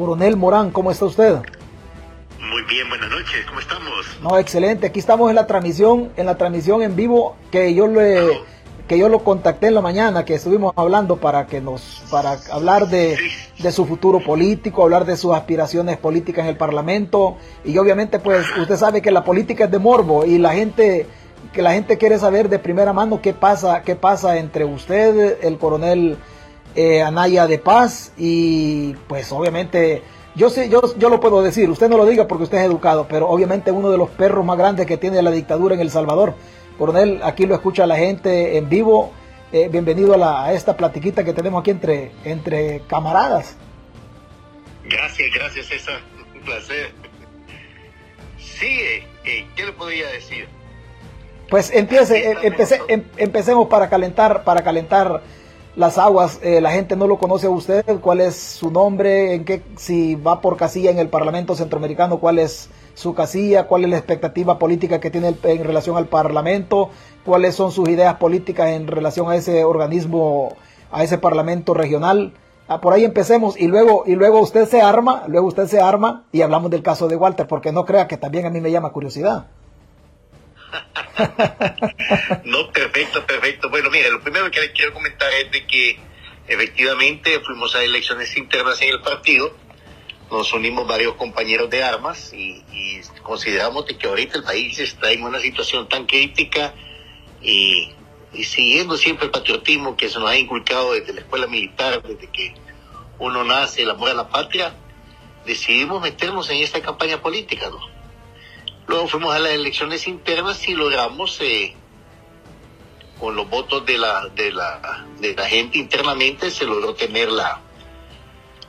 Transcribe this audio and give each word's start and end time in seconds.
Coronel 0.00 0.34
Morán, 0.38 0.70
¿cómo 0.70 0.90
está 0.90 1.04
usted? 1.04 1.34
Muy 2.40 2.62
bien, 2.62 2.88
buenas 2.88 3.10
noches, 3.10 3.44
¿cómo 3.46 3.60
estamos? 3.60 4.06
No, 4.22 4.38
excelente. 4.38 4.86
Aquí 4.86 4.98
estamos 4.98 5.28
en 5.28 5.36
la 5.36 5.46
transmisión, 5.46 6.10
en 6.16 6.24
la 6.24 6.38
transmisión 6.38 6.80
en 6.80 6.96
vivo 6.96 7.36
que 7.50 7.74
yo 7.74 7.86
le 7.86 8.40
que 8.88 8.98
yo 8.98 9.10
lo 9.10 9.22
contacté 9.22 9.66
en 9.66 9.74
la 9.74 9.82
mañana, 9.82 10.24
que 10.24 10.34
estuvimos 10.34 10.72
hablando 10.74 11.18
para 11.18 11.46
que 11.46 11.60
nos 11.60 12.02
para 12.10 12.38
hablar 12.50 12.88
de, 12.88 13.18
de 13.58 13.72
su 13.72 13.84
futuro 13.84 14.20
político, 14.24 14.82
hablar 14.82 15.04
de 15.04 15.18
sus 15.18 15.34
aspiraciones 15.34 15.98
políticas 15.98 16.44
en 16.44 16.48
el 16.48 16.56
Parlamento 16.56 17.36
y 17.62 17.76
obviamente 17.76 18.20
pues 18.20 18.46
usted 18.58 18.76
sabe 18.76 19.02
que 19.02 19.10
la 19.10 19.22
política 19.22 19.64
es 19.64 19.70
de 19.70 19.78
morbo 19.78 20.24
y 20.24 20.38
la 20.38 20.54
gente 20.54 21.06
que 21.52 21.60
la 21.60 21.74
gente 21.74 21.98
quiere 21.98 22.18
saber 22.18 22.48
de 22.48 22.58
primera 22.58 22.94
mano 22.94 23.20
qué 23.20 23.34
pasa, 23.34 23.82
qué 23.82 23.96
pasa 23.96 24.38
entre 24.38 24.64
usted, 24.64 25.40
el 25.42 25.58
coronel 25.58 26.16
eh, 26.74 27.02
Anaya 27.02 27.46
de 27.46 27.58
Paz 27.58 28.12
y 28.16 28.94
pues 29.08 29.30
obviamente 29.32 30.02
yo 30.34 30.48
sé, 30.48 30.68
yo, 30.68 30.96
yo 30.96 31.08
lo 31.08 31.20
puedo 31.20 31.42
decir, 31.42 31.68
usted 31.68 31.88
no 31.88 31.96
lo 31.96 32.06
diga 32.06 32.28
porque 32.28 32.44
usted 32.44 32.58
es 32.58 32.64
educado, 32.64 33.06
pero 33.08 33.28
obviamente 33.28 33.72
uno 33.72 33.90
de 33.90 33.98
los 33.98 34.10
perros 34.10 34.44
más 34.44 34.56
grandes 34.56 34.86
que 34.86 34.96
tiene 34.96 35.20
la 35.22 35.30
dictadura 35.30 35.74
en 35.74 35.80
El 35.80 35.90
Salvador. 35.90 36.34
Coronel, 36.78 37.20
aquí 37.22 37.46
lo 37.46 37.54
escucha 37.54 37.86
la 37.86 37.96
gente 37.96 38.56
en 38.56 38.68
vivo. 38.68 39.12
Eh, 39.52 39.68
bienvenido 39.68 40.14
a, 40.14 40.16
la, 40.16 40.44
a, 40.44 40.52
esta 40.52 40.76
platiquita 40.76 41.24
que 41.24 41.32
tenemos 41.32 41.60
aquí 41.60 41.72
entre, 41.72 42.12
entre 42.24 42.82
camaradas. 42.86 43.56
Gracias, 44.84 45.28
gracias 45.34 45.66
César, 45.66 46.00
un 46.34 46.40
placer. 46.42 46.92
Sí, 48.38 48.66
eh, 48.66 49.06
eh, 49.24 49.46
¿qué 49.56 49.66
le 49.66 49.72
podría 49.72 50.08
decir? 50.08 50.48
Pues 51.50 51.72
empiece, 51.72 52.36
empecé, 52.42 52.80
em, 52.88 53.02
empecemos 53.16 53.68
para 53.68 53.90
calentar, 53.90 54.44
para 54.44 54.62
calentar 54.62 55.20
las 55.76 55.98
aguas. 55.98 56.40
Eh, 56.42 56.60
la 56.60 56.72
gente 56.72 56.96
no 56.96 57.06
lo 57.06 57.18
conoce 57.18 57.46
a 57.46 57.50
usted. 57.50 57.84
¿Cuál 58.00 58.20
es 58.20 58.36
su 58.36 58.70
nombre? 58.70 59.34
¿En 59.34 59.44
qué, 59.44 59.62
si 59.76 60.14
va 60.14 60.40
por 60.40 60.56
casilla 60.56 60.90
en 60.90 60.98
el 60.98 61.08
Parlamento 61.08 61.54
Centroamericano, 61.54 62.18
cuál 62.18 62.38
es 62.38 62.70
su 62.94 63.14
casilla? 63.14 63.66
¿Cuál 63.66 63.84
es 63.84 63.90
la 63.90 63.96
expectativa 63.96 64.58
política 64.58 65.00
que 65.00 65.10
tiene 65.10 65.34
en 65.42 65.64
relación 65.64 65.96
al 65.96 66.06
Parlamento? 66.06 66.90
¿Cuáles 67.24 67.54
son 67.54 67.72
sus 67.72 67.88
ideas 67.88 68.16
políticas 68.16 68.70
en 68.70 68.86
relación 68.86 69.30
a 69.30 69.36
ese 69.36 69.64
organismo, 69.64 70.56
a 70.90 71.04
ese 71.04 71.18
Parlamento 71.18 71.74
regional? 71.74 72.32
Ah, 72.68 72.80
por 72.80 72.92
ahí 72.92 73.04
empecemos 73.04 73.60
y 73.60 73.66
luego 73.66 74.04
y 74.06 74.14
luego 74.14 74.38
usted 74.38 74.68
se 74.68 74.80
arma, 74.80 75.24
luego 75.26 75.48
usted 75.48 75.66
se 75.66 75.80
arma 75.80 76.26
y 76.30 76.42
hablamos 76.42 76.70
del 76.70 76.84
caso 76.84 77.08
de 77.08 77.16
Walter, 77.16 77.48
porque 77.48 77.72
no 77.72 77.84
crea 77.84 78.06
que 78.06 78.16
también 78.16 78.46
a 78.46 78.50
mí 78.50 78.60
me 78.60 78.70
llama 78.70 78.90
curiosidad. 78.90 79.46
No, 82.44 82.70
perfecto, 82.70 83.24
perfecto. 83.26 83.70
Bueno, 83.70 83.90
mire, 83.90 84.10
lo 84.10 84.20
primero 84.20 84.50
que 84.50 84.60
le 84.60 84.72
quiero 84.72 84.92
comentar 84.92 85.32
es 85.34 85.50
de 85.50 85.66
que 85.66 85.98
efectivamente 86.46 87.40
fuimos 87.40 87.74
a 87.74 87.84
elecciones 87.84 88.36
internas 88.36 88.80
en 88.82 88.90
el 88.90 89.00
partido, 89.00 89.54
nos 90.30 90.52
unimos 90.52 90.86
varios 90.86 91.14
compañeros 91.14 91.70
de 91.70 91.82
armas 91.82 92.32
y, 92.32 92.64
consideramos 93.22 93.86
de 93.86 93.96
que 93.96 94.06
ahorita 94.06 94.38
el 94.38 94.44
país 94.44 94.78
está 94.78 95.10
en 95.12 95.22
una 95.22 95.38
situación 95.38 95.88
tan 95.88 96.06
crítica 96.06 96.74
y, 97.40 97.92
y 98.32 98.44
siguiendo 98.44 98.96
siempre 98.96 99.26
el 99.26 99.30
patriotismo 99.30 99.96
que 99.96 100.08
se 100.08 100.18
nos 100.18 100.30
ha 100.30 100.36
inculcado 100.36 100.92
desde 100.92 101.12
la 101.12 101.20
escuela 101.20 101.46
militar, 101.46 102.02
desde 102.02 102.26
que 102.28 102.54
uno 103.18 103.44
nace, 103.44 103.82
el 103.82 103.90
amor 103.90 104.10
a 104.10 104.14
la 104.14 104.28
patria, 104.28 104.74
decidimos 105.44 106.02
meternos 106.02 106.48
en 106.50 106.58
esta 106.58 106.80
campaña 106.80 107.20
política, 107.20 107.68
¿no? 107.70 107.99
Luego 108.90 109.06
fuimos 109.06 109.32
a 109.32 109.38
las 109.38 109.52
elecciones 109.52 110.08
internas 110.08 110.68
y 110.68 110.74
logramos, 110.74 111.40
eh, 111.42 111.76
con 113.20 113.36
los 113.36 113.48
votos 113.48 113.86
de 113.86 113.96
la, 113.96 114.26
de, 114.34 114.50
la, 114.50 115.06
de 115.20 115.32
la 115.32 115.46
gente 115.46 115.78
internamente, 115.78 116.50
se 116.50 116.64
logró 116.64 116.92
tener 116.94 117.30
la, 117.30 117.60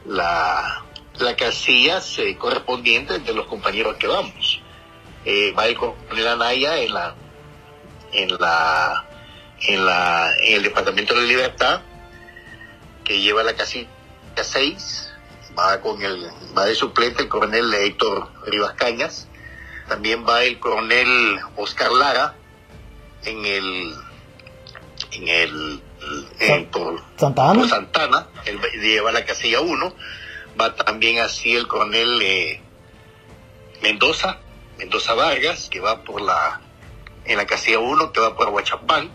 la, 0.06 0.86
la 1.18 1.36
casillas 1.36 2.20
eh, 2.20 2.38
correspondientes 2.38 3.26
de 3.26 3.34
los 3.34 3.48
compañeros 3.48 3.96
que 3.98 4.06
vamos. 4.06 4.62
Eh, 5.26 5.56
va 5.58 5.66
el 5.66 5.76
coronel 5.76 6.28
Anaya 6.28 6.78
en 6.78 6.94
la, 6.94 7.16
en 8.12 8.30
la, 8.38 9.09
en 9.62 9.84
la, 9.84 10.32
en 10.38 10.58
el 10.58 10.62
Departamento 10.62 11.16
de 11.16 11.26
Libertad, 11.26 11.82
que 13.03 13.20
lleva 13.20 13.42
la 13.42 13.56
casilla 13.56 13.90
6, 14.36 15.14
va 15.58 15.82
con 15.82 16.00
el, 16.03 16.30
va 16.56 16.66
de 16.66 16.76
suplente 16.76 17.24
el 17.24 17.28
coronel 17.28 17.74
Héctor 17.74 18.32
Rivas 18.46 18.74
Cañas, 18.74 19.28
también 19.91 20.25
va 20.25 20.41
el 20.46 20.57
coronel 20.57 21.38
Oscar 21.57 21.91
Lara 21.91 22.34
en 23.25 23.44
el 23.44 23.94
en 25.12 25.28
el 25.28 25.81
en, 26.40 26.66
por, 26.68 27.03
Santana, 27.18 27.59
por 27.59 27.68
Santana 27.68 28.28
él 28.46 28.57
lleva 28.79 29.12
la 29.12 29.25
casilla 29.25 29.59
1 29.59 29.94
va 30.59 30.74
también 30.75 31.19
así 31.19 31.57
el 31.57 31.68
coronel 31.68 32.22
eh, 32.22 32.62
Mendoza 33.81 34.40
Mendoza 34.78 35.13
Vargas 35.13 35.68
que 35.69 35.81
va 35.81 36.03
por 36.03 36.22
la 36.22 36.62
en 37.25 37.35
la 37.35 37.46
casilla 37.46 37.79
1 37.79 38.13
que 38.13 38.22
va 38.22 38.34
por 38.35 38.47
Huachapán. 38.47 39.12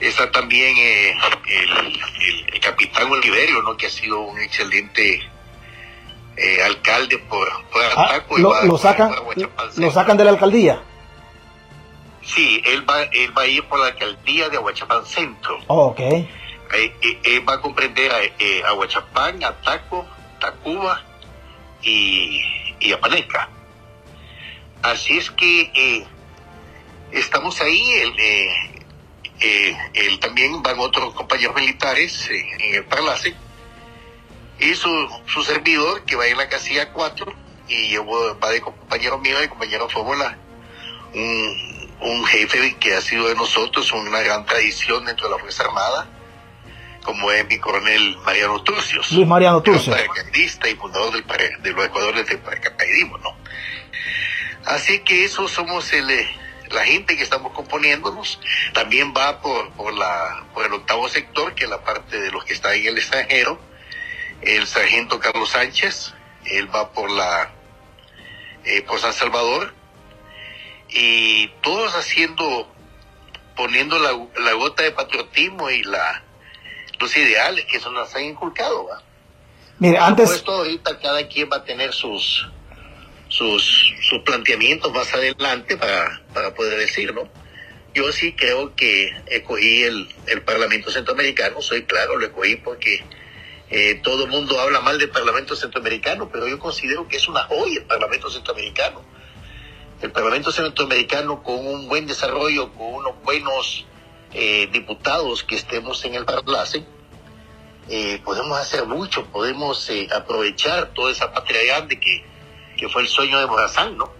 Está 0.00 0.32
también 0.32 0.76
eh, 0.76 1.16
el, 1.46 1.70
el, 1.70 2.46
el, 2.52 2.60
capitán 2.60 3.10
Oliverio 3.12 3.62
no 3.62 3.76
que 3.76 3.86
ha 3.86 3.90
sido 3.90 4.20
un 4.22 4.40
excelente 4.40 5.22
eh, 6.36 6.62
alcalde 6.62 7.18
por, 7.18 7.48
por 7.70 7.82
ah, 7.82 8.04
Ataco. 8.04 8.38
Lo, 8.38 8.50
va, 8.50 8.64
lo, 8.64 8.78
sacan, 8.78 9.14
lo 9.76 9.90
sacan 9.90 10.16
de 10.16 10.24
la 10.24 10.30
alcaldía. 10.30 10.82
Sí, 12.22 12.62
él 12.64 12.88
va, 12.88 13.02
él 13.02 13.36
va 13.36 13.42
a 13.42 13.46
ir 13.46 13.64
por 13.64 13.80
la 13.80 13.86
alcaldía 13.86 14.48
de 14.48 14.56
Aguachapán 14.56 15.04
Centro. 15.04 15.58
Oh, 15.66 15.86
ok. 15.86 16.00
Eh, 16.00 16.26
eh, 16.74 17.20
él 17.24 17.48
va 17.48 17.54
a 17.54 17.60
comprender 17.60 18.10
a 18.12 18.68
Aguachapán, 18.68 19.42
Ataco, 19.44 20.06
Tacuba 20.40 21.02
y, 21.82 22.40
y 22.80 22.92
Apaneca. 22.92 23.48
Así 24.82 25.18
es 25.18 25.30
que 25.30 26.06
estamos 27.10 27.60
ahí. 27.60 27.92
Él, 27.92 28.14
él, 29.94 30.18
también 30.20 30.62
van 30.62 30.78
otros 30.78 31.12
compañeros 31.14 31.54
militares 31.56 32.30
en 32.30 32.74
el 32.76 32.84
Parlace 32.84 33.34
y 34.62 34.74
su, 34.74 35.08
su 35.26 35.42
servidor 35.42 36.04
que 36.04 36.14
va 36.14 36.26
en 36.26 36.38
la 36.38 36.48
casilla 36.48 36.92
4 36.92 37.34
y 37.68 37.88
yo 37.88 38.06
va 38.06 38.50
de 38.50 38.60
compañero 38.60 39.18
mío 39.18 39.38
de 39.40 39.48
compañero 39.48 39.88
Fórmula. 39.88 40.38
Un, 41.14 41.90
un 42.00 42.24
jefe 42.26 42.76
que 42.76 42.94
ha 42.94 43.00
sido 43.00 43.28
de 43.28 43.34
nosotros 43.34 43.90
una 43.92 44.20
gran 44.20 44.46
tradición 44.46 45.04
dentro 45.04 45.28
de 45.28 45.34
la 45.34 45.40
Fuerza 45.40 45.64
Armada 45.64 46.08
como 47.02 47.32
es 47.32 47.44
mi 47.48 47.58
coronel 47.58 48.16
Mariano 48.24 48.62
Turcios. 48.62 49.10
Luis 49.10 49.26
Mariano 49.26 49.60
Turcios. 49.60 49.96
paracaidista 49.96 50.68
y 50.68 50.76
fundador 50.76 51.12
del, 51.12 51.24
de 51.62 51.72
los 51.72 51.84
ecuadores 51.84 52.26
del 52.28 52.38
paracaidismo 52.38 53.18
¿no? 53.18 53.36
así 54.64 55.00
que 55.00 55.24
eso 55.24 55.48
somos 55.48 55.92
el 55.92 56.06
la 56.70 56.86
gente 56.86 57.18
que 57.18 57.22
estamos 57.22 57.52
componiéndonos. 57.52 58.40
También 58.72 59.12
va 59.14 59.42
por, 59.42 59.72
por 59.72 59.92
la 59.92 60.44
por 60.54 60.64
el 60.64 60.72
octavo 60.72 61.06
sector 61.08 61.54
que 61.54 61.64
es 61.64 61.70
la 61.70 61.82
parte 61.82 62.18
de 62.18 62.30
los 62.30 62.44
que 62.44 62.54
están 62.54 62.74
en 62.74 62.86
el 62.86 62.96
extranjero 62.96 63.60
el 64.42 64.66
sargento 64.66 65.20
Carlos 65.20 65.50
Sánchez, 65.50 66.14
él 66.44 66.74
va 66.74 66.92
por 66.92 67.10
la 67.10 67.50
eh, 68.64 68.82
por 68.82 68.98
San 69.00 69.12
Salvador 69.12 69.74
y 70.88 71.48
todos 71.62 71.94
haciendo 71.94 72.68
poniendo 73.56 73.98
la, 73.98 74.10
la, 74.42 74.52
gota 74.52 74.82
de 74.82 74.92
patriotismo 74.92 75.70
y 75.70 75.82
la 75.82 76.22
los 76.98 77.16
ideales 77.16 77.64
que 77.66 77.76
eso 77.78 77.90
nos 77.90 78.14
han 78.14 78.24
inculcado 78.24 78.86
¿va? 78.86 79.02
Antes 80.06 80.28
supuesto, 80.28 80.52
ahorita 80.52 81.00
cada 81.00 81.26
quien 81.26 81.48
va 81.50 81.56
a 81.56 81.64
tener 81.64 81.92
sus 81.92 82.48
sus 83.28 83.94
sus 84.02 84.22
planteamientos 84.22 84.92
más 84.92 85.12
adelante 85.14 85.76
para, 85.76 86.20
para 86.32 86.54
poder 86.54 86.78
decir, 86.78 87.14
¿no? 87.14 87.28
Yo 87.94 88.10
sí 88.12 88.32
creo 88.34 88.74
que 88.74 89.10
escogí 89.26 89.82
el, 89.82 90.08
el 90.26 90.42
Parlamento 90.42 90.90
Centroamericano, 90.90 91.60
soy 91.60 91.84
claro, 91.84 92.16
lo 92.16 92.26
escogí 92.26 92.56
porque 92.56 93.04
eh, 93.74 94.00
todo 94.02 94.24
el 94.24 94.30
mundo 94.30 94.60
habla 94.60 94.80
mal 94.80 94.98
del 94.98 95.08
Parlamento 95.08 95.56
Centroamericano, 95.56 96.28
pero 96.30 96.46
yo 96.46 96.58
considero 96.58 97.08
que 97.08 97.16
es 97.16 97.26
una 97.26 97.44
joya 97.44 97.80
el 97.80 97.86
Parlamento 97.86 98.28
Centroamericano. 98.28 99.02
El 100.02 100.12
Parlamento 100.12 100.52
Centroamericano 100.52 101.42
con 101.42 101.66
un 101.66 101.88
buen 101.88 102.06
desarrollo, 102.06 102.70
con 102.74 102.94
unos 102.94 103.22
buenos 103.22 103.86
eh, 104.34 104.68
diputados 104.70 105.42
que 105.42 105.56
estemos 105.56 106.04
en 106.04 106.16
el 106.16 106.26
Parlace, 106.26 106.84
eh, 107.88 108.20
podemos 108.22 108.58
hacer 108.58 108.84
mucho, 108.84 109.24
podemos 109.28 109.90
aprovechar 110.14 110.92
toda 110.92 111.10
esa 111.10 111.32
patria 111.32 111.64
grande 111.64 111.98
que, 111.98 112.26
que 112.76 112.90
fue 112.90 113.00
el 113.00 113.08
sueño 113.08 113.38
de 113.38 113.46
Morazán, 113.46 113.96
¿no? 113.96 114.12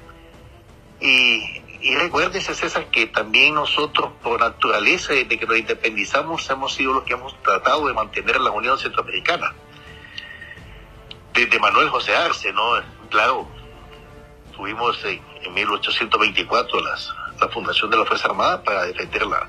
Y, 0.98 1.61
y 1.82 1.96
recuérdese, 1.96 2.55
César, 2.55 2.87
que 2.87 3.06
también 3.06 3.55
nosotros, 3.55 4.12
por 4.23 4.40
naturaleza, 4.40 5.14
desde 5.14 5.38
que 5.38 5.46
nos 5.46 5.58
independizamos, 5.58 6.49
hemos 6.49 6.75
sido 6.75 6.93
los 6.93 7.02
que 7.02 7.14
hemos 7.14 7.34
tratado 7.43 7.88
de 7.88 7.93
mantener 7.94 8.40
la 8.40 8.50
Unión 8.52 8.79
Centroamericana. 8.79 9.52
Desde 11.34 11.58
Manuel 11.58 11.88
José 11.88 12.14
Arce, 12.14 12.52
¿no? 12.52 12.62
Claro, 13.11 13.46
tuvimos 14.55 15.05
en, 15.05 15.20
en 15.43 15.55
1824 15.55 16.81
las, 16.81 17.12
la 17.40 17.49
fundación 17.49 17.90
de 17.90 17.96
la 17.96 18.05
Fuerza 18.05 18.29
Armada 18.29 18.62
para 18.62 18.84
defender 18.84 19.26
la, 19.26 19.49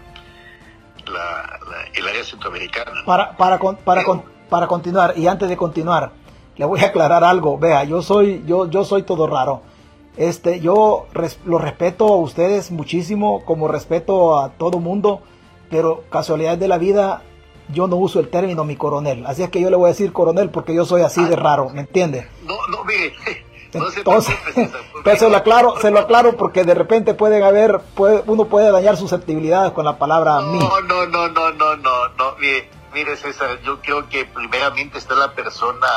la, 1.06 1.60
la 1.70 1.84
el 1.94 2.08
área 2.08 2.24
centroamericana. 2.24 3.04
Para, 3.06 3.38
para, 3.38 3.60
para, 3.60 4.02
Pero, 4.02 4.26
para 4.50 4.68
continuar, 4.68 5.14
y 5.18 5.28
antes 5.28 5.48
de 5.50 5.58
continuar, 5.58 6.12
le 6.56 6.66
voy 6.66 6.80
a 6.82 6.88
aclarar 6.88 7.24
algo. 7.24 7.60
Vea, 7.60 7.84
yo 7.84 8.02
soy, 8.02 8.44
yo, 8.48 8.70
yo 8.70 8.84
soy 8.84 9.04
todo 9.04 9.28
raro. 9.28 9.62
Este, 10.18 10.60
yo 10.60 11.08
lo 11.46 11.58
respeto 11.58 12.06
a 12.06 12.18
ustedes 12.18 12.72
muchísimo, 12.72 13.44
como 13.46 13.68
respeto 13.68 14.40
a 14.40 14.50
todo 14.50 14.80
mundo, 14.80 15.22
pero 15.70 16.04
casualidad 16.10 16.58
de 16.58 16.68
la 16.68 16.78
vida, 16.78 17.24
yo 17.70 17.88
no 17.88 17.96
uso 17.96 18.20
el 18.20 18.30
término 18.30 18.64
mi 18.64 18.76
coronel. 18.76 19.26
Así 19.26 19.42
es 19.42 19.50
que 19.50 19.60
yo 19.60 19.70
le 19.70 19.76
voy 19.76 19.86
a 19.86 19.90
decir 19.90 20.14
coronel 20.14 20.50
porque 20.50 20.76
yo 20.76 20.86
soy 20.86 21.02
así 21.02 21.24
de 21.26 21.36
raro, 21.36 21.70
¿me 21.70 21.82
entiende? 21.82 22.28
No, 22.46 22.56
no, 22.68 22.84
mire. 22.84 23.14
entonces, 23.74 24.36
se 25.18 25.30
lo 25.30 25.38
aclaro, 25.38 25.80
se 25.82 25.90
lo 25.90 26.00
aclaro 26.00 26.38
porque 26.38 26.64
de 26.64 26.76
repente 26.76 27.14
pueden 27.14 27.44
haber, 27.44 27.80
puede, 27.96 28.24
uno 28.28 28.46
puede 28.46 28.72
dañar 28.72 28.98
susceptibilidades 28.98 29.72
con 29.72 29.86
la 29.86 29.98
palabra 29.98 30.36
no, 30.36 30.52
mí. 30.52 30.60
No, 30.60 30.82
no, 30.82 31.08
no, 31.08 31.28
no, 31.30 31.52
no, 31.52 32.08
no, 32.10 32.36
mire, 32.40 32.70
mire 32.94 33.16
César, 33.16 33.60
yo 33.64 33.80
creo 33.82 34.08
que 34.10 34.26
primeramente 34.26 35.00
está 35.00 35.16
la 35.16 35.34
persona 35.34 35.88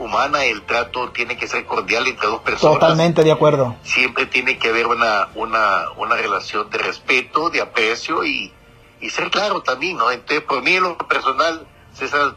humana, 0.00 0.44
el 0.44 0.62
trato 0.62 1.10
tiene 1.10 1.36
que 1.36 1.46
ser 1.46 1.66
cordial 1.66 2.06
entre 2.06 2.26
dos 2.26 2.40
personas. 2.40 2.78
Totalmente 2.80 3.22
de 3.22 3.32
acuerdo. 3.32 3.76
Siempre 3.82 4.26
tiene 4.26 4.58
que 4.58 4.68
haber 4.68 4.86
una, 4.86 5.28
una, 5.34 5.90
una 5.96 6.16
relación 6.16 6.68
de 6.70 6.78
respeto, 6.78 7.50
de 7.50 7.60
aprecio 7.60 8.24
y, 8.24 8.52
y 9.00 9.10
ser 9.10 9.30
claro 9.30 9.62
también, 9.62 9.96
¿no? 9.96 10.10
Entonces, 10.10 10.42
por 10.42 10.62
mí 10.62 10.74
en 10.74 10.82
lo 10.84 10.98
personal, 10.98 11.66
César, 11.92 12.34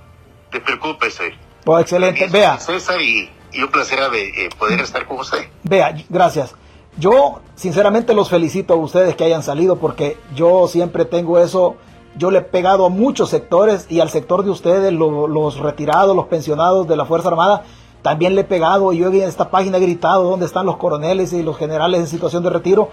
te 0.52 0.60
preocúpese. 0.60 1.34
Pues 1.64 1.82
excelente, 1.84 2.28
vea. 2.28 2.60
César 2.60 3.02
y, 3.02 3.30
y 3.52 3.64
un 3.64 3.70
placer 3.70 4.00
eh, 4.14 4.50
poder 4.60 4.82
estar 4.82 5.06
con 5.06 5.20
usted. 5.20 5.48
Vea, 5.64 5.96
gracias. 6.10 6.54
Yo 6.98 7.42
sinceramente 7.56 8.14
los 8.14 8.30
felicito 8.30 8.74
a 8.74 8.78
ustedes 8.78 9.16
que 9.16 9.24
hayan 9.24 9.42
salido 9.42 9.78
porque 9.80 10.18
yo 10.36 10.68
siempre 10.68 11.06
tengo 11.06 11.40
eso 11.40 11.78
yo 12.18 12.32
le 12.32 12.40
he 12.40 12.42
pegado 12.42 12.86
a 12.86 12.90
muchos 12.90 13.30
sectores 13.30 13.88
y 13.90 14.00
al 14.00 14.10
sector 14.10 14.44
de 14.44 14.52
ustedes, 14.52 14.94
los 14.94 15.60
retirados, 15.60 16.16
los 16.16 16.28
pensionados 16.28 16.88
de 16.88 16.96
la 16.96 17.06
Fuerza 17.06 17.30
Armada, 17.30 17.64
también 18.04 18.36
le 18.36 18.42
he 18.42 18.44
pegado 18.44 18.92
yo 18.92 19.08
en 19.08 19.22
esta 19.22 19.50
página 19.50 19.78
he 19.78 19.82
gritado 19.82 20.24
dónde 20.30 20.46
están 20.46 20.66
los 20.66 20.76
coroneles 20.76 21.32
y 21.32 21.42
los 21.42 21.58
generales 21.58 22.02
en 22.02 22.08
situación 22.08 22.44
de 22.44 22.50
retiro. 22.50 22.90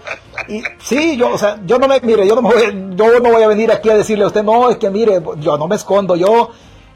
Y 0.47 0.63
sí, 0.79 1.17
yo, 1.17 1.33
o 1.33 1.37
sea, 1.37 1.59
yo 1.65 1.77
no 1.77 1.87
me, 1.87 1.99
mire, 1.99 2.25
yo 2.25 2.33
no 2.33 2.41
me 2.41 2.49
voy, 2.49 2.95
yo 2.95 3.19
no 3.19 3.31
voy 3.31 3.43
a 3.43 3.47
venir 3.47 3.71
aquí 3.71 3.89
a 3.89 3.95
decirle 3.95 4.23
a 4.23 4.27
usted, 4.27 4.41
no, 4.41 4.69
es 4.69 4.77
que 4.77 4.89
mire, 4.89 5.21
yo 5.39 5.57
no 5.57 5.67
me 5.67 5.75
escondo, 5.75 6.15
yo 6.15 6.49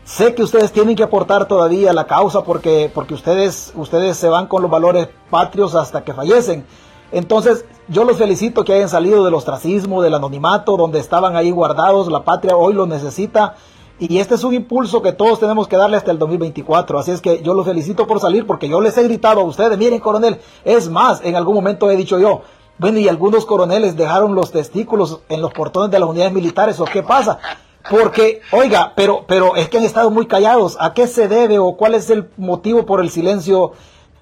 sé 0.06 0.34
que 0.34 0.44
ustedes 0.44 0.72
tienen 0.72 0.96
que 0.96 1.04
aportar 1.04 1.46
todavía 1.46 1.92
a 1.92 1.94
la 1.94 2.08
causa 2.08 2.44
porque, 2.46 2.90
porque 2.94 3.14
ustedes, 3.14 3.74
ustedes 3.76 4.16
se 4.16 4.30
van 4.30 4.48
con 4.48 4.62
los 4.62 4.72
valores 4.72 5.10
patrios 5.30 5.76
hasta 5.76 6.06
que 6.06 6.14
fallecen. 6.14 6.66
Entonces, 7.12 7.66
yo 7.88 8.04
los 8.04 8.18
felicito 8.18 8.64
que 8.64 8.74
hayan 8.74 8.90
salido 8.90 9.24
del 9.24 9.34
ostracismo, 9.34 10.02
del 10.02 10.16
anonimato, 10.16 10.78
donde 10.78 11.00
estaban 11.00 11.36
ahí 11.36 11.52
guardados, 11.52 12.12
la 12.12 12.24
patria 12.24 12.58
hoy 12.58 12.74
lo 12.74 12.88
necesita. 12.88 13.56
Y 14.00 14.18
este 14.18 14.36
es 14.36 14.44
un 14.44 14.54
impulso 14.54 15.02
que 15.02 15.14
todos 15.14 15.40
tenemos 15.40 15.68
que 15.68 15.78
darle 15.78 15.96
hasta 15.96 16.12
el 16.12 16.20
2024. 16.20 17.00
Así 17.00 17.12
es 17.12 17.22
que 17.22 17.42
yo 17.42 17.54
los 17.54 17.66
felicito 17.66 18.08
por 18.08 18.20
salir 18.20 18.46
porque 18.46 18.68
yo 18.68 18.82
les 18.82 18.98
he 18.98 19.04
gritado 19.04 19.42
a 19.42 19.46
ustedes, 19.46 19.78
miren 19.78 20.00
coronel, 20.00 20.40
es 20.66 20.90
más, 20.90 21.22
en 21.24 21.36
algún 21.36 21.56
momento 21.56 21.90
he 21.90 21.96
dicho 21.96 22.20
yo, 22.20 22.42
bueno, 22.78 23.00
y 23.00 23.08
algunos 23.08 23.46
coroneles 23.46 23.96
dejaron 23.96 24.36
los 24.36 24.52
testículos 24.52 25.22
en 25.30 25.42
los 25.42 25.54
portones 25.54 25.92
de 25.92 26.00
las 26.00 26.10
unidades 26.10 26.34
militares, 26.34 26.80
¿o 26.82 26.86
qué 26.86 27.04
pasa? 27.04 27.40
Porque, 27.90 28.42
oiga, 28.52 28.92
pero, 28.96 29.24
pero 29.28 29.56
es 29.56 29.70
que 29.70 29.78
han 29.78 29.84
estado 29.84 30.10
muy 30.10 30.26
callados. 30.26 30.76
¿A 30.80 30.94
qué 30.94 31.08
se 31.08 31.28
debe 31.28 31.60
o 31.60 31.78
cuál 31.78 31.94
es 31.94 32.10
el 32.10 32.28
motivo 32.36 32.86
por 32.86 33.00
el 33.00 33.12
silencio 33.12 33.74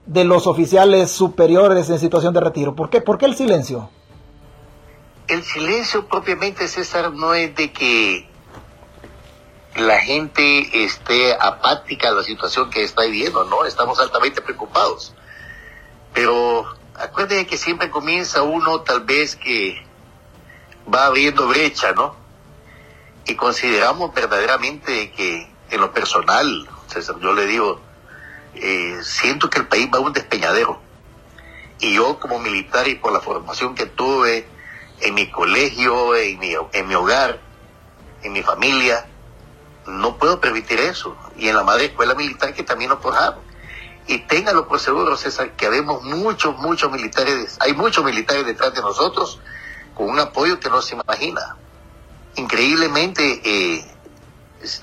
de 0.06 0.24
los 0.24 0.48
oficiales 0.48 1.12
superiores 1.12 1.90
en 1.90 2.00
situación 2.00 2.34
de 2.34 2.42
retiro. 2.42 2.76
¿Por 2.76 2.90
qué? 2.90 3.02
¿Por 3.02 3.18
qué 3.18 3.26
el 3.26 3.36
silencio? 3.36 3.90
El 5.28 5.44
silencio 5.44 6.08
propiamente, 6.08 6.68
César, 6.68 7.14
no 7.14 7.34
es 7.34 7.56
de 7.56 7.72
que 7.72 8.28
la 9.76 10.00
gente 10.00 10.84
esté 10.84 11.34
apática 11.34 12.10
a 12.10 12.12
la 12.12 12.24
situación 12.24 12.70
que 12.70 12.84
está 12.84 13.04
viviendo, 13.04 13.46
¿no? 13.46 13.66
Estamos 13.66 14.00
altamente 14.00 14.42
preocupados. 14.42 15.16
Pero 16.14 16.66
acuérdense 16.96 17.48
que 17.48 17.58
siempre 17.58 17.90
comienza 17.90 18.44
uno 18.44 18.82
tal 18.82 19.02
vez 19.02 19.36
que 19.36 19.82
va 20.94 21.06
abriendo 21.06 21.48
brecha, 21.48 21.94
¿no? 21.94 22.16
Y 23.26 23.36
consideramos 23.36 24.14
verdaderamente 24.14 25.12
que 25.12 25.50
en 25.70 25.82
lo 25.82 25.92
personal, 25.94 26.70
César, 26.88 27.16
yo 27.22 27.34
le 27.34 27.48
digo, 27.48 27.80
eh, 28.56 29.00
siento 29.04 29.50
que 29.50 29.60
el 29.60 29.68
país 29.68 29.90
va 29.94 29.98
a 29.98 30.02
un 30.02 30.14
despeñadero. 30.14 30.80
Y 31.80 31.96
yo 31.96 32.20
como 32.20 32.40
militar 32.40 32.88
y 32.88 32.96
por 32.96 33.12
la 33.12 33.20
formación 33.20 33.76
que 33.76 33.86
tuve 33.86 34.48
en 35.02 35.14
mi 35.14 35.30
colegio, 35.30 36.16
en 36.16 36.40
mi, 36.40 36.54
en 36.72 36.88
mi 36.88 36.96
hogar, 36.96 37.42
en 38.22 38.32
mi 38.32 38.42
familia, 38.42 39.06
no 39.86 40.18
puedo 40.18 40.40
permitir 40.40 40.80
eso. 40.80 41.16
Y 41.38 41.50
en 41.50 41.56
la 41.56 41.64
madre 41.64 41.86
escuela 41.86 42.16
militar 42.16 42.54
que 42.54 42.64
también 42.64 42.90
nos 42.90 43.02
forjaron. 43.02 43.40
Y 44.08 44.20
téngalo 44.20 44.68
por 44.68 44.80
seguro, 44.80 45.16
César, 45.16 45.56
que 45.56 45.66
habemos 45.66 46.04
muchos, 46.04 46.58
muchos 46.58 46.92
militares, 46.92 47.58
hay 47.60 47.74
muchos 47.74 48.04
militares 48.04 48.46
detrás 48.46 48.74
de 48.74 48.82
nosotros 48.82 49.40
con 49.94 50.10
un 50.10 50.20
apoyo 50.20 50.60
que 50.60 50.70
no 50.70 50.82
se 50.82 50.96
imagina. 50.96 51.56
Increíblemente, 52.36 53.42
eh, 53.44 53.86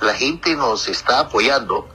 la 0.01 0.15
gente 0.15 0.55
nos 0.55 0.89
está 0.89 1.21
apoyando 1.21 1.89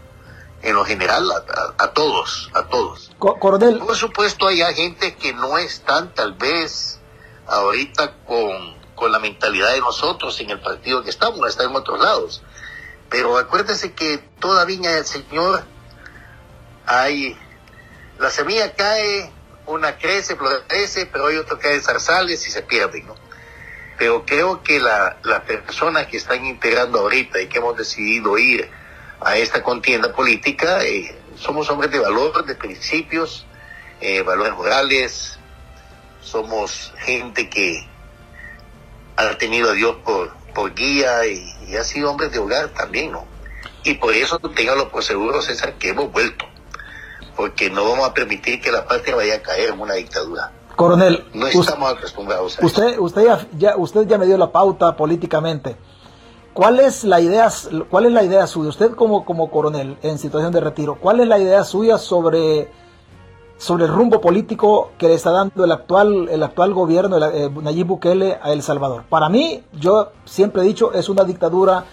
en 0.65 0.73
lo 0.73 0.83
general 0.83 1.31
a, 1.77 1.87
todos, 1.91 2.49
a 2.55 2.63
todos. 2.63 3.11
Por 3.19 3.95
supuesto 3.95 4.47
hay 4.47 4.61
gente 4.73 5.15
que 5.15 5.31
no 5.31 5.59
están 5.59 6.11
tal 6.15 6.33
vez 6.33 6.99
ahorita 7.45 8.15
con, 8.25 8.75
con 8.95 9.11
la 9.11 9.19
mentalidad 9.19 9.73
de 9.73 9.79
nosotros 9.79 10.39
en 10.41 10.49
el 10.49 10.59
partido 10.59 11.03
que 11.03 11.11
estamos, 11.11 11.47
están 11.47 11.69
en 11.69 11.75
otros 11.75 11.99
lados. 12.01 12.41
Pero 13.09 13.37
acuérdense 13.37 13.93
que 13.93 14.17
toda 14.39 14.65
viña 14.65 14.89
del 14.89 15.05
Señor 15.05 15.63
hay, 16.87 17.37
la 18.17 18.31
semilla 18.31 18.73
cae, 18.73 19.31
una 19.67 19.99
crece, 19.99 20.35
florece, 20.35 21.05
pero 21.05 21.27
hay 21.27 21.37
otra 21.37 21.59
cae 21.59 21.75
en 21.75 21.83
zarzales 21.83 22.47
y 22.47 22.49
se 22.49 22.63
pierden, 22.63 23.05
¿no? 23.05 23.15
Pero 23.99 24.25
creo 24.25 24.63
que 24.63 24.79
la, 24.79 25.17
las 25.21 25.41
personas 25.41 26.07
que 26.07 26.17
están 26.17 26.43
integrando 26.43 27.01
ahorita 27.01 27.39
y 27.39 27.47
que 27.49 27.59
hemos 27.59 27.77
decidido 27.77 28.35
ir 28.39 28.67
a 29.21 29.37
esta 29.37 29.63
contienda 29.63 30.13
política. 30.13 30.83
Eh, 30.83 31.15
somos 31.35 31.69
hombres 31.69 31.91
de 31.91 31.99
valor, 31.99 32.45
de 32.45 32.55
principios, 32.55 33.45
eh, 34.01 34.21
valores 34.21 34.53
morales, 34.53 35.39
somos 36.21 36.93
gente 36.97 37.49
que 37.49 37.87
ha 39.15 39.37
tenido 39.37 39.71
a 39.71 39.73
Dios 39.73 39.97
por, 40.03 40.33
por 40.53 40.73
guía 40.73 41.25
y, 41.27 41.75
ha 41.75 41.83
sido 41.83 42.11
hombres 42.11 42.31
de 42.31 42.39
hogar 42.39 42.69
también, 42.69 43.11
¿no? 43.11 43.25
Y 43.83 43.95
por 43.95 44.13
eso 44.13 44.39
ténganlo 44.39 44.89
por 44.89 45.03
seguro, 45.03 45.41
César, 45.41 45.73
que 45.75 45.89
hemos 45.89 46.11
vuelto, 46.11 46.45
porque 47.35 47.69
no 47.69 47.87
vamos 47.87 48.09
a 48.09 48.13
permitir 48.13 48.61
que 48.61 48.71
la 48.71 48.85
patria 48.85 49.15
vaya 49.15 49.35
a 49.35 49.41
caer 49.41 49.69
en 49.69 49.79
una 49.79 49.93
dictadura. 49.93 50.51
Coronel, 50.75 51.25
no 51.33 51.47
estamos 51.47 51.91
acostumbrados 51.91 52.59
a 52.59 52.65
usted, 52.65 52.97
Usted 52.99 53.27
ya, 53.57 53.77
usted 53.77 54.07
ya 54.07 54.17
me 54.17 54.25
dio 54.25 54.37
la 54.37 54.51
pauta 54.51 54.95
políticamente. 54.97 55.77
¿Cuál 56.55 56.79
es 56.79 57.03
la 57.03 57.19
idea, 57.19 57.49
cuál 57.89 58.05
es 58.05 58.13
la 58.13 58.23
idea 58.23 58.47
suya? 58.47 58.69
Usted 58.69 58.91
como, 58.91 59.25
como 59.25 59.51
coronel 59.51 59.97
en 60.01 60.17
situación 60.17 60.53
de 60.53 60.61
retiro, 60.61 60.95
¿cuál 61.01 61.19
es 61.19 61.27
la 61.27 61.37
idea 61.37 61.65
suya 61.65 61.97
sobre, 61.97 62.71
sobre 63.57 63.83
el 63.83 63.91
rumbo 63.91 64.21
político 64.21 64.91
que 64.97 65.09
le 65.09 65.15
está 65.15 65.31
dando 65.31 65.65
el 65.65 65.71
actual, 65.73 66.29
el 66.29 66.41
actual 66.41 66.73
gobierno, 66.73 67.19
de 67.19 67.47
eh, 67.47 67.49
Nayib 67.49 67.87
Bukele, 67.87 68.39
a 68.41 68.53
El 68.53 68.61
Salvador? 68.61 69.03
Para 69.09 69.27
mí, 69.27 69.65
yo 69.73 70.11
siempre 70.23 70.61
he 70.61 70.65
dicho, 70.65 70.93
es 70.93 71.09
una 71.09 71.25
dictadura 71.25 71.83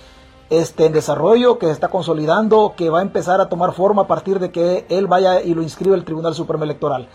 este, 0.49 0.87
en 0.87 0.93
desarrollo, 0.93 1.59
que 1.59 1.67
se 1.67 1.73
está 1.73 1.89
consolidando, 1.89 2.75
que 2.77 2.89
va 2.89 3.01
a 3.01 3.03
empezar 3.03 3.41
a 3.41 3.49
tomar 3.49 3.73
forma 3.73 4.03
a 4.03 4.07
partir 4.07 4.39
de 4.39 4.53
que 4.53 4.87
él 4.91 5.09
vaya 5.09 5.43
y 5.43 5.55
lo 5.55 5.63
inscribe 5.63 5.97
el 5.97 6.05
Tribunal 6.05 6.37
Supremo 6.37 6.63
Electoral. 6.63 7.09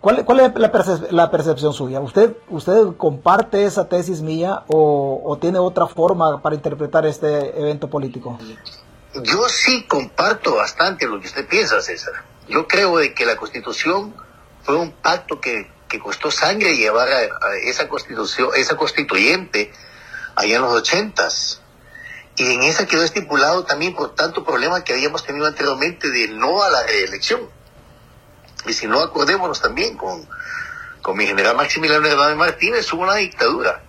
¿Cuál, 0.00 0.40
es 0.40 1.12
la, 1.12 1.30
percepción 1.30 1.74
suya? 1.74 2.00
¿Usted, 2.00 2.34
¿Usted 2.48 2.96
comparte 2.96 3.66
esa 3.66 3.86
tesis 3.86 4.22
mía 4.22 4.62
o, 4.68 5.36
tiene 5.40 5.58
otra 5.58 5.86
forma 5.86 6.40
para 6.40 6.54
interpretar 6.54 7.04
este 7.04 7.60
evento 7.60 7.90
político? 7.90 8.38
Yo 9.22 9.46
sí 9.50 9.84
comparto 9.86 10.56
bastante 10.56 11.06
lo 11.06 11.20
que 11.20 11.26
usted 11.26 11.46
piensa, 11.46 11.82
César. 11.82 12.14
Yo 12.48 12.66
creo 12.66 12.96
de 12.96 13.12
que 13.12 13.26
la 13.26 13.36
constitución 13.36 14.14
fue 14.62 14.76
un 14.76 14.92
pacto 14.92 15.38
que, 15.38 15.70
costó 16.02 16.30
sangre 16.30 16.76
llevar 16.76 17.08
a, 17.08 17.56
esa 17.64 17.88
constitución, 17.88 18.50
esa 18.56 18.76
constituyente 18.76 19.70
allá 20.34 20.56
en 20.56 20.62
los 20.62 20.72
ochentas. 20.72 21.60
Y 22.36 22.54
en 22.54 22.62
esa 22.62 22.86
quedó 22.86 23.02
estipulado 23.02 23.64
también 23.64 23.94
por 23.94 24.14
tanto 24.14 24.44
problema 24.44 24.82
que 24.82 24.94
habíamos 24.94 25.26
tenido 25.26 25.46
anteriormente 25.46 26.08
de 26.08 26.28
no 26.28 26.62
a 26.62 26.70
la 26.70 26.84
reelección 26.84 27.50
y 28.66 28.72
si 28.72 28.86
no, 28.86 29.00
acordémonos 29.00 29.60
también 29.60 29.96
con, 29.96 30.26
con 31.02 31.16
mi 31.16 31.26
general 31.26 31.56
Maximiliano 31.56 32.06
Hernández 32.06 32.36
Martínez, 32.36 32.92
hubo 32.92 33.02
una 33.02 33.16
dictadura. 33.16 33.82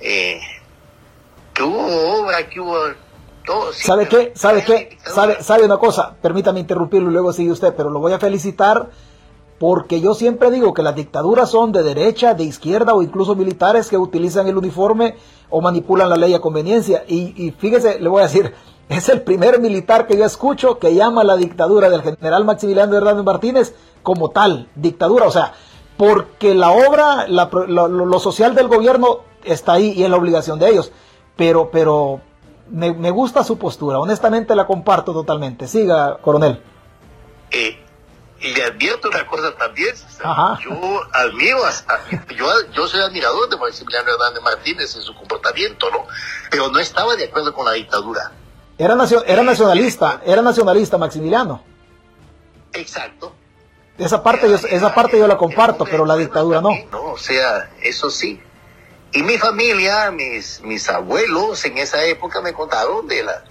Eh, 0.00 0.40
que 1.52 1.62
hubo 1.62 2.20
obra, 2.20 2.48
que 2.48 2.60
hubo 2.60 2.76
todo. 3.44 3.72
¿Sabe 3.72 4.08
qué? 4.08 4.32
¿Sabe 4.34 4.64
qué? 4.64 4.98
¿Sabe, 5.04 5.42
¿Sabe 5.42 5.64
una 5.64 5.78
cosa? 5.78 6.16
Permítame 6.20 6.60
interrumpirlo 6.60 7.10
y 7.10 7.12
luego 7.12 7.32
sigue 7.32 7.52
usted, 7.52 7.74
pero 7.76 7.90
lo 7.90 8.00
voy 8.00 8.12
a 8.12 8.18
felicitar 8.18 8.90
porque 9.58 10.00
yo 10.00 10.14
siempre 10.14 10.50
digo 10.50 10.74
que 10.74 10.82
las 10.82 10.96
dictaduras 10.96 11.50
son 11.50 11.72
de 11.72 11.82
derecha, 11.82 12.34
de 12.34 12.44
izquierda 12.44 12.94
o 12.94 13.02
incluso 13.02 13.36
militares 13.36 13.88
que 13.88 13.96
utilizan 13.96 14.48
el 14.48 14.58
uniforme 14.58 15.16
o 15.48 15.60
manipulan 15.60 16.10
la 16.10 16.16
ley 16.16 16.34
a 16.34 16.40
conveniencia. 16.40 17.04
Y, 17.06 17.32
y 17.36 17.52
fíjese, 17.52 18.00
le 18.00 18.08
voy 18.08 18.20
a 18.20 18.26
decir, 18.26 18.52
es 18.88 19.08
el 19.08 19.22
primer 19.22 19.60
militar 19.60 20.06
que 20.06 20.16
yo 20.16 20.24
escucho 20.24 20.78
que 20.78 20.94
llama 20.94 21.22
a 21.22 21.24
la 21.24 21.36
dictadura 21.36 21.88
del 21.88 22.02
general 22.02 22.44
Maximiliano 22.44 22.96
Hernández 22.96 23.24
Martínez 23.24 23.74
como 24.02 24.30
tal, 24.30 24.68
dictadura. 24.74 25.26
O 25.26 25.30
sea, 25.30 25.54
porque 25.96 26.54
la 26.54 26.70
obra, 26.70 27.26
lo, 27.28 28.18
social 28.18 28.54
del 28.54 28.68
gobierno 28.68 29.20
está 29.44 29.74
ahí 29.74 29.92
y 29.92 30.04
es 30.04 30.10
la 30.10 30.16
obligación 30.16 30.58
de 30.58 30.70
ellos. 30.70 30.92
Pero, 31.36 31.70
pero 31.70 32.20
me, 32.70 33.10
gusta 33.10 33.42
su 33.42 33.58
postura, 33.58 33.98
honestamente 33.98 34.54
la 34.54 34.66
comparto 34.66 35.12
totalmente. 35.12 35.66
Siga, 35.66 36.18
coronel. 36.18 36.62
Eh, 37.50 37.80
y 38.40 38.52
le 38.52 38.64
advierto 38.64 39.08
una 39.08 39.26
cosa 39.26 39.54
también, 39.56 39.94
yo 40.62 41.00
admiro, 41.12 41.60
yo, 42.36 42.46
yo 42.72 42.88
soy 42.88 43.00
admirador 43.00 43.48
de 43.48 43.56
Maximiliano 43.56 44.12
Hernández 44.12 44.42
Martínez 44.42 44.94
en 44.96 45.02
su 45.02 45.14
comportamiento, 45.14 45.90
¿no? 45.90 46.06
Pero 46.50 46.68
no 46.68 46.78
estaba 46.78 47.16
de 47.16 47.24
acuerdo 47.24 47.54
con 47.54 47.64
la 47.64 47.72
dictadura. 47.72 48.32
Era, 48.76 48.96
era 49.26 49.42
nacionalista, 49.42 50.22
era 50.24 50.42
nacionalista 50.42 50.98
Maximiliano. 50.98 51.62
Exacto. 52.72 53.32
Esa 53.96 54.22
parte, 54.22 54.48
yo, 54.48 54.56
esa 54.56 54.92
parte 54.92 55.18
yo 55.18 55.28
la 55.28 55.36
comparto, 55.36 55.84
pero 55.84 56.04
la 56.04 56.16
dictadura 56.16 56.60
no. 56.60 56.70
No, 56.90 57.12
o 57.12 57.18
sea, 57.18 57.70
eso 57.80 58.10
sí. 58.10 58.40
Y 59.12 59.22
mi 59.22 59.38
familia, 59.38 60.10
mis, 60.10 60.60
mis 60.62 60.88
abuelos 60.88 61.64
en 61.64 61.78
esa 61.78 62.04
época 62.04 62.40
me 62.40 62.52
contaron 62.52 63.06
de 63.06 63.22
la 63.22 63.44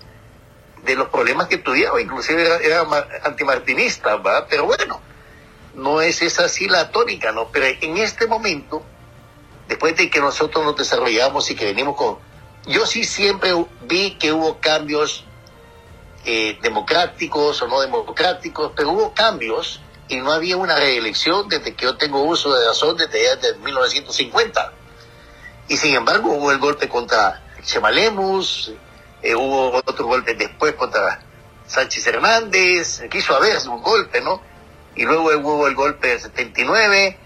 de 0.83 0.95
los 0.95 1.09
problemas 1.09 1.47
que 1.47 1.57
tuvieron, 1.57 1.99
inclusive 1.99 2.43
era, 2.43 2.57
era 2.57 3.07
antimartinista, 3.23 4.17
¿verdad? 4.17 4.47
Pero 4.49 4.65
bueno, 4.65 4.99
no 5.75 6.01
es 6.01 6.21
esa 6.21 6.45
así 6.45 6.67
la 6.67 6.91
tónica, 6.91 7.31
¿no? 7.31 7.47
Pero 7.51 7.65
en 7.65 7.97
este 7.97 8.27
momento, 8.27 8.83
después 9.67 9.95
de 9.95 10.09
que 10.09 10.19
nosotros 10.19 10.63
nos 10.65 10.75
desarrollamos 10.75 11.49
y 11.49 11.55
que 11.55 11.65
venimos 11.65 11.95
con... 11.95 12.17
Yo 12.65 12.85
sí 12.85 13.03
siempre 13.03 13.51
vi 13.81 14.15
que 14.15 14.31
hubo 14.31 14.59
cambios 14.59 15.25
eh, 16.25 16.57
democráticos 16.61 17.61
o 17.61 17.67
no 17.67 17.81
democráticos, 17.81 18.71
pero 18.75 18.91
hubo 18.91 19.13
cambios 19.13 19.81
y 20.07 20.17
no 20.17 20.31
había 20.31 20.55
una 20.55 20.75
reelección 20.75 21.49
desde 21.49 21.75
que 21.75 21.85
yo 21.85 21.97
tengo 21.97 22.23
uso 22.23 22.53
de 22.53 22.65
razón 22.65 22.95
desde, 22.95 23.35
desde 23.35 23.57
1950. 23.57 24.73
Y 25.67 25.77
sin 25.77 25.95
embargo 25.95 26.31
hubo 26.31 26.51
el 26.51 26.59
golpe 26.59 26.87
contra 26.87 27.43
Chemalemus, 27.61 28.71
eh, 29.21 29.35
hubo 29.35 29.81
otro 29.85 30.05
golpe 30.05 30.33
después 30.33 30.73
contra 30.75 31.19
Sánchez 31.67 32.07
Hernández, 32.07 33.01
quiso 33.09 33.35
haber 33.35 33.57
un 33.67 33.81
golpe, 33.81 34.21
¿no? 34.21 34.41
Y 34.95 35.03
luego 35.03 35.23
hubo 35.23 35.67
el 35.67 35.75
golpe 35.75 36.09
del 36.09 36.21
79. 36.21 37.17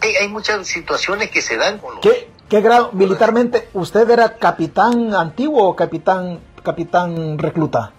Hay, 0.00 0.16
hay 0.16 0.28
muchas 0.28 0.66
situaciones 0.66 1.30
que 1.30 1.42
se 1.42 1.56
dan 1.56 1.78
con 1.78 1.96
los... 1.96 2.02
¿Qué, 2.02 2.28
qué 2.48 2.60
grado 2.60 2.90
militarmente? 2.92 3.68
¿Usted 3.74 4.08
era 4.10 4.36
capitán 4.36 5.14
antiguo 5.14 5.68
o 5.68 5.76
capitán, 5.76 6.40
capitán 6.62 7.38
recluta? 7.38 7.92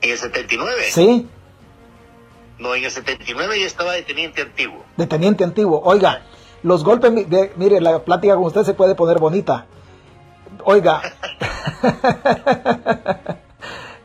En 0.00 0.10
el 0.10 0.18
79. 0.18 0.82
Sí. 0.90 1.28
No, 2.58 2.74
en 2.74 2.84
el 2.84 2.90
79 2.90 3.60
ya 3.60 3.66
estaba 3.66 3.92
de 3.92 4.02
teniente 4.02 4.42
antiguo. 4.42 4.84
De 4.96 5.06
teniente 5.06 5.44
antiguo. 5.44 5.80
Oiga, 5.84 6.22
los 6.62 6.84
golpes, 6.84 7.12
mire, 7.56 7.80
la 7.80 8.04
plática 8.04 8.34
con 8.34 8.44
usted 8.44 8.64
se 8.64 8.74
puede 8.74 8.94
poner 8.94 9.18
bonita. 9.18 9.66
Oiga, 10.64 11.00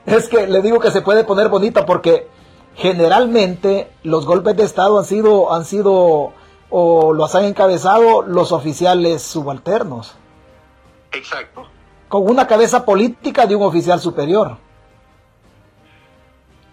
es 0.05 0.29
que 0.29 0.47
le 0.47 0.61
digo 0.61 0.79
que 0.79 0.91
se 0.91 1.01
puede 1.01 1.25
poner 1.25 1.49
bonita 1.49 1.85
porque 1.85 2.27
generalmente 2.75 3.91
los 4.03 4.25
golpes 4.25 4.55
de 4.55 4.63
Estado 4.63 4.97
han 4.99 5.05
sido, 5.05 5.53
han 5.53 5.65
sido 5.65 6.33
o 6.77 7.13
los 7.13 7.33
han 7.35 7.45
encabezado 7.45 8.21
los 8.23 8.51
oficiales 8.51 9.23
subalternos. 9.23 10.13
Exacto. 11.13 11.65
Con 12.09 12.29
una 12.29 12.47
cabeza 12.47 12.83
política 12.83 13.45
de 13.45 13.55
un 13.55 13.63
oficial 13.63 14.01
superior. 14.01 14.57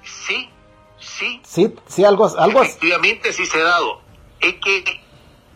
Sí, 0.03 0.51
sí. 0.99 1.41
Sí, 1.45 1.77
sí, 1.87 2.05
algo, 2.05 2.29
algo 2.37 2.65
Efectivamente 2.65 3.33
sí 3.33 3.47
se 3.47 3.61
ha 3.61 3.65
dado. 3.65 4.01
Es 4.41 4.55
que 4.55 4.83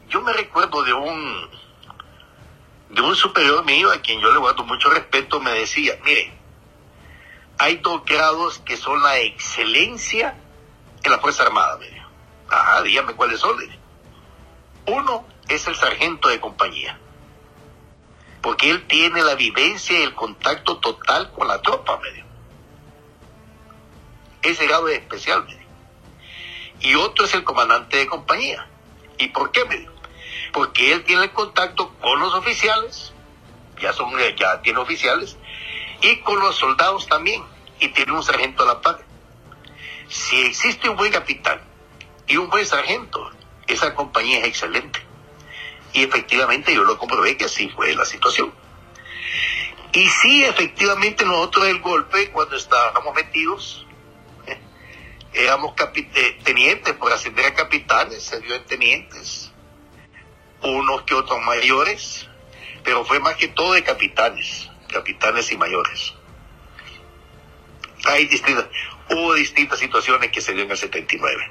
yo 0.08 0.22
me 0.22 0.32
recuerdo 0.32 0.84
de 0.84 0.92
un 0.92 1.50
de 2.90 3.00
un 3.00 3.16
superior 3.16 3.64
mío 3.64 3.90
a 3.90 4.00
quien 4.00 4.20
yo 4.20 4.32
le 4.32 4.38
guardo 4.38 4.62
mucho 4.62 4.90
respeto 4.90 5.40
me 5.40 5.50
decía, 5.54 5.98
mire, 6.04 6.32
hay 7.58 7.78
dos 7.78 8.04
grados 8.04 8.60
que 8.60 8.76
son 8.76 9.02
la 9.02 9.18
excelencia 9.18 10.36
en 11.02 11.10
la 11.10 11.18
Fuerza 11.18 11.42
Armada. 11.42 11.78
Me 11.78 11.90
dijo. 11.90 12.06
Ajá, 12.48 12.82
dígame 12.82 13.12
cuáles 13.14 13.40
son. 13.40 13.56
Uno 14.86 15.26
es 15.48 15.66
el 15.66 15.76
sargento 15.76 16.28
de 16.28 16.40
compañía, 16.40 16.98
porque 18.40 18.70
él 18.70 18.86
tiene 18.86 19.22
la 19.22 19.34
vivencia 19.34 19.98
y 19.98 20.02
el 20.02 20.14
contacto 20.14 20.78
total 20.78 21.32
con 21.32 21.48
la 21.48 21.60
tropa, 21.62 21.98
me 21.98 22.10
dijo. 22.12 22.26
Ese 24.42 24.66
grado 24.66 24.88
es 24.88 24.98
especial, 24.98 25.44
me 25.44 25.56
dijo. 25.56 25.70
Y 26.80 26.94
otro 26.94 27.24
es 27.24 27.34
el 27.34 27.42
comandante 27.42 27.96
de 27.96 28.06
compañía. 28.06 28.68
¿Y 29.18 29.28
por 29.28 29.50
qué, 29.50 29.64
me 29.64 29.78
dijo? 29.78 29.96
porque 30.56 30.92
él 30.92 31.04
tiene 31.04 31.24
el 31.24 31.32
contacto 31.32 31.92
con 32.00 32.18
los 32.18 32.32
oficiales, 32.34 33.12
ya 33.78 33.92
son 33.92 34.10
ya 34.36 34.62
tiene 34.62 34.78
oficiales, 34.78 35.36
y 36.00 36.16
con 36.20 36.40
los 36.40 36.56
soldados 36.56 37.06
también, 37.06 37.42
y 37.78 37.88
tiene 37.88 38.12
un 38.12 38.22
sargento 38.22 38.62
a 38.62 38.66
la 38.66 38.80
par. 38.80 39.04
Si 40.08 40.46
existe 40.46 40.88
un 40.88 40.96
buen 40.96 41.12
capitán 41.12 41.60
y 42.26 42.38
un 42.38 42.48
buen 42.48 42.64
sargento, 42.64 43.30
esa 43.66 43.94
compañía 43.94 44.40
es 44.40 44.46
excelente. 44.46 45.00
Y 45.92 46.02
efectivamente 46.02 46.74
yo 46.74 46.84
lo 46.84 46.98
comprobé 46.98 47.36
que 47.36 47.46
así 47.46 47.68
fue 47.70 47.94
la 47.94 48.04
situación. 48.04 48.52
Y 49.92 50.08
sí, 50.08 50.44
efectivamente 50.44 51.24
nosotros 51.24 51.68
el 51.68 51.80
golpe, 51.80 52.30
cuando 52.30 52.56
estábamos 52.56 53.14
metidos, 53.14 53.86
éramos 55.32 55.74
eh, 55.94 56.38
tenientes 56.44 56.94
por 56.94 57.12
ascender 57.12 57.46
a 57.46 57.54
capitanes, 57.54 58.22
se 58.22 58.40
dio 58.40 58.54
en 58.54 58.64
tenientes, 58.66 59.52
unos 60.62 61.02
que 61.02 61.14
otros 61.14 61.40
mayores, 61.46 62.28
pero 62.84 63.04
fue 63.04 63.20
más 63.20 63.36
que 63.36 63.48
todo 63.48 63.72
de 63.72 63.82
capitanes, 63.82 64.70
capitanes 64.88 65.50
y 65.50 65.56
mayores. 65.56 66.12
Hay 68.04 68.26
distintas, 68.26 68.66
hubo 69.10 69.34
distintas 69.34 69.78
situaciones 69.78 70.30
que 70.30 70.40
se 70.40 70.52
dio 70.52 70.64
en 70.64 70.70
el 70.70 70.76
79. 70.76 71.50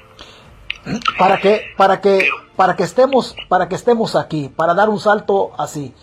Para 1.18 1.38
que, 1.40 1.62
para 1.76 2.00
que, 2.00 2.28
para 2.54 2.76
que 2.76 2.84
estemos, 2.84 3.34
para 3.48 3.68
que 3.68 3.74
estemos 3.74 4.14
aquí, 4.14 4.48
para 4.48 4.74
dar 4.74 4.88
un 4.88 5.00
salto 5.00 5.52
así. 5.58 5.94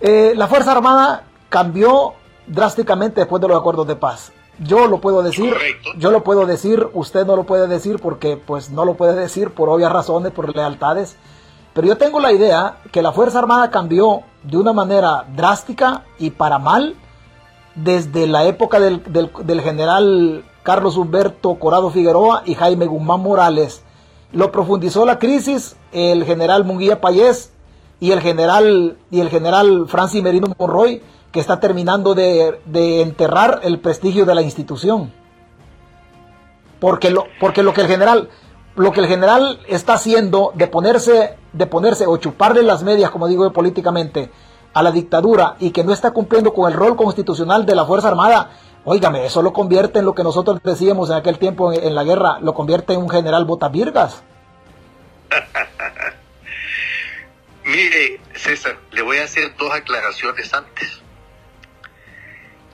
Eh, 0.00 0.32
la 0.36 0.46
Fuerza 0.46 0.72
Armada 0.72 1.24
cambió 1.48 2.14
drásticamente 2.46 3.20
después 3.20 3.42
de 3.42 3.48
los 3.48 3.58
acuerdos 3.58 3.86
de 3.86 3.96
paz. 3.96 4.32
Yo 4.60 4.88
lo 4.88 5.00
puedo 5.00 5.22
decir, 5.22 5.54
yo 5.98 6.10
lo 6.10 6.24
puedo 6.24 6.44
decir, 6.44 6.88
usted 6.92 7.24
no 7.26 7.36
lo 7.36 7.44
puede 7.44 7.68
decir 7.68 8.00
porque 8.00 8.36
pues 8.36 8.70
no 8.70 8.84
lo 8.84 8.94
puede 8.94 9.14
decir 9.14 9.50
por 9.50 9.68
obvias 9.68 9.92
razones, 9.92 10.32
por 10.32 10.54
lealtades. 10.54 11.16
Pero 11.74 11.86
yo 11.86 11.96
tengo 11.96 12.18
la 12.18 12.32
idea 12.32 12.78
que 12.90 13.02
la 13.02 13.12
Fuerza 13.12 13.38
Armada 13.38 13.70
cambió 13.70 14.22
de 14.42 14.56
una 14.56 14.72
manera 14.72 15.26
drástica 15.36 16.04
y 16.18 16.30
para 16.30 16.58
mal 16.58 16.96
desde 17.76 18.26
la 18.26 18.44
época 18.44 18.80
del, 18.80 19.60
general 19.62 20.44
Carlos 20.68 20.98
Humberto 20.98 21.54
Corado 21.54 21.88
Figueroa 21.88 22.42
y 22.44 22.54
Jaime 22.54 22.84
Guzmán 22.84 23.22
Morales. 23.22 23.80
Lo 24.32 24.52
profundizó 24.52 25.06
la 25.06 25.18
crisis 25.18 25.76
el 25.92 26.26
general 26.26 26.66
Munguía 26.66 27.00
Payés 27.00 27.54
y 28.00 28.12
el 28.12 28.20
general, 28.20 28.98
y 29.10 29.20
el 29.20 29.30
general 29.30 29.86
Francis 29.88 30.22
Merino 30.22 30.48
Monroy, 30.58 31.00
que 31.32 31.40
está 31.40 31.58
terminando 31.58 32.14
de, 32.14 32.60
de, 32.66 33.00
enterrar 33.00 33.60
el 33.62 33.78
prestigio 33.80 34.26
de 34.26 34.34
la 34.34 34.42
institución. 34.42 35.10
Porque 36.80 37.08
lo, 37.08 37.24
porque 37.40 37.62
lo 37.62 37.72
que 37.72 37.80
el 37.80 37.86
general, 37.86 38.28
lo 38.76 38.92
que 38.92 39.00
el 39.00 39.06
general 39.06 39.60
está 39.68 39.94
haciendo 39.94 40.52
de 40.54 40.66
ponerse, 40.66 41.38
de 41.54 41.66
ponerse 41.66 42.06
o 42.06 42.18
chuparle 42.18 42.62
las 42.62 42.82
medias, 42.82 43.10
como 43.10 43.26
digo 43.26 43.50
políticamente, 43.54 44.30
a 44.74 44.82
la 44.82 44.92
dictadura 44.92 45.56
y 45.60 45.70
que 45.70 45.82
no 45.82 45.94
está 45.94 46.10
cumpliendo 46.10 46.52
con 46.52 46.70
el 46.70 46.76
rol 46.76 46.94
constitucional 46.94 47.64
de 47.64 47.74
la 47.74 47.86
Fuerza 47.86 48.08
Armada, 48.08 48.50
óigame, 48.88 49.26
eso 49.26 49.42
lo 49.42 49.52
convierte 49.52 49.98
en 49.98 50.04
lo 50.04 50.14
que 50.14 50.22
nosotros 50.22 50.60
decíamos 50.62 51.10
en 51.10 51.16
aquel 51.16 51.38
tiempo 51.38 51.72
en, 51.72 51.94
la 51.94 52.04
guerra, 52.04 52.38
lo 52.40 52.54
convierte 52.54 52.94
en 52.94 53.00
un 53.00 53.10
general 53.10 53.44
botavirgas. 53.44 54.22
Mire, 57.64 58.20
César, 58.34 58.78
le 58.92 59.02
voy 59.02 59.18
a 59.18 59.24
hacer 59.24 59.54
dos 59.56 59.70
aclaraciones 59.72 60.54
antes. 60.54 61.02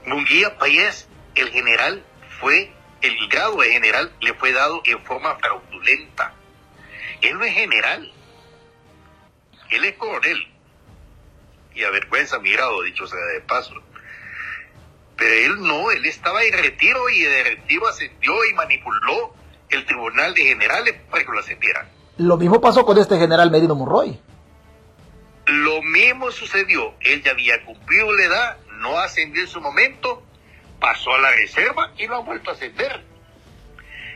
Munguía 0.06 0.56
Payés, 0.56 1.08
el 1.34 1.48
general, 1.48 2.04
fue 2.40 2.72
el 3.04 3.28
grado 3.28 3.60
de 3.60 3.70
general 3.70 4.10
le 4.20 4.32
fue 4.34 4.52
dado 4.52 4.80
en 4.86 5.04
forma 5.04 5.36
fraudulenta. 5.36 6.32
Él 7.20 7.38
no 7.38 7.44
es 7.44 7.52
general, 7.52 8.12
él 9.70 9.84
es 9.84 9.96
coronel. 9.96 10.38
Y 11.74 11.82
avergüenza 11.84 12.38
mi 12.38 12.52
grado, 12.52 12.82
dicho 12.82 13.06
sea 13.06 13.18
de 13.34 13.40
paso. 13.40 13.74
Pero 15.16 15.34
él 15.34 15.62
no, 15.62 15.90
él 15.90 16.04
estaba 16.06 16.42
en 16.42 16.52
retiro 16.52 17.08
y 17.08 17.20
de 17.20 17.44
retiro 17.44 17.86
ascendió 17.86 18.32
y 18.44 18.54
manipuló 18.54 19.34
el 19.70 19.86
tribunal 19.86 20.34
de 20.34 20.42
generales 20.42 20.94
para 21.10 21.24
que 21.24 21.32
lo 21.32 21.38
ascendieran. 21.38 21.88
Lo 22.18 22.36
mismo 22.36 22.60
pasó 22.60 22.84
con 22.84 22.98
este 22.98 23.18
general 23.18 23.50
Medino 23.50 23.74
Monroy. 23.74 24.18
Lo 25.46 25.82
mismo 25.82 26.30
sucedió. 26.30 26.94
Él 27.00 27.22
ya 27.22 27.32
había 27.32 27.64
cumplido 27.64 28.12
la 28.12 28.24
edad, 28.24 28.56
no 28.80 28.98
ascendió 28.98 29.42
en 29.42 29.48
su 29.48 29.60
momento 29.60 30.22
pasó 30.84 31.14
a 31.14 31.18
la 31.18 31.30
reserva 31.30 31.92
y 31.96 32.06
lo 32.06 32.18
han 32.18 32.26
vuelto 32.26 32.50
a 32.50 32.52
ascender. 32.52 33.02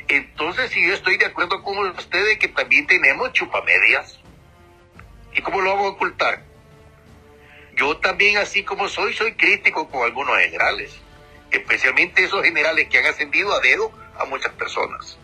Entonces, 0.06 0.70
si 0.70 0.86
yo 0.86 0.92
estoy 0.92 1.16
de 1.16 1.24
acuerdo 1.24 1.62
con 1.62 1.78
ustedes 1.78 2.38
que 2.38 2.48
también 2.48 2.86
tenemos 2.86 3.32
chupamedias. 3.32 4.18
¿Y 5.34 5.40
cómo 5.40 5.62
lo 5.62 5.72
hago 5.72 5.88
ocultar? 5.88 6.42
Yo 7.78 7.96
también, 7.98 8.38
así 8.38 8.64
como 8.64 8.88
soy, 8.88 9.14
soy 9.14 9.34
crítico 9.34 9.88
con 9.88 10.02
algunos 10.02 10.36
generales, 10.38 10.98
especialmente 11.52 12.24
esos 12.24 12.42
generales 12.42 12.88
que 12.88 12.98
han 12.98 13.06
ascendido 13.06 13.54
a 13.54 13.60
dedo 13.60 13.92
a 14.18 14.24
muchas 14.24 14.52
personas. 14.54 15.16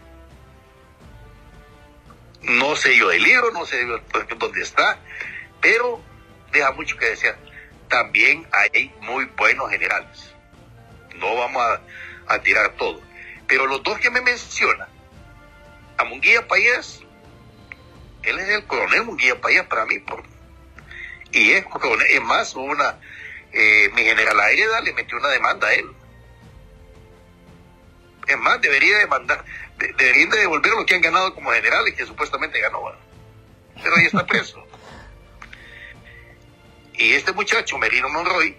No 2.43 2.77
sé 2.77 2.97
yo 2.97 3.11
el 3.11 3.23
libro, 3.23 3.51
no 3.51 3.67
sé 3.67 3.85
dónde 4.39 4.63
está, 4.63 5.01
pero 5.61 6.01
deja 6.53 6.71
mucho 6.73 6.97
que 6.97 7.07
desear. 7.07 7.37
También 7.89 8.47
hay 8.53 8.95
muy 9.01 9.25
buenos 9.37 9.69
generales. 9.71 10.33
No 11.17 11.35
vamos 11.35 11.81
a, 12.29 12.39
tirar 12.39 12.75
todo. 12.77 13.01
Pero 13.49 13.67
los 13.67 13.83
dos 13.83 13.99
que 13.99 14.11
me 14.11 14.21
mencionan, 14.21 14.89
a 15.99 16.05
Munguía 16.05 16.47
Payés, 16.47 17.01
él 18.23 18.39
es 18.39 18.49
el 18.49 18.65
coronel 18.67 19.05
Munguía 19.05 19.41
Payés 19.41 19.65
para 19.65 19.87
mí, 19.87 19.99
por, 19.99 20.23
y 21.35 21.51
es, 21.51 21.65
es 22.11 22.23
más, 22.23 22.55
una, 22.55 23.01
eh, 23.53 23.91
mi 23.95 24.03
general 24.05 24.39
Aida 24.39 24.81
le 24.81 24.93
metió 24.93 25.19
una 25.19 25.29
demanda 25.29 25.67
a 25.67 25.75
él. 25.75 25.91
Es 28.27 28.39
más, 28.39 28.61
debería 28.61 28.99
demandar, 28.99 29.45
deberían 29.77 30.31
de 30.31 30.39
devolver 30.39 30.73
lo 30.73 30.87
que 30.87 30.95
han 30.95 31.01
ganado 31.01 31.35
como 31.35 31.51
generales, 31.51 31.95
que 31.95 32.07
supuestamente 32.07 32.61
ganó. 32.61 32.81
Pero 33.83 33.97
ahí 33.97 34.07
está 34.07 34.25
preso. 34.27 34.65
y 36.95 37.15
este 37.15 37.33
muchacho, 37.33 37.77
Merino 37.79 38.09
Monroy, 38.09 38.57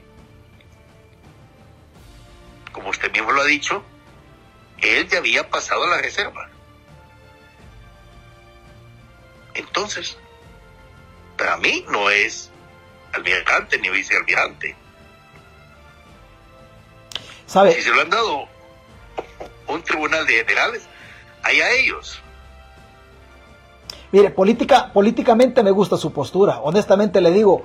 como 2.74 2.90
usted 2.90 3.10
mismo 3.12 3.32
lo 3.32 3.42
ha 3.42 3.46
dicho, 3.46 3.84
él 4.80 5.08
ya 5.08 5.20
había 5.20 5.50
pasado 5.50 5.86
a 5.86 5.96
la 5.96 6.02
reserva. 6.02 6.50
Entonces, 9.54 10.18
para 11.38 11.56
mí 11.56 11.86
no 11.90 12.10
es 12.10 12.52
almirante 13.16 13.78
ni 13.80 13.90
vicealmirante. 13.90 14.76
¿Sabe? 17.46 17.74
Si 17.74 17.82
se 17.82 17.92
lo 17.92 18.02
han 18.02 18.10
dado 18.10 18.46
un 19.68 19.82
tribunal 19.84 20.26
de 20.26 20.34
generales, 20.34 20.84
hay 21.44 21.62
a 21.62 21.72
ellos. 21.72 22.22
Mire, 24.12 24.32
política, 24.32 24.92
políticamente 24.94 25.64
me 25.64 25.72
gusta 25.72 25.98
su 25.98 26.12
postura. 26.12 26.60
Honestamente 26.62 27.22
le 27.22 27.32
digo, 27.32 27.64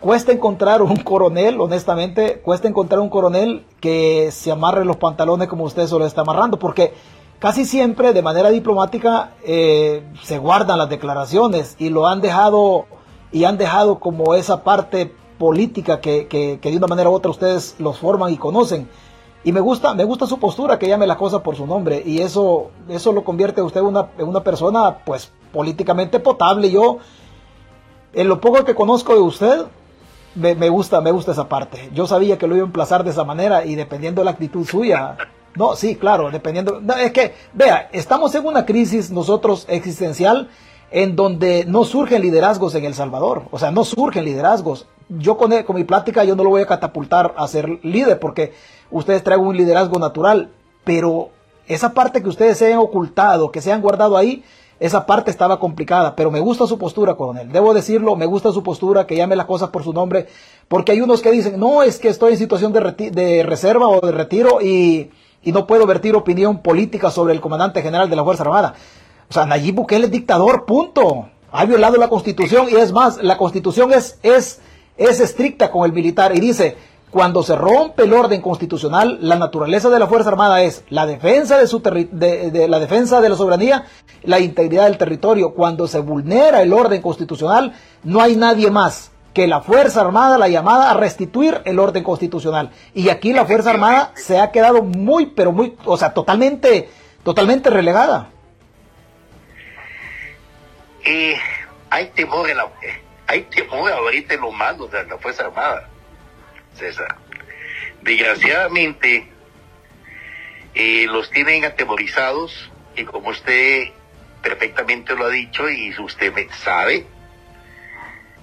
cuesta 0.00 0.32
encontrar 0.32 0.82
un 0.82 0.96
coronel, 0.96 1.60
honestamente, 1.60 2.40
cuesta 2.40 2.68
encontrar 2.68 3.00
un 3.00 3.08
coronel 3.08 3.66
que 3.80 4.30
se 4.30 4.52
amarre 4.52 4.84
los 4.84 4.96
pantalones 4.96 5.48
como 5.48 5.64
usted 5.64 5.86
se 5.86 5.98
lo 5.98 6.06
está 6.06 6.20
amarrando, 6.20 6.58
porque 6.58 6.94
casi 7.38 7.64
siempre 7.64 8.12
de 8.12 8.22
manera 8.22 8.50
diplomática 8.50 9.32
eh, 9.44 10.02
se 10.22 10.38
guardan 10.38 10.78
las 10.78 10.88
declaraciones 10.88 11.76
y 11.78 11.90
lo 11.90 12.06
han 12.06 12.20
dejado 12.20 12.86
y 13.34 13.44
han 13.44 13.58
dejado 13.58 13.98
como 13.98 14.36
esa 14.36 14.62
parte 14.62 15.12
política 15.38 16.00
que, 16.00 16.28
que, 16.28 16.56
de 16.62 16.76
una 16.76 16.86
manera 16.86 17.10
u 17.10 17.12
otra 17.12 17.32
ustedes 17.32 17.74
los 17.80 17.98
forman 17.98 18.32
y 18.32 18.36
conocen. 18.36 18.88
Y 19.42 19.50
me 19.50 19.58
gusta, 19.58 19.92
me 19.92 20.04
gusta 20.04 20.28
su 20.28 20.38
postura, 20.38 20.78
que 20.78 20.86
llame 20.86 21.04
la 21.04 21.16
cosa 21.16 21.42
por 21.42 21.56
su 21.56 21.66
nombre. 21.66 22.00
Y 22.06 22.20
eso, 22.20 22.70
eso 22.88 23.12
lo 23.12 23.24
convierte 23.24 23.60
a 23.60 23.64
usted 23.64 23.80
en 23.80 23.86
una, 23.86 24.08
una 24.18 24.44
persona, 24.44 24.98
pues, 25.04 25.32
políticamente 25.52 26.20
potable. 26.20 26.70
Yo, 26.70 26.98
en 28.12 28.28
lo 28.28 28.40
poco 28.40 28.64
que 28.64 28.76
conozco 28.76 29.14
de 29.14 29.20
usted, 29.20 29.66
me, 30.36 30.68
gusta, 30.68 31.00
me 31.00 31.10
gusta 31.10 31.32
esa 31.32 31.48
parte. 31.48 31.90
Yo 31.92 32.06
sabía 32.06 32.38
que 32.38 32.46
lo 32.46 32.54
iba 32.54 32.62
a 32.62 32.66
emplazar 32.66 33.02
de 33.02 33.10
esa 33.10 33.24
manera 33.24 33.66
y 33.66 33.74
dependiendo 33.74 34.20
de 34.20 34.26
la 34.26 34.30
actitud 34.30 34.64
suya. 34.64 35.16
No, 35.56 35.74
sí, 35.74 35.96
claro, 35.96 36.30
dependiendo. 36.30 36.80
es 37.00 37.10
que, 37.10 37.34
vea, 37.52 37.88
estamos 37.92 38.32
en 38.36 38.46
una 38.46 38.64
crisis 38.64 39.10
nosotros 39.10 39.66
existencial 39.68 40.50
en 40.94 41.16
donde 41.16 41.64
no 41.66 41.84
surgen 41.84 42.22
liderazgos 42.22 42.76
en 42.76 42.84
El 42.84 42.94
Salvador. 42.94 43.42
O 43.50 43.58
sea, 43.58 43.72
no 43.72 43.82
surgen 43.82 44.24
liderazgos. 44.24 44.86
Yo 45.08 45.36
con, 45.36 45.50
con 45.64 45.74
mi 45.74 45.82
plática 45.82 46.22
yo 46.22 46.36
no 46.36 46.44
lo 46.44 46.50
voy 46.50 46.62
a 46.62 46.66
catapultar 46.66 47.34
a 47.36 47.48
ser 47.48 47.80
líder 47.82 48.20
porque 48.20 48.52
ustedes 48.92 49.24
traen 49.24 49.40
un 49.40 49.56
liderazgo 49.56 49.98
natural. 49.98 50.52
Pero 50.84 51.30
esa 51.66 51.94
parte 51.94 52.22
que 52.22 52.28
ustedes 52.28 52.58
se 52.58 52.72
han 52.72 52.78
ocultado, 52.78 53.50
que 53.50 53.60
se 53.60 53.72
han 53.72 53.82
guardado 53.82 54.16
ahí, 54.16 54.44
esa 54.78 55.04
parte 55.04 55.32
estaba 55.32 55.58
complicada, 55.58 56.14
pero 56.14 56.30
me 56.30 56.38
gusta 56.38 56.64
su 56.68 56.78
postura, 56.78 57.16
coronel. 57.16 57.50
Debo 57.50 57.74
decirlo, 57.74 58.14
me 58.14 58.26
gusta 58.26 58.52
su 58.52 58.62
postura, 58.62 59.04
que 59.04 59.16
llame 59.16 59.34
las 59.34 59.46
cosas 59.46 59.70
por 59.70 59.82
su 59.82 59.92
nombre, 59.92 60.28
porque 60.68 60.92
hay 60.92 61.00
unos 61.00 61.22
que 61.22 61.32
dicen, 61.32 61.58
no, 61.58 61.82
es 61.82 61.98
que 61.98 62.08
estoy 62.08 62.34
en 62.34 62.38
situación 62.38 62.72
de, 62.72 63.10
de 63.10 63.42
reserva 63.42 63.88
o 63.88 64.00
de 64.00 64.12
retiro 64.12 64.60
y, 64.62 65.10
y, 65.42 65.50
no 65.50 65.66
puedo 65.66 65.86
vertir 65.86 66.14
opinión 66.14 66.58
política 66.58 67.10
sobre 67.10 67.34
el 67.34 67.40
comandante 67.40 67.82
general 67.82 68.08
de 68.08 68.14
la 68.14 68.22
Fuerza 68.22 68.44
Armada. 68.44 68.74
O 69.28 69.32
sea, 69.32 69.46
Nayib 69.46 69.74
Bukele 69.76 70.06
es 70.06 70.12
dictador, 70.12 70.64
punto. 70.64 71.28
Ha 71.52 71.64
violado 71.64 71.96
la 71.96 72.08
constitución 72.08 72.68
y 72.70 72.74
es 72.74 72.92
más, 72.92 73.22
la 73.22 73.38
constitución 73.38 73.92
es, 73.92 74.18
es, 74.22 74.60
es 74.96 75.20
estricta 75.20 75.70
con 75.70 75.84
el 75.84 75.92
militar 75.92 76.36
y 76.36 76.40
dice, 76.40 76.76
cuando 77.14 77.44
se 77.44 77.54
rompe 77.54 78.02
el 78.02 78.12
orden 78.12 78.42
constitucional, 78.42 79.18
la 79.20 79.36
naturaleza 79.36 79.88
de 79.88 80.00
la 80.00 80.08
Fuerza 80.08 80.30
Armada 80.30 80.62
es 80.64 80.82
la 80.88 81.06
defensa 81.06 81.56
de, 81.58 81.68
su 81.68 81.80
de, 81.80 82.66
la 82.68 82.80
defensa 82.80 83.20
de 83.20 83.28
la 83.28 83.36
soberanía, 83.36 83.84
la 84.24 84.40
integridad 84.40 84.86
del 84.86 84.98
territorio. 84.98 85.54
Cuando 85.54 85.86
se 85.86 86.00
vulnera 86.00 86.60
el 86.60 86.72
orden 86.72 87.00
constitucional, 87.00 87.72
no 88.02 88.20
hay 88.20 88.34
nadie 88.34 88.68
más 88.68 89.12
que 89.32 89.46
la 89.46 89.60
Fuerza 89.60 90.00
Armada, 90.00 90.38
la 90.38 90.48
llamada 90.48 90.90
a 90.90 90.94
restituir 90.94 91.62
el 91.66 91.78
orden 91.78 92.02
constitucional. 92.02 92.70
Y 92.94 93.08
aquí 93.10 93.32
la 93.32 93.44
Fuerza 93.44 93.70
Armada 93.70 94.10
se 94.16 94.40
ha 94.40 94.50
quedado 94.50 94.82
muy, 94.82 95.26
pero 95.26 95.52
muy, 95.52 95.76
o 95.84 95.96
sea, 95.96 96.14
totalmente, 96.14 96.88
totalmente 97.22 97.70
relegada. 97.70 98.30
Y 101.04 101.34
hay 101.90 102.06
temor 102.14 102.48
en 102.48 102.56
la, 102.56 102.68
hay 103.26 103.42
temor 103.42 103.90
ahorita 103.92 104.34
en 104.34 104.40
los 104.40 104.54
mandos 104.54 104.90
de 104.90 105.04
la 105.04 105.18
Fuerza 105.18 105.44
Armada 105.44 105.88
César. 106.74 107.16
Desgraciadamente, 108.02 109.28
eh, 110.74 111.06
los 111.08 111.30
tienen 111.30 111.64
atemorizados 111.64 112.70
y 112.96 113.04
como 113.04 113.28
usted 113.30 113.88
perfectamente 114.42 115.14
lo 115.14 115.26
ha 115.26 115.30
dicho 115.30 115.70
y 115.70 115.94
usted 115.98 116.32
sabe, 116.62 117.06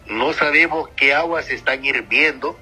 no 0.08 0.34
sabemos 0.34 0.90
qué 0.96 1.14
aguas 1.14 1.50
están 1.50 1.86
hirviendo 1.86 2.60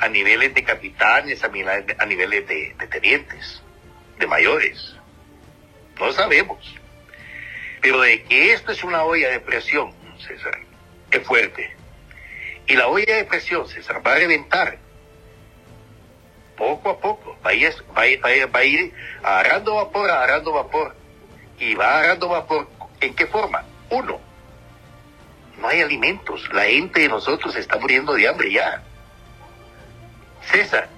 a 0.00 0.08
niveles 0.08 0.54
de 0.54 0.64
capitanes, 0.64 1.44
a 1.44 1.48
niveles 1.48 2.48
de, 2.48 2.74
de 2.78 2.86
tenientes, 2.88 3.62
de 4.18 4.26
mayores. 4.26 4.96
No 6.00 6.10
sabemos. 6.12 6.81
Pero 7.82 8.00
de 8.00 8.22
que 8.22 8.52
esto 8.52 8.70
es 8.70 8.84
una 8.84 9.02
olla 9.02 9.28
de 9.28 9.40
presión, 9.40 9.92
César, 10.24 10.56
es 11.10 11.22
fuerte. 11.26 11.76
Y 12.68 12.76
la 12.76 12.86
olla 12.86 13.16
de 13.16 13.24
presión, 13.24 13.68
César, 13.68 14.00
va 14.06 14.12
a 14.12 14.18
reventar 14.18 14.78
poco 16.56 16.90
a 16.90 16.98
poco. 17.00 17.36
Va 17.44 17.50
a 17.50 17.54
ir, 17.54 17.74
va 17.96 18.60
a 18.60 18.64
ir, 18.64 18.94
agarrando 19.24 19.74
vapor, 19.74 20.08
agarrando 20.08 20.52
vapor. 20.52 20.94
Y 21.58 21.74
va 21.74 21.98
agarrando 21.98 22.28
vapor. 22.28 22.68
¿En 23.00 23.14
qué 23.14 23.26
forma? 23.26 23.64
Uno, 23.90 24.20
no 25.58 25.68
hay 25.68 25.80
alimentos. 25.80 26.48
La 26.52 26.64
gente 26.64 27.00
de 27.00 27.08
nosotros 27.08 27.56
está 27.56 27.78
muriendo 27.78 28.14
de 28.14 28.28
hambre 28.28 28.52
ya. 28.52 28.80
César, 30.52 30.88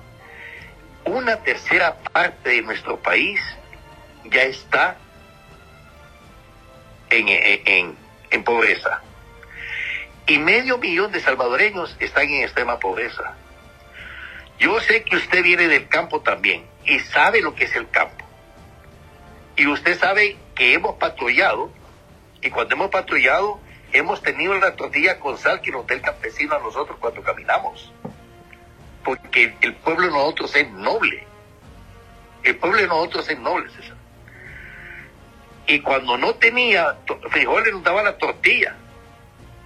una 1.07 1.43
tercera 1.43 1.97
parte 2.13 2.51
de 2.51 2.63
nuestro 2.63 2.99
país 2.99 3.41
ya 4.25 4.43
está 4.43 4.99
en, 7.17 8.45
pobreza 8.45 9.01
y 10.27 10.39
medio 10.39 10.79
millón 10.79 11.13
de 11.13 11.21
salvadoreños 11.21 11.97
están 12.01 12.29
en 12.29 12.43
extrema 12.43 12.79
pobreza. 12.79 13.35
Yo 14.59 14.81
sé 14.81 15.05
que 15.05 15.17
usted 15.17 15.43
viene 15.43 15.69
del 15.69 15.89
campo 15.89 16.21
también 16.21 16.67
y 16.85 16.99
sabe 17.01 17.41
lo 17.41 17.55
que 17.55 17.65
es 17.65 17.77
el 17.77 17.89
campo. 17.91 18.25
Y 19.57 19.67
usted 19.67 19.99
sabe 19.99 20.37
que 20.55 20.75
hemos 20.75 20.97
patrullado 20.97 21.71
y 22.41 22.51
cuando 22.51 22.75
hemos 22.75 22.91
patrullado 22.91 23.61
hemos 23.93 24.23
tenido 24.23 24.55
la 24.55 24.75
tortilla 24.75 25.21
con 25.21 25.39
sal 25.39 25.61
que 25.61 25.71
nos 25.71 25.87
da 25.87 26.01
campesino 26.01 26.55
a 26.55 26.59
nosotros 26.59 26.99
cuando 26.99 27.23
caminamos. 27.23 27.93
Porque 29.05 29.55
el 29.61 29.75
pueblo 29.75 30.07
de 30.07 30.13
nosotros 30.13 30.57
es 30.57 30.71
noble. 30.71 31.27
El 32.43 32.57
pueblo 32.57 32.79
de 32.79 32.87
nosotros 32.87 33.29
es 33.29 33.39
noble, 33.39 33.71
César. 33.71 33.94
Y 35.67 35.81
cuando 35.81 36.19
no 36.19 36.35
tenía 36.35 36.97
frijoles 37.31 37.73
nos 37.73 37.83
daba 37.83 38.03
la 38.03 38.19
tortilla 38.19 38.77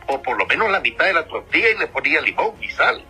o 0.06 0.22
por 0.22 0.38
lo 0.38 0.46
menos 0.46 0.70
la 0.70 0.80
mitad 0.80 1.04
de 1.04 1.12
la 1.12 1.26
tortilla 1.26 1.70
y 1.70 1.78
le 1.78 1.86
ponía 1.88 2.20
limón 2.20 2.54
y 2.60 2.70
sal. 2.70 3.04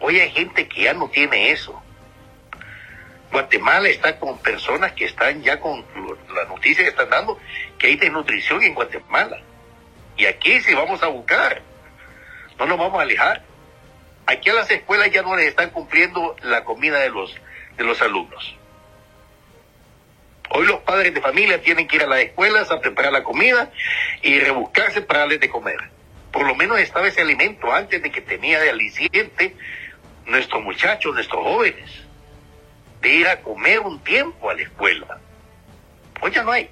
Hoy 0.00 0.20
hay 0.20 0.30
gente 0.30 0.68
que 0.68 0.82
ya 0.82 0.94
no 0.94 1.08
tiene 1.08 1.50
eso. 1.50 1.82
Guatemala 3.32 3.88
está 3.88 4.18
con 4.18 4.38
personas 4.38 4.92
que 4.92 5.04
están 5.04 5.42
ya 5.42 5.60
con 5.60 5.84
la 6.34 6.44
noticia 6.44 6.84
que 6.84 6.90
están 6.90 7.10
dando 7.10 7.38
que 7.78 7.88
hay 7.88 7.96
desnutrición 7.96 8.62
en 8.62 8.74
Guatemala. 8.74 9.38
Y 10.16 10.26
aquí 10.26 10.60
si 10.60 10.74
vamos 10.74 11.02
a 11.02 11.08
buscar, 11.08 11.62
no 12.58 12.66
nos 12.66 12.78
vamos 12.78 12.98
a 12.98 13.02
alejar. 13.02 13.42
Aquí 14.26 14.50
a 14.50 14.54
las 14.54 14.70
escuelas 14.70 15.10
ya 15.10 15.22
no 15.22 15.36
les 15.36 15.46
están 15.46 15.70
cumpliendo 15.70 16.36
la 16.42 16.64
comida 16.64 16.98
de 16.98 17.10
los, 17.10 17.34
de 17.76 17.84
los 17.84 18.02
alumnos. 18.02 18.57
Hoy 20.50 20.66
los 20.66 20.80
padres 20.80 21.12
de 21.14 21.20
familia 21.20 21.60
tienen 21.60 21.86
que 21.86 21.96
ir 21.96 22.02
a 22.02 22.06
las 22.06 22.20
escuelas 22.20 22.70
a 22.70 22.80
preparar 22.80 23.12
la 23.12 23.22
comida 23.22 23.70
y 24.22 24.38
rebuscarse 24.40 25.02
para 25.02 25.20
darles 25.20 25.40
de 25.40 25.48
comer. 25.48 25.76
Por 26.32 26.46
lo 26.46 26.54
menos 26.54 26.78
estaba 26.78 27.08
ese 27.08 27.20
alimento 27.20 27.72
antes 27.72 28.02
de 28.02 28.10
que 28.10 28.20
tenía 28.20 28.60
de 28.60 28.70
aliciente 28.70 29.54
nuestros 30.26 30.62
muchachos, 30.62 31.14
nuestros 31.14 31.42
jóvenes, 31.42 31.90
de 33.00 33.08
ir 33.08 33.28
a 33.28 33.40
comer 33.40 33.80
un 33.80 33.98
tiempo 34.02 34.50
a 34.50 34.54
la 34.54 34.62
escuela. 34.62 35.18
Hoy 36.20 36.30
ya 36.30 36.42
no 36.42 36.52
hay. 36.52 36.68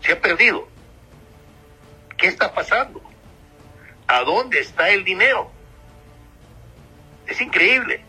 Se 0.00 0.12
ha 0.12 0.20
perdido. 0.20 0.68
¿Qué 2.16 2.26
está 2.28 2.52
pasando? 2.52 3.02
¿A 4.06 4.20
dónde 4.20 4.60
está 4.60 4.90
el 4.90 5.04
dinero? 5.04 5.50
Es 7.26 7.40
increíble. 7.40 8.02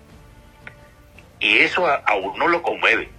Y 1.39 1.59
eso 1.59 1.87
a, 1.87 2.15
uno 2.15 2.47
lo 2.47 2.61
conmueve. 2.61 3.09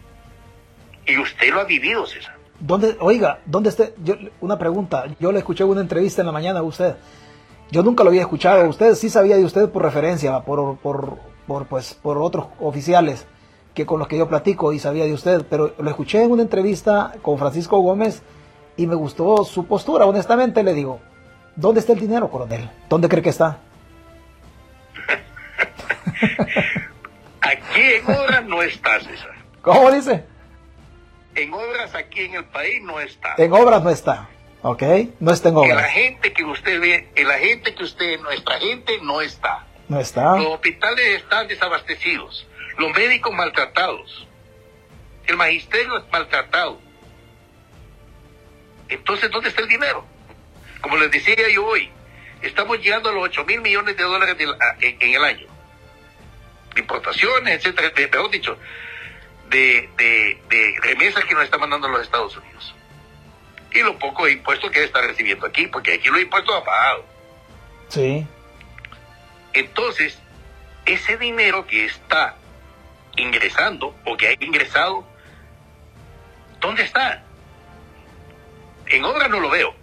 Y 1.06 1.18
usted 1.18 1.52
lo 1.52 1.60
ha 1.60 1.64
vivido, 1.64 2.04
César. 2.06 2.34
¿Dónde, 2.58 2.96
oiga, 3.00 3.40
¿dónde 3.46 3.68
está? 3.68 3.90
Yo, 4.02 4.14
una 4.40 4.58
pregunta. 4.58 5.04
Yo 5.20 5.30
le 5.30 5.38
escuché 5.38 5.62
una 5.64 5.80
entrevista 5.80 6.22
en 6.22 6.26
la 6.26 6.32
mañana 6.32 6.60
a 6.60 6.62
usted. 6.62 6.96
Yo 7.70 7.82
nunca 7.82 8.02
lo 8.02 8.10
había 8.10 8.22
escuchado. 8.22 8.68
Usted 8.68 8.94
sí 8.94 9.10
sabía 9.10 9.36
de 9.36 9.44
usted 9.44 9.68
por 9.68 9.82
referencia, 9.82 10.40
por, 10.40 10.78
por, 10.78 11.18
por, 11.46 11.66
pues, 11.66 11.94
por 11.94 12.18
otros 12.18 12.46
oficiales 12.60 13.26
que 13.74 13.84
con 13.84 13.98
los 13.98 14.08
que 14.08 14.16
yo 14.16 14.26
platico 14.28 14.72
y 14.72 14.78
sabía 14.78 15.04
de 15.04 15.12
usted. 15.12 15.44
Pero 15.48 15.74
lo 15.78 15.90
escuché 15.90 16.22
en 16.22 16.32
una 16.32 16.42
entrevista 16.42 17.12
con 17.22 17.38
Francisco 17.38 17.78
Gómez 17.78 18.22
y 18.76 18.86
me 18.86 18.94
gustó 18.94 19.44
su 19.44 19.66
postura. 19.66 20.06
Honestamente 20.06 20.62
le 20.62 20.74
digo, 20.74 21.00
¿dónde 21.54 21.80
está 21.80 21.92
el 21.92 22.00
dinero, 22.00 22.30
coronel? 22.30 22.70
¿Dónde 22.88 23.08
cree 23.08 23.22
que 23.22 23.30
está? 23.30 23.58
Aquí 27.42 27.80
en 27.80 28.04
obras 28.04 28.44
no 28.46 28.62
está, 28.62 28.98
César. 29.00 29.34
¿Cómo 29.60 29.90
dice? 29.90 30.24
En 31.36 31.52
obras 31.52 31.94
aquí 31.94 32.24
en 32.24 32.34
el 32.34 32.44
país 32.46 32.82
no 32.82 32.98
está. 32.98 33.34
En 33.36 33.52
obras 33.52 33.82
no 33.82 33.90
está. 33.90 34.28
¿Ok? 34.62 34.82
No 35.20 35.32
está 35.32 35.50
en 35.50 35.56
obras. 35.56 35.76
la 35.76 35.88
gente 35.88 36.32
que 36.32 36.44
usted 36.44 36.80
ve, 36.80 37.08
en 37.14 37.28
la 37.28 37.38
gente 37.38 37.74
que 37.74 37.84
usted, 37.84 38.18
nuestra 38.20 38.58
gente 38.58 38.98
no 39.02 39.20
está. 39.20 39.66
No 39.88 40.00
está. 40.00 40.36
Los 40.36 40.46
hospitales 40.46 41.22
están 41.22 41.46
desabastecidos. 41.46 42.46
Los 42.78 42.92
médicos 42.96 43.32
maltratados. 43.34 44.26
El 45.26 45.36
magisterio 45.36 45.98
es 45.98 46.04
maltratado. 46.10 46.80
Entonces, 48.88 49.30
¿dónde 49.30 49.50
está 49.50 49.62
el 49.62 49.68
dinero? 49.68 50.04
Como 50.80 50.96
les 50.96 51.10
decía 51.10 51.34
yo 51.52 51.66
hoy, 51.66 51.90
estamos 52.42 52.78
llegando 52.78 53.10
a 53.10 53.12
los 53.12 53.24
8 53.24 53.44
mil 53.44 53.60
millones 53.60 53.96
de 53.96 54.02
dólares 54.02 54.36
en, 54.80 55.14
el 55.14 55.24
año. 55.24 55.46
Importaciones, 56.76 57.58
etcétera, 57.58 57.92
mejor 57.94 58.30
dicho, 58.30 58.58
de, 59.50 59.88
de, 60.48 60.74
remesas 60.82 61.24
que 61.24 61.34
nos 61.34 61.44
están 61.44 61.60
mandando 61.60 61.88
los 61.88 62.02
Estados 62.02 62.36
Unidos. 62.36 62.74
Y 63.72 63.80
lo 63.80 63.98
poco 63.98 64.24
de 64.26 64.32
impuestos 64.32 64.70
que 64.70 64.84
está 64.84 65.00
recibiendo 65.02 65.46
aquí, 65.46 65.66
porque 65.66 65.94
aquí 65.94 66.08
los 66.08 66.20
impuestos 66.20 66.54
han 66.54 66.64
pagado. 66.64 67.04
Sí. 67.88 68.26
Entonces, 69.52 70.18
ese 70.86 71.16
dinero 71.18 71.66
que 71.66 71.84
está 71.84 72.36
ingresando 73.16 73.94
o 74.04 74.16
que 74.16 74.28
ha 74.28 74.32
ingresado, 74.32 75.06
¿dónde 76.60 76.82
está? 76.82 77.22
En 78.86 79.04
obra 79.04 79.28
no 79.28 79.40
lo 79.40 79.50
veo. 79.50 79.74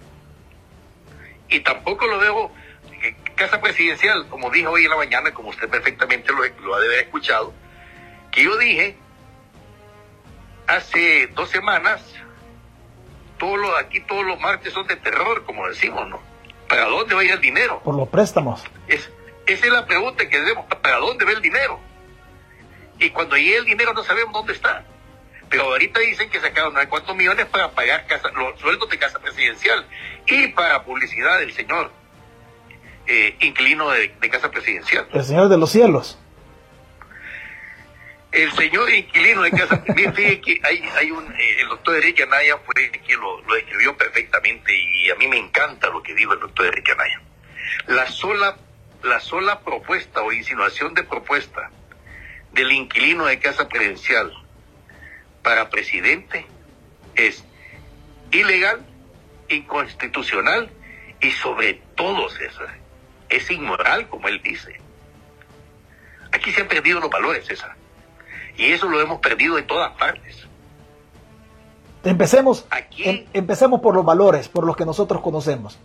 Y 1.49 1.60
tampoco 1.60 2.08
lo 2.08 2.19
veo 2.19 2.52
en 3.02 3.15
Casa 3.36 3.62
Presidencial, 3.62 4.28
como 4.28 4.49
dijo 4.49 4.71
hoy 4.71 4.86
en 4.86 4.89
la 4.89 4.97
mañana, 4.97 5.34
como 5.34 5.49
usted 5.49 5.69
perfectamente 5.69 6.32
lo, 6.32 6.43
lo 6.65 6.76
ha 6.76 6.80
de 6.80 6.86
haber 6.88 6.99
escuchado, 6.99 7.54
que 8.32 8.43
yo 8.43 8.58
dije 8.58 8.97
hace 10.67 11.28
dos 11.28 11.49
semanas, 11.49 12.02
todos 13.38 13.60
los, 13.60 13.71
aquí 13.80 13.99
todos 14.02 14.26
los 14.26 14.39
martes 14.39 14.73
son 14.73 14.88
de 14.88 14.95
terror, 14.95 15.43
como 15.45 15.67
decimos, 15.67 16.08
¿no? 16.08 16.19
¿Para 16.67 16.86
dónde 16.86 17.15
va 17.15 17.21
a 17.21 17.23
ir 17.23 17.32
el 17.32 17.41
dinero? 17.41 17.82
Por 17.84 17.95
los 17.95 18.08
préstamos. 18.08 18.63
Es, 18.88 19.12
esa 19.45 19.65
es 19.65 19.71
la 19.71 19.86
pregunta 19.86 20.28
que 20.28 20.39
debemos, 20.39 20.65
¿para 20.65 20.97
dónde 20.97 21.26
va 21.26 21.32
el 21.32 21.41
dinero? 21.41 21.80
Y 22.99 23.10
cuando 23.10 23.36
llegue 23.36 23.58
el 23.58 23.65
dinero 23.65 23.93
no 23.93 24.04
sabemos 24.04 24.34
dónde 24.34 24.54
está. 24.54 24.86
Pero 25.49 25.63
ahorita 25.65 25.99
dicen 25.99 26.30
que 26.30 26.39
sacaron 26.39 26.76
hay 26.78 26.88
cuántos 26.88 27.15
millones 27.15 27.45
para 27.47 27.71
pagar 27.71 28.08
casa, 28.08 28.30
los 28.30 28.60
sueldos 28.60 28.89
de 28.89 28.97
casa 28.97 29.19
presidencial 29.19 29.86
y 30.26 30.47
para 30.47 30.84
publicidad 30.84 31.39
del 31.39 31.54
señor 31.54 31.91
eh, 33.06 33.36
inquilino 33.41 33.89
de, 33.89 34.12
casa 34.32 34.49
presidencial. 34.49 35.08
El 35.13 35.23
señor 35.23 35.49
de 35.49 35.58
los 35.58 35.69
cielos. 35.69 36.17
El 38.33 38.51
señor 38.53 38.91
inquilino 38.91 39.43
de 39.43 39.51
casa 39.51 39.83
fíjate 39.95 40.41
que 40.41 40.59
hay, 40.63 40.83
hay 40.97 41.11
un, 41.11 41.31
eh, 41.33 41.61
el 41.61 41.67
doctor 41.67 41.97
Enrique 41.97 42.23
Anaya 42.23 42.57
fue 42.65 42.89
quien 42.89 43.21
lo, 43.21 43.39
lo 43.43 43.55
escribió 43.55 43.95
perfectamente 43.95 44.75
y 44.75 45.11
a 45.11 45.15
mí 45.15 45.27
me 45.27 45.37
encanta 45.37 45.91
lo 45.91 46.01
que 46.01 46.15
dijo 46.15 46.33
el 46.33 46.39
doctor 46.39 46.65
Enrique 46.65 46.93
Anaya. 46.93 47.21
La 47.85 48.07
sola, 48.07 48.57
la 49.03 49.19
sola 49.19 49.59
propuesta 49.59 50.23
o 50.23 50.31
insinuación 50.31 50.95
de 50.95 51.03
propuesta 51.03 51.69
del 52.53 52.71
inquilino 52.71 53.27
de 53.27 53.37
casa 53.37 53.69
presidencial 53.69 54.33
para 55.43 55.69
presidente 55.69 56.47
es 57.13 57.43
ilegal, 58.31 58.83
inconstitucional 59.47 60.71
y 61.21 61.29
sobre 61.29 61.75
todo, 61.95 62.29
César, 62.31 62.79
es 63.29 63.51
inmoral, 63.51 64.09
como 64.09 64.27
él 64.27 64.41
dice. 64.41 64.81
Aquí 66.31 66.51
se 66.51 66.61
han 66.61 66.67
perdido 66.67 66.99
los 66.99 67.11
valores, 67.11 67.45
César. 67.45 67.82
Y 68.57 68.71
eso 68.71 68.87
lo 68.87 68.99
hemos 69.01 69.19
perdido 69.19 69.57
en 69.57 69.67
todas 69.67 69.91
partes. 69.97 70.47
Empecemos, 72.03 72.65
em, 72.97 73.25
empecemos 73.33 73.79
por 73.79 73.95
los 73.95 74.05
valores, 74.05 74.49
por 74.49 74.65
los 74.65 74.75
que 74.75 74.85
nosotros 74.85 75.21
conocemos. 75.21 75.79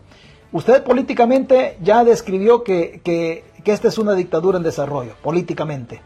Usted 0.51 0.83
políticamente 0.83 1.79
ya 1.81 2.05
describió 2.05 2.65
que, 2.65 3.01
que, 3.05 3.45
que 3.65 3.73
esta 3.73 3.89
es 3.89 3.99
una 3.99 4.15
dictadura 4.15 4.59
en 4.59 4.65
desarrollo, 4.65 5.15
políticamente 5.23 6.01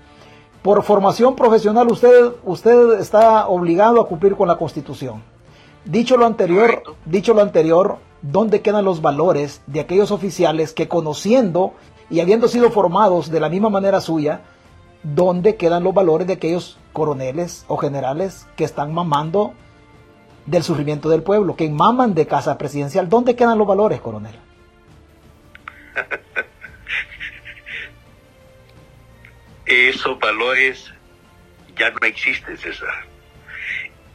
por 0.62 0.84
formación 0.84 1.34
profesional 1.34 1.90
usted, 1.90 2.32
usted 2.44 3.00
está 3.00 3.48
obligado 3.48 4.00
a 4.00 4.06
cumplir 4.06 4.36
con 4.36 4.46
la 4.46 4.56
Constitución. 4.56 5.22
Dicho 5.84 6.16
lo 6.16 6.24
anterior, 6.24 6.84
dicho 7.04 7.34
lo 7.34 7.42
anterior, 7.42 7.96
¿dónde 8.22 8.62
quedan 8.62 8.84
los 8.84 9.02
valores 9.02 9.62
de 9.66 9.80
aquellos 9.80 10.12
oficiales 10.12 10.72
que 10.72 10.86
conociendo 10.86 11.72
y 12.08 12.20
habiendo 12.20 12.46
sido 12.46 12.70
formados 12.70 13.30
de 13.30 13.40
la 13.40 13.48
misma 13.48 13.70
manera 13.70 14.00
suya, 14.00 14.42
dónde 15.02 15.56
quedan 15.56 15.84
los 15.84 15.94
valores 15.94 16.26
de 16.26 16.34
aquellos 16.34 16.78
coroneles 16.92 17.64
o 17.68 17.76
generales 17.76 18.46
que 18.56 18.64
están 18.64 18.92
mamando 18.92 19.54
del 20.46 20.62
sufrimiento 20.62 21.08
del 21.08 21.22
pueblo, 21.22 21.56
que 21.56 21.68
maman 21.68 22.14
de 22.14 22.26
casa 22.26 22.58
presidencial? 22.58 23.08
¿Dónde 23.08 23.36
quedan 23.36 23.58
los 23.58 23.66
valores, 23.66 24.00
coronel? 24.00 24.38
esos 29.66 30.18
valores 30.18 30.92
ya 31.76 31.90
no 31.90 32.06
existen, 32.06 32.56
César. 32.58 33.06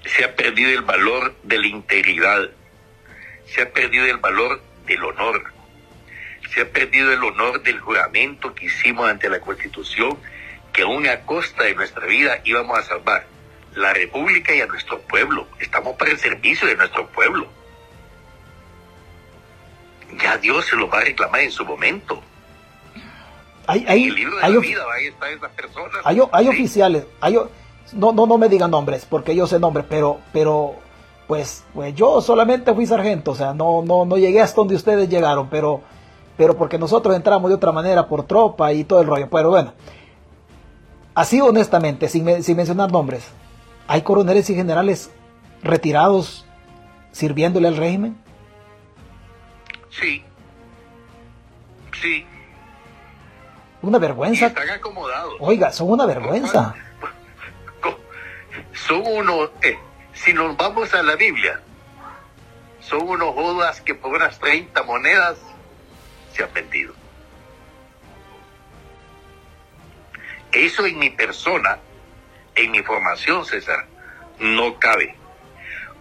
Se 0.06 0.23
ha 0.23 0.36
perdido 0.36 0.69
el 0.69 0.82
valor 0.82 1.36
de 1.43 1.60
la 1.60 1.67
integridad, 1.67 2.50
se 3.45 3.62
ha 3.62 3.69
perdido 3.71 4.06
el 4.06 4.17
valor 4.17 4.62
del 4.86 5.04
honor, 5.04 5.52
se 6.54 6.62
ha 6.62 6.69
perdido 6.69 7.12
el 7.12 7.23
honor 7.23 7.62
del 7.63 7.80
juramento 7.80 8.54
que 8.54 8.67
hicimos 8.67 9.10
ante 9.10 9.30
la 9.30 9.39
Constitución, 9.39 10.17
que 10.77 10.83
aún 10.83 11.07
a 11.07 11.25
costa 11.25 11.63
de 11.63 11.73
nuestra 11.73 12.05
vida 12.05 12.39
íbamos 12.45 12.77
a 12.77 12.83
salvar 12.83 13.25
la 13.73 13.93
República 13.93 14.53
y 14.53 14.61
a 14.61 14.67
nuestro 14.67 14.99
pueblo. 15.01 15.47
Estamos 15.59 15.95
para 15.97 16.11
el 16.11 16.19
servicio 16.19 16.67
de 16.67 16.75
nuestro 16.75 17.07
pueblo. 17.07 17.47
Ya 20.21 20.37
Dios 20.37 20.67
se 20.67 20.75
lo 20.75 20.87
va 20.87 20.99
a 20.99 21.01
reclamar 21.01 21.41
en 21.41 21.51
su 21.51 21.65
momento. 21.65 22.21
Hay, 23.65 23.85
hay, 23.87 24.15
hay, 26.31 26.47
oficiales, 26.47 27.05
hay, 27.19 27.37
no, 27.93 28.13
no, 28.13 28.27
no 28.27 28.37
me 28.37 28.47
digan 28.47 28.69
nombres, 28.69 29.05
porque 29.09 29.35
yo 29.35 29.47
sé 29.47 29.59
nombres, 29.59 29.85
pero, 29.89 30.19
pero 30.31 30.75
pues, 31.27 31.65
pues 31.73 31.95
yo 31.95 32.21
solamente 32.21 32.73
fui 32.73 32.85
sargento, 32.85 33.31
o 33.31 33.35
sea, 33.35 33.53
no, 33.53 33.81
no, 33.83 34.05
no 34.05 34.15
llegué 34.15 34.41
hasta 34.41 34.61
donde 34.61 34.75
ustedes 34.75 35.09
llegaron, 35.09 35.49
pero, 35.49 35.81
pero 36.37 36.55
porque 36.55 36.77
nosotros 36.77 37.15
entramos 37.15 37.49
de 37.49 37.55
otra 37.55 37.71
manera 37.71 38.07
por 38.07 38.25
tropa 38.25 38.71
y 38.71 38.85
todo 38.85 39.01
el 39.01 39.07
rollo. 39.07 39.27
Pero 39.29 39.49
bueno, 39.49 39.73
así 41.17 41.41
honestamente, 41.41 42.08
sin, 42.10 42.43
sin 42.43 42.56
mencionar 42.56 42.91
nombres, 42.91 43.25
¿hay 43.88 44.03
coroneles 44.03 44.47
y 44.51 44.56
generales 44.56 45.10
retirados 45.63 46.45
sirviéndole 47.12 47.67
al 47.67 47.75
régimen? 47.75 48.15
Sí, 49.89 50.23
sí, 51.99 52.23
una 53.82 53.97
vergüenza. 53.97 54.47
están 54.47 54.69
acomodados. 54.69 55.34
Oiga, 55.39 55.71
son 55.71 55.89
una 55.89 56.06
vergüenza. 56.06 56.75
Son 58.73 59.01
unos, 59.06 59.49
eh, 59.63 59.77
si 60.13 60.34
nos 60.34 60.56
vamos 60.56 60.93
a 60.93 61.01
la 61.01 61.15
Biblia, 61.15 61.60
son 62.80 63.10
unos 63.10 63.34
jodas 63.34 63.82
que 63.82 63.95
por 63.95 64.13
unas 64.13 64.39
30 64.39 64.84
monedas 64.84 65.38
se 66.32 66.43
han 66.43 66.53
vendido. 66.53 66.93
Eso 70.58 70.86
en 70.88 70.98
mi 70.98 71.12
persona, 71.12 71.78
en 72.56 72.72
mi 72.72 72.82
formación, 72.82 73.46
César, 73.46 73.86
no 74.39 74.80
cabe. 74.80 75.15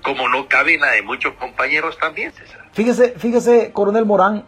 Como 0.03 0.29
no 0.29 0.49
cabe 0.49 0.75
en 0.75 0.81
la 0.81 0.93
de 0.93 1.03
muchos 1.03 1.35
compañeros 1.35 1.99
también, 1.99 2.33
César. 2.33 2.65
Fíjese, 2.73 3.11
fíjese, 3.19 3.73
coronel 3.73 4.07
Morán, 4.07 4.47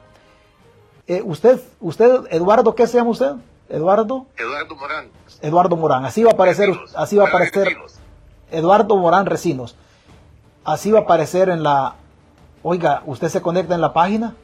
eh, 1.06 1.20
usted, 1.22 1.60
usted, 1.80 2.20
Eduardo, 2.30 2.74
¿qué 2.74 2.86
se 2.86 2.96
llama 2.96 3.10
usted? 3.10 3.32
Eduardo. 3.68 4.26
Eduardo 4.38 4.76
Morán. 4.76 5.10
Eduardo 5.42 5.76
Morán, 5.76 6.04
así 6.06 6.22
va 6.22 6.30
a 6.30 6.34
aparecer, 6.34 6.70
así 6.96 7.16
va 7.16 7.24
a 7.24 7.28
aparecer. 7.28 7.76
Eduardo 8.50 8.96
Morán 8.96 9.26
Recinos. 9.26 9.76
Así 10.64 10.90
va 10.90 11.00
a 11.00 11.02
aparecer 11.02 11.50
en 11.50 11.62
la. 11.62 11.96
Oiga, 12.62 13.02
¿usted 13.04 13.28
se 13.28 13.42
conecta 13.42 13.74
en 13.74 13.82
la 13.82 13.92
página? 13.92 14.34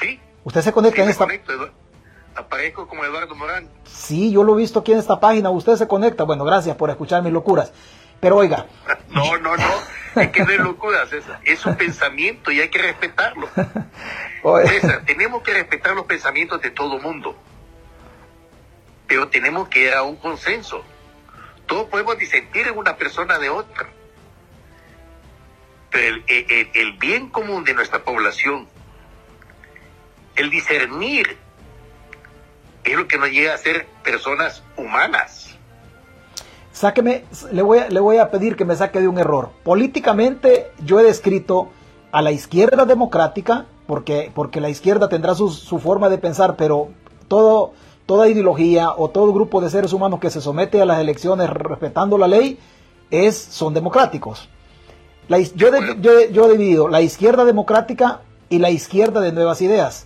Sí. 0.00 0.18
¿Usted 0.44 0.62
se 0.62 0.72
conecta 0.72 1.02
en 1.02 1.10
esta? 1.10 1.26
Aparezco 2.36 2.86
como 2.86 3.04
Eduardo 3.04 3.34
Morán. 3.34 3.68
Sí, 3.84 4.30
yo 4.30 4.44
lo 4.44 4.54
he 4.54 4.58
visto 4.58 4.80
aquí 4.80 4.92
en 4.92 4.98
esta 4.98 5.18
página. 5.18 5.50
Usted 5.50 5.76
se 5.76 5.88
conecta. 5.88 6.24
Bueno, 6.24 6.44
gracias 6.44 6.76
por 6.76 6.90
escuchar 6.90 7.22
mis 7.22 7.32
locuras. 7.32 7.72
Pero 8.20 8.36
oiga. 8.36 8.66
no, 9.08 9.38
no, 9.38 9.56
no. 9.56 10.20
Es 10.20 10.30
que 10.30 10.44
no 10.44 10.50
es 10.50 10.60
locura, 10.60 11.06
César. 11.06 11.40
Es 11.44 11.64
un 11.64 11.76
pensamiento 11.76 12.50
y 12.50 12.60
hay 12.60 12.68
que 12.68 12.78
respetarlo. 12.78 13.48
César, 14.66 15.02
tenemos 15.06 15.42
que 15.42 15.54
respetar 15.54 15.94
los 15.94 16.04
pensamientos 16.04 16.60
de 16.60 16.70
todo 16.70 16.98
mundo. 16.98 17.34
Pero 19.06 19.28
tenemos 19.28 19.68
que 19.68 19.84
ir 19.84 19.94
a 19.94 20.02
un 20.02 20.16
consenso. 20.16 20.84
Todos 21.66 21.86
podemos 21.88 22.18
disentir 22.18 22.66
en 22.68 22.76
una 22.76 22.96
persona 22.96 23.38
de 23.38 23.48
otra. 23.48 23.88
Pero 25.90 26.16
el, 26.26 26.70
el 26.74 26.92
bien 26.94 27.30
común 27.30 27.64
de 27.64 27.72
nuestra 27.72 28.02
población, 28.02 28.68
el 30.34 30.50
discernir, 30.50 31.38
es 32.92 32.98
lo 32.98 33.08
que 33.08 33.18
nos 33.18 33.30
llega 33.30 33.54
a 33.54 33.58
ser 33.58 33.86
personas 34.04 34.62
humanas. 34.76 35.56
Sáqueme, 36.72 37.24
le 37.52 37.62
voy, 37.62 37.78
a, 37.78 37.88
le 37.88 38.00
voy 38.00 38.18
a 38.18 38.30
pedir 38.30 38.56
que 38.56 38.64
me 38.64 38.76
saque 38.76 39.00
de 39.00 39.08
un 39.08 39.18
error. 39.18 39.50
Políticamente 39.64 40.70
yo 40.84 41.00
he 41.00 41.04
descrito 41.04 41.70
a 42.12 42.22
la 42.22 42.32
izquierda 42.32 42.84
democrática, 42.84 43.66
porque, 43.86 44.30
porque 44.34 44.60
la 44.60 44.68
izquierda 44.68 45.08
tendrá 45.08 45.34
su, 45.34 45.50
su 45.50 45.78
forma 45.78 46.08
de 46.08 46.18
pensar, 46.18 46.56
pero 46.56 46.88
todo, 47.28 47.72
toda 48.04 48.28
ideología 48.28 48.90
o 48.90 49.10
todo 49.10 49.32
grupo 49.32 49.60
de 49.60 49.70
seres 49.70 49.92
humanos 49.92 50.20
que 50.20 50.30
se 50.30 50.40
somete 50.40 50.80
a 50.80 50.86
las 50.86 51.00
elecciones 51.00 51.50
respetando 51.50 52.18
la 52.18 52.28
ley 52.28 52.58
es, 53.10 53.36
son 53.36 53.74
democráticos. 53.74 54.48
La, 55.28 55.38
yo, 55.40 55.70
yo, 56.30 56.46
he 56.46 56.52
dividido 56.52 56.88
la 56.88 57.00
izquierda 57.00 57.44
democrática 57.44 58.20
y 58.48 58.58
la 58.58 58.70
izquierda 58.70 59.20
de 59.20 59.32
nuevas 59.32 59.60
ideas. 59.60 60.05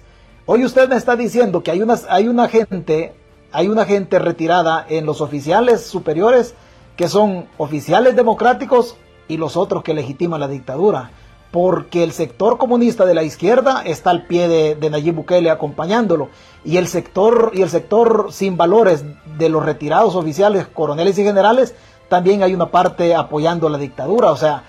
Hoy 0.52 0.64
usted 0.64 0.88
me 0.88 0.96
está 0.96 1.14
diciendo 1.14 1.62
que 1.62 1.70
hay, 1.70 1.80
unas, 1.80 2.08
hay 2.10 2.26
una 2.26 2.48
gente, 2.48 3.14
hay 3.52 3.68
una 3.68 3.84
gente 3.84 4.18
retirada 4.18 4.84
en 4.88 5.06
los 5.06 5.20
oficiales 5.20 5.86
superiores 5.86 6.56
que 6.96 7.06
son 7.06 7.46
oficiales 7.56 8.16
democráticos 8.16 8.96
y 9.28 9.36
los 9.36 9.56
otros 9.56 9.84
que 9.84 9.94
legitiman 9.94 10.40
la 10.40 10.48
dictadura 10.48 11.12
porque 11.52 12.02
el 12.02 12.10
sector 12.10 12.58
comunista 12.58 13.04
de 13.04 13.14
la 13.14 13.22
izquierda 13.22 13.82
está 13.84 14.10
al 14.10 14.26
pie 14.26 14.48
de, 14.48 14.90
Nayib 14.90 15.14
Bukele 15.14 15.50
acompañándolo 15.50 16.30
y 16.64 16.78
el 16.78 16.88
sector 16.88 17.52
y 17.54 17.62
el 17.62 17.70
sector 17.70 18.32
sin 18.32 18.56
valores 18.56 19.04
de 19.38 19.48
los 19.50 19.64
retirados 19.64 20.16
oficiales, 20.16 20.66
coroneles 20.66 21.16
y 21.20 21.22
generales, 21.22 21.76
también 22.08 22.42
hay 22.42 22.54
una 22.54 22.72
parte 22.72 23.14
apoyando 23.14 23.68
la 23.68 23.78
dictadura. 23.78 24.32
O 24.32 24.36
sea, 24.36 24.64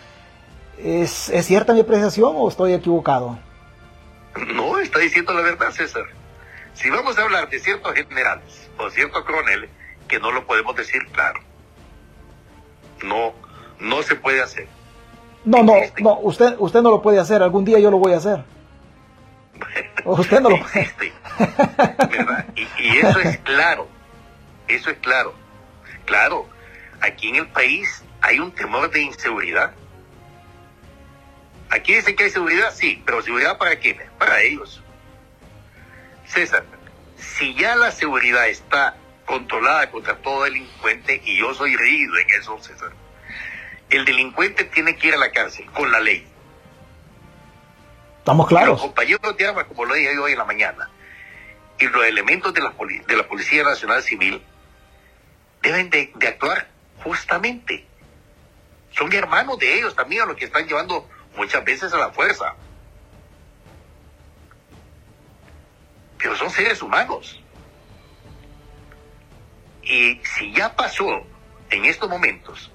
¿es, 0.77 1.29
¿es 1.29 1.43
cierta 1.47 1.73
mi 1.73 1.79
apreciación 1.79 2.33
o 2.35 2.47
estoy 2.49 2.73
equivocado? 2.73 3.39
No, 4.47 4.77
está 4.79 4.99
diciendo 4.99 5.33
la 5.33 5.41
verdad, 5.41 5.71
César. 5.71 6.05
Si 6.73 6.89
vamos 6.89 7.17
a 7.17 7.23
hablar 7.23 7.49
de 7.49 7.59
ciertos 7.59 7.93
generales 7.93 8.69
o 8.77 8.89
ciertos 8.89 9.23
coroneles, 9.25 9.69
que 10.07 10.19
no 10.19 10.31
lo 10.31 10.45
podemos 10.45 10.75
decir 10.75 11.01
claro. 11.11 11.39
No, 13.03 13.33
no 13.79 14.03
se 14.03 14.15
puede 14.15 14.41
hacer. 14.41 14.67
No, 15.43 15.63
no, 15.63 15.73
no, 15.99 16.19
usted, 16.19 16.55
usted 16.59 16.81
no 16.81 16.91
lo 16.91 17.01
puede 17.01 17.19
hacer, 17.19 17.41
algún 17.41 17.65
día 17.65 17.79
yo 17.79 17.89
lo 17.89 17.97
voy 17.97 18.13
a 18.13 18.17
hacer. 18.17 18.43
usted 20.05 20.39
no 20.39 20.49
lo 20.49 20.59
puede. 20.59 21.13
¿verdad? 22.09 22.45
Y, 22.55 22.67
y, 22.83 22.97
eso 22.99 23.19
es 23.19 23.37
claro, 23.39 23.87
eso 24.67 24.91
es 24.91 24.97
claro. 24.97 25.33
Claro, 26.05 26.47
aquí 26.99 27.29
en 27.29 27.37
el 27.37 27.47
país 27.47 28.03
hay 28.21 28.39
un 28.39 28.51
temor 28.51 28.91
de 28.91 29.01
inseguridad. 29.01 29.71
Aquí 31.71 31.95
dicen 31.95 32.15
que 32.15 32.25
hay 32.25 32.29
seguridad, 32.29 32.73
sí, 32.73 33.01
pero 33.05 33.21
seguridad 33.21 33.57
para 33.57 33.77
quiénes? 33.77 34.09
Para 34.19 34.41
ellos. 34.41 34.83
César, 36.25 36.65
si 37.17 37.55
ya 37.55 37.75
la 37.75 37.91
seguridad 37.91 38.47
está 38.49 38.97
controlada 39.25 39.89
contra 39.89 40.17
todo 40.17 40.43
delincuente, 40.43 41.21
y 41.23 41.39
yo 41.39 41.53
soy 41.53 41.75
rígido 41.77 42.17
en 42.17 42.29
eso, 42.31 42.61
César, 42.61 42.91
el 43.89 44.05
delincuente 44.05 44.65
tiene 44.65 44.95
que 44.97 45.07
ir 45.07 45.13
a 45.13 45.17
la 45.17 45.31
cárcel 45.31 45.65
con 45.71 45.91
la 45.91 45.99
ley. 45.99 46.27
Estamos 48.19 48.47
claros. 48.47 48.69
los 48.69 48.81
compañeros 48.81 49.37
de 49.37 49.47
armas, 49.47 49.65
como 49.65 49.85
lo 49.85 49.93
dije 49.95 50.17
hoy 50.19 50.33
en 50.33 50.37
la 50.37 50.45
mañana, 50.45 50.89
y 51.79 51.87
los 51.87 52.05
elementos 52.05 52.53
de 52.53 52.61
la, 52.61 52.73
de 53.07 53.15
la 53.15 53.27
Policía 53.27 53.63
Nacional 53.63 54.03
Civil 54.03 54.41
deben 55.61 55.89
de, 55.89 56.13
actuar 56.27 56.67
justamente. 57.03 57.85
Son 58.91 59.11
hermanos 59.13 59.57
de 59.57 59.77
ellos 59.77 59.95
también 59.95 60.23
a 60.23 60.25
los 60.25 60.35
que 60.35 60.45
están 60.45 60.67
llevando 60.67 61.09
muchas 61.35 61.63
veces 61.63 61.93
a 61.93 61.97
la 61.97 62.11
fuerza. 62.11 62.55
Pero 66.17 66.35
son 66.35 66.49
seres 66.49 66.81
humanos. 66.81 67.41
Y 69.83 70.19
si 70.23 70.53
ya 70.53 70.75
pasó 70.75 71.23
en 71.69 71.85
estos 71.85 72.09
momentos 72.09 72.71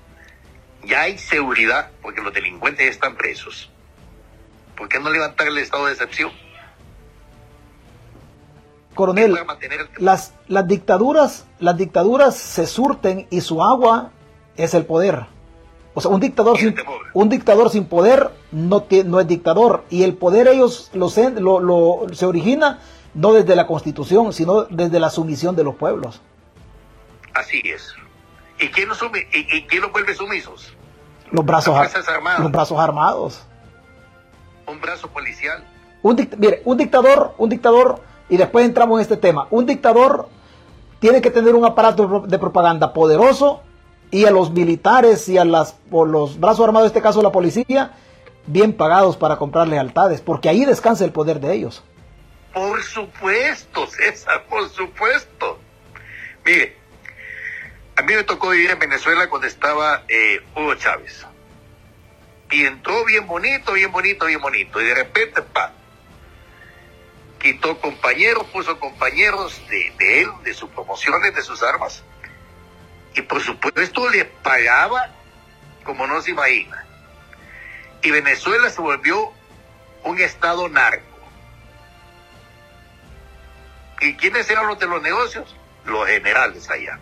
ya 0.87 1.03
hay 1.03 1.19
seguridad 1.19 1.91
porque 2.01 2.21
los 2.23 2.33
delincuentes 2.33 2.89
están 2.89 3.17
presos. 3.17 3.71
¿Por 4.77 4.89
qué 4.89 5.01
no 5.01 5.11
levantar 5.11 5.49
el 5.49 5.59
estado 5.59 5.87
de 5.87 5.93
excepción? 5.93 6.31
Coronel, 8.95 9.37
las, 9.99 10.33
las 10.49 10.67
dictaduras, 10.67 11.47
las 11.59 11.77
dictaduras 11.77 12.37
se 12.37 12.67
surten 12.67 13.27
y 13.31 13.43
su 13.43 13.63
agua 13.63 14.13
es 14.57 14.73
el 14.73 14.87
poder. 14.87 15.27
O 15.99 16.01
sea, 16.03 16.11
un 16.11 16.21
dictador, 16.21 16.59
sin, 16.59 16.77
un 17.15 17.31
dictador 17.31 17.71
sin 17.71 17.87
poder 17.87 18.31
no, 18.53 18.85
no 19.07 19.19
es 19.19 19.27
dictador. 19.27 19.85
Y 19.89 20.03
el 20.03 20.13
poder 20.13 20.47
ellos 20.47 20.91
lo, 20.93 21.59
lo, 21.59 22.15
se 22.15 22.27
origina 22.27 22.81
no 23.15 23.33
desde 23.33 23.57
la 23.57 23.67
constitución, 23.67 24.35
sino 24.35 24.65
desde 24.65 25.01
la 25.01 25.09
sumisión 25.09 25.57
de 25.57 25.65
los 25.65 25.75
pueblos. 25.77 26.21
Así 27.33 27.63
es. 27.65 27.95
¿Y 28.61 28.69
quién 28.69 28.91
los, 28.91 29.03
y, 29.33 29.63
quién 29.63 29.81
los 29.81 29.91
vuelve 29.91 30.15
sumisos? 30.15 30.75
Los 31.31 31.47
brazos, 31.47 31.75
armados. 31.75 32.43
los 32.43 32.53
brazos 32.53 32.79
armados. 32.79 33.47
Un 34.67 34.79
brazo 34.79 35.09
policial. 35.09 35.65
Un 36.03 36.29
mire, 36.37 36.61
un 36.67 36.77
dictador, 36.77 37.33
un 37.39 37.49
dictador, 37.49 38.03
y 38.29 38.37
después 38.37 38.67
entramos 38.67 38.99
en 38.99 39.03
este 39.03 39.17
tema. 39.17 39.47
Un 39.51 39.65
dictador 39.65 40.29
tiene 40.99 41.23
que 41.23 41.31
tener 41.31 41.55
un 41.55 41.65
aparato 41.65 42.25
de 42.27 42.39
propaganda 42.39 42.93
poderoso 42.93 43.63
y 44.11 44.25
a 44.25 44.31
los 44.31 44.51
militares 44.51 45.29
y 45.29 45.39
a 45.39 45.45
las, 45.45 45.77
los 45.91 46.39
brazos 46.39 46.67
armados, 46.67 46.87
en 46.87 46.91
este 46.91 47.03
caso 47.03 47.23
la 47.23 47.33
policía, 47.33 47.93
bien 48.47 48.73
pagados 48.73 49.17
para 49.17 49.37
comprar 49.37 49.69
lealtades, 49.69 50.21
porque 50.21 50.49
ahí 50.49 50.65
descansa 50.65 51.05
el 51.05 51.13
poder 51.13 51.41
de 51.41 51.53
ellos. 51.55 51.83
Por 52.53 52.83
supuesto, 52.83 53.87
César, 53.87 54.45
por 54.49 54.69
supuesto. 54.71 55.59
Mire, 56.45 56.77
a 57.97 58.03
mí 58.03 58.15
me 58.15 58.23
tocó 58.23 58.51
vivir 58.51 58.71
en 58.71 58.79
Venezuela 58.79 59.29
cuando 59.29 59.47
estaba 59.47 60.05
eh, 60.09 60.41
Hugo 60.55 60.75
Chávez. 60.77 61.27
Y 62.51 62.65
entró 62.65 63.05
bien 63.05 63.27
bonito, 63.27 63.73
bien 63.73 63.91
bonito, 63.91 64.27
bien 64.27 64.41
bonito. 64.41 64.81
Y 64.81 64.85
de 64.85 64.95
repente, 64.95 65.43
pa, 65.43 65.73
quitó 67.41 67.79
compañeros, 67.81 68.47
puso 68.53 68.79
compañeros 68.79 69.61
de 69.69 70.23
él, 70.23 70.29
de 70.45 70.55
sus 70.55 70.71
promociones, 70.71 71.35
de 71.35 71.43
sus 71.43 71.63
armas. 71.63 72.03
Y 73.17 73.23
por 73.23 73.43
supuesto 73.43 74.09
le 74.11 74.27
pagaba 74.27 75.11
como 75.83 76.07
no 76.07 76.21
se 76.21 76.33
imagina. 76.33 76.85
Y 78.03 78.11
Venezuela 78.11 78.69
se 78.69 78.81
volvió 78.81 79.33
un 80.05 80.21
estado 80.21 80.69
narco. 80.69 81.05
¿Y 84.01 84.15
quiénes 84.17 84.49
eran 84.51 84.67
los 84.67 84.79
de 84.79 84.87
los 84.87 85.03
negocios? 85.03 85.57
Los 85.87 86.07
generales 86.07 86.69
allá. 86.69 87.01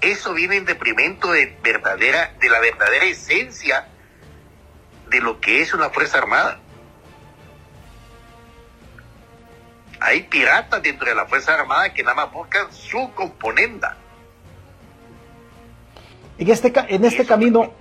Eso 0.00 0.32
viene 0.32 0.56
en 0.56 0.64
deprimento 0.64 1.32
de, 1.32 1.58
verdadera, 1.62 2.32
de 2.40 2.48
la 2.48 2.60
verdadera 2.60 3.04
esencia 3.04 3.88
de 5.08 5.20
lo 5.20 5.40
que 5.40 5.60
es 5.60 5.74
una 5.74 5.90
Fuerza 5.90 6.18
Armada. 6.18 6.60
Hay 10.06 10.22
piratas 10.22 10.80
dentro 10.84 11.08
de 11.08 11.16
la 11.16 11.26
Fuerza 11.26 11.54
Armada 11.54 11.92
que 11.92 12.04
nada 12.04 12.14
más 12.14 12.32
buscan 12.32 12.72
su 12.72 13.10
componenda. 13.16 13.96
En 16.38 16.48
este, 16.48 16.72
en 16.94 17.04
este 17.04 17.26
camino, 17.26 17.72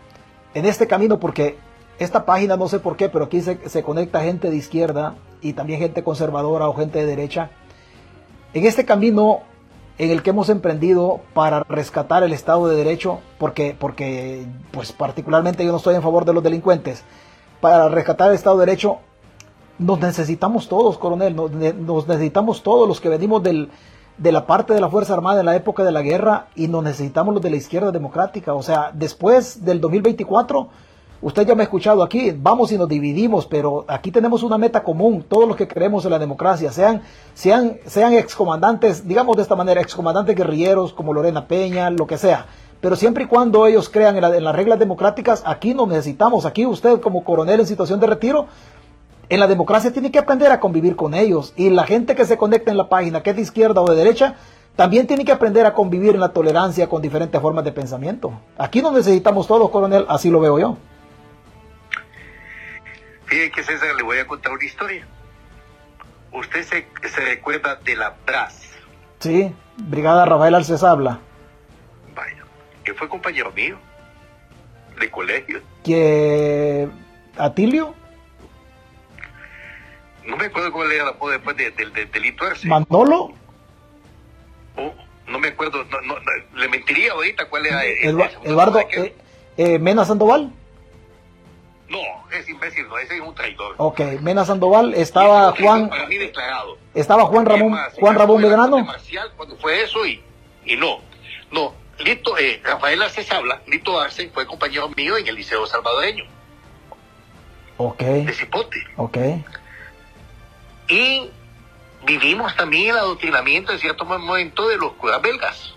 en 0.55 0.65
este 0.65 0.87
camino, 0.87 1.19
porque 1.19 1.55
esta 1.99 2.25
página 2.25 2.57
no 2.57 2.67
sé 2.67 2.79
por 2.79 2.97
qué, 2.97 3.09
pero 3.09 3.25
aquí 3.25 3.41
se, 3.41 3.69
se 3.69 3.83
conecta 3.83 4.23
gente 4.23 4.49
de 4.49 4.55
izquierda 4.55 5.13
y 5.39 5.53
también 5.53 5.79
gente 5.79 6.03
conservadora 6.03 6.67
o 6.67 6.73
gente 6.73 6.97
de 6.97 7.05
derecha 7.05 7.51
En 8.55 8.65
este 8.65 8.85
camino 8.85 9.41
en 9.99 10.09
el 10.09 10.23
que 10.23 10.31
hemos 10.31 10.49
emprendido 10.49 11.21
para 11.35 11.61
rescatar 11.69 12.23
el 12.23 12.33
Estado 12.33 12.67
de 12.67 12.75
Derecho, 12.75 13.19
porque, 13.37 13.75
porque 13.79 14.47
pues 14.71 14.91
particularmente 14.93 15.63
yo 15.63 15.71
no 15.71 15.77
estoy 15.77 15.93
en 15.93 16.01
favor 16.01 16.25
de 16.25 16.33
los 16.33 16.43
delincuentes, 16.43 17.03
para 17.61 17.87
rescatar 17.87 18.29
el 18.29 18.35
Estado 18.35 18.57
de 18.57 18.65
Derecho 18.65 18.99
nos 19.79 19.99
necesitamos 19.99 20.67
todos, 20.67 20.97
coronel, 20.97 21.35
nos, 21.35 22.07
necesitamos 22.07 22.63
todos 22.63 22.87
los 22.87 23.01
que 23.01 23.09
venimos 23.09 23.43
del, 23.43 23.69
de 24.17 24.31
la 24.31 24.45
parte 24.45 24.73
de 24.73 24.81
la 24.81 24.89
Fuerza 24.89 25.13
Armada 25.13 25.41
en 25.41 25.45
la 25.45 25.55
época 25.55 25.83
de 25.83 25.91
la 25.91 26.01
guerra 26.01 26.47
y 26.55 26.67
nos 26.67 26.83
necesitamos 26.83 27.33
los 27.33 27.43
de 27.43 27.49
la 27.49 27.57
izquierda 27.57 27.91
democrática. 27.91 28.53
O 28.53 28.63
sea, 28.63 28.91
después 28.93 29.65
del 29.65 29.81
2024, 29.81 30.69
usted 31.21 31.45
ya 31.45 31.55
me 31.55 31.63
ha 31.63 31.65
escuchado 31.65 32.03
aquí, 32.03 32.31
vamos 32.31 32.71
y 32.71 32.77
nos 32.77 32.87
dividimos, 32.87 33.45
pero 33.45 33.83
aquí 33.87 34.11
tenemos 34.11 34.43
una 34.43 34.57
meta 34.57 34.83
común, 34.83 35.25
todos 35.27 35.47
los 35.47 35.57
que 35.57 35.67
creemos 35.67 36.05
en 36.05 36.11
la 36.11 36.19
democracia, 36.19 36.71
sean, 36.71 37.01
sean, 37.33 37.77
sean 37.85 38.13
excomandantes, 38.13 39.07
digamos 39.07 39.35
de 39.35 39.43
esta 39.43 39.55
manera, 39.55 39.81
excomandantes 39.81 40.35
guerrilleros 40.35 40.93
como 40.93 41.13
Lorena 41.13 41.47
Peña, 41.47 41.89
lo 41.89 42.07
que 42.07 42.17
sea. 42.17 42.45
Pero 42.79 42.95
siempre 42.95 43.23
y 43.23 43.27
cuando 43.27 43.65
ellos 43.65 43.89
crean 43.89 44.15
en, 44.17 44.23
en 44.23 44.43
las 44.43 44.55
reglas 44.55 44.77
democráticas, 44.77 45.41
aquí 45.45 45.73
nos 45.73 45.87
necesitamos. 45.87 46.45
Aquí 46.45 46.65
usted 46.65 46.99
como 47.01 47.23
coronel 47.23 47.61
en 47.61 47.65
situación 47.65 47.99
de 47.99 48.07
retiro 48.07 48.45
en 49.29 49.39
la 49.39 49.47
democracia 49.47 49.91
tiene 49.91 50.11
que 50.11 50.19
aprender 50.19 50.51
a 50.51 50.59
convivir 50.59 50.95
con 50.95 51.13
ellos. 51.13 51.53
Y 51.55 51.69
la 51.69 51.85
gente 51.85 52.15
que 52.15 52.25
se 52.25 52.37
conecta 52.37 52.71
en 52.71 52.77
la 52.77 52.89
página, 52.89 53.23
que 53.23 53.31
es 53.31 53.35
de 53.35 53.41
izquierda 53.41 53.81
o 53.81 53.89
de 53.89 53.95
derecha, 53.95 54.35
también 54.75 55.07
tiene 55.07 55.23
que 55.25 55.31
aprender 55.31 55.65
a 55.65 55.73
convivir 55.73 56.15
en 56.15 56.19
la 56.19 56.33
tolerancia 56.33 56.87
con 56.87 57.01
diferentes 57.01 57.41
formas 57.41 57.63
de 57.63 57.71
pensamiento. 57.71 58.39
Aquí 58.57 58.81
no 58.81 58.91
necesitamos 58.91 59.47
todos, 59.47 59.69
coronel, 59.69 60.05
así 60.09 60.29
lo 60.29 60.39
veo 60.39 60.59
yo. 60.59 60.77
Fíjate 63.25 63.51
que 63.51 63.63
César, 63.63 63.95
le 63.95 64.03
voy 64.03 64.19
a 64.19 64.27
contar 64.27 64.51
una 64.51 64.65
historia. 64.65 65.07
Usted 66.31 66.63
se, 66.63 67.21
recuerda 67.21 67.75
de 67.77 67.95
la 67.95 68.15
BRAS. 68.25 68.69
Sí, 69.19 69.55
Brigada 69.77 70.25
Rafael 70.25 70.55
Alces 70.55 70.83
habla. 70.83 71.19
Vaya, 72.13 72.43
que 72.83 72.93
fue 72.93 73.07
compañero 73.07 73.51
mío 73.53 73.77
de 74.99 75.09
colegio. 75.09 75.61
¿Que 75.83 76.89
Atilio? 77.37 77.95
No 80.25 80.37
me 80.37 80.45
acuerdo 80.45 80.71
cuál 80.71 80.91
era 80.91 81.03
el 81.03 81.09
apodo 81.09 81.31
después 81.31 81.57
del 81.57 81.93
de, 81.93 82.05
delito 82.05 82.45
Arce. 82.45 82.67
¿Manolo? 82.67 83.33
Oh, 84.77 84.93
no 85.27 85.39
me 85.39 85.49
acuerdo, 85.49 85.83
no, 85.85 86.01
no, 86.01 86.15
le 86.55 86.67
mentiría 86.67 87.13
ahorita 87.13 87.45
cuál 87.49 87.65
era. 87.65 87.83
El, 87.85 88.19
Eduardo, 88.43 88.79
eh, 88.79 89.15
eh, 89.57 89.79
Mena 89.79 90.05
Sandoval. 90.05 90.51
No, 91.87 91.99
es 92.31 92.49
imbécil, 92.49 92.87
no, 92.87 92.97
ese 92.97 93.15
es 93.15 93.21
un 93.21 93.35
traidor. 93.35 93.75
Ok, 93.77 93.99
Mena 94.21 94.43
Sandoval, 94.43 94.93
estaba 94.95 95.53
Juan. 95.53 95.89
Para 95.89 96.07
mí 96.07 96.17
declarado. 96.17 96.77
Estaba 96.93 97.25
Juan 97.25 97.45
Ramón, 97.45 97.77
Juan 97.99 98.15
Ramón 98.15 98.41
Medrano. 98.41 98.79
Marcial 98.83 99.31
cuando 99.37 99.55
fue 99.57 99.83
eso 99.83 100.05
y, 100.05 100.21
y 100.65 100.75
no. 100.75 100.99
No, 101.51 101.73
Lito, 101.99 102.37
eh, 102.37 102.59
Rafael 102.63 103.01
Arce 103.01 103.25
habla, 103.33 103.61
Lito 103.67 103.99
Arce 103.99 104.29
fue 104.33 104.45
compañero 104.45 104.89
mío 104.89 105.17
en 105.17 105.27
el 105.27 105.35
Liceo 105.35 105.65
Salvadoreño. 105.65 106.25
Ok. 107.77 107.99
De 107.99 108.33
Cipote. 108.33 108.77
Ok. 108.97 109.17
Y 110.87 111.29
vivimos 112.05 112.55
también 112.55 112.91
el 112.91 112.97
adoctrinamiento 112.97 113.71
en 113.71 113.79
cierto 113.79 114.05
momento 114.05 114.67
de 114.67 114.77
los 114.77 114.93
curas 114.93 115.21
belgas. 115.21 115.73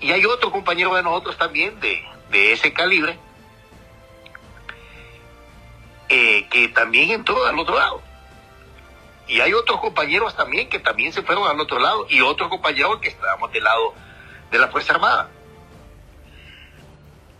Y 0.00 0.12
hay 0.12 0.24
otro 0.24 0.50
compañero 0.50 0.94
de 0.94 1.02
nosotros 1.02 1.36
también 1.38 1.78
de, 1.80 2.52
ese 2.52 2.72
calibre 2.72 3.18
eh, 6.08 6.48
que 6.50 6.68
también 6.68 7.10
entró 7.10 7.44
al 7.46 7.58
otro 7.58 7.76
lado. 7.76 8.02
Y 9.28 9.40
hay 9.40 9.52
otros 9.52 9.80
compañeros 9.80 10.36
también 10.36 10.68
que 10.68 10.78
también 10.78 11.12
se 11.12 11.22
fueron 11.22 11.48
al 11.48 11.58
otro 11.60 11.78
lado 11.78 12.06
y 12.08 12.20
otros 12.20 12.48
compañeros 12.48 12.98
que 13.00 13.08
estábamos 13.08 13.52
del 13.52 13.64
lado 13.64 13.94
de 14.50 14.58
la 14.58 14.68
Fuerza 14.68 14.94
Armada. 14.94 15.30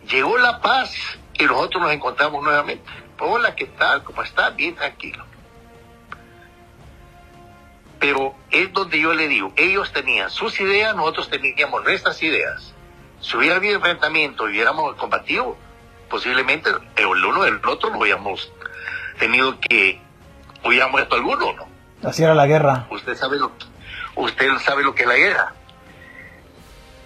Llegó 0.09 0.37
la 0.37 0.59
paz 0.61 0.95
y 1.33 1.43
nosotros 1.43 1.83
nos 1.83 1.91
encontramos 1.91 2.43
nuevamente. 2.43 2.89
Hola, 3.19 3.55
¿qué 3.55 3.65
tal? 3.65 4.03
¿Cómo 4.03 4.23
está? 4.23 4.49
Bien 4.51 4.75
tranquilo. 4.75 5.25
Pero 8.03 8.35
es 8.51 8.73
donde 8.73 8.99
yo 8.99 9.13
le 9.13 9.29
digo, 9.29 9.53
ellos 9.55 9.93
tenían 9.93 10.29
sus 10.29 10.59
ideas, 10.59 10.93
nosotros 10.93 11.29
teníamos 11.29 11.85
nuestras 11.85 12.21
ideas. 12.21 12.73
Si 13.21 13.37
hubiera 13.37 13.55
habido 13.55 13.75
enfrentamiento 13.77 14.45
y 14.45 14.51
hubiéramos 14.51 14.93
combatido, 14.95 15.55
posiblemente 16.09 16.69
el 16.97 17.05
uno 17.05 17.43
del 17.43 17.65
otro 17.65 17.91
no 17.91 17.99
hubiéramos 17.99 18.51
tenido 19.17 19.57
que, 19.57 20.01
hubiera 20.65 20.89
muerto 20.89 21.15
alguno, 21.15 21.53
¿no? 21.53 22.09
Así 22.09 22.21
era 22.21 22.35
la 22.35 22.45
guerra. 22.45 22.87
Usted 22.89 23.15
sabe 23.15 23.37
lo, 23.37 23.53
usted 24.15 24.49
sabe 24.57 24.83
lo 24.83 24.93
que 24.93 25.03
es 25.03 25.07
la 25.07 25.15
guerra. 25.15 25.53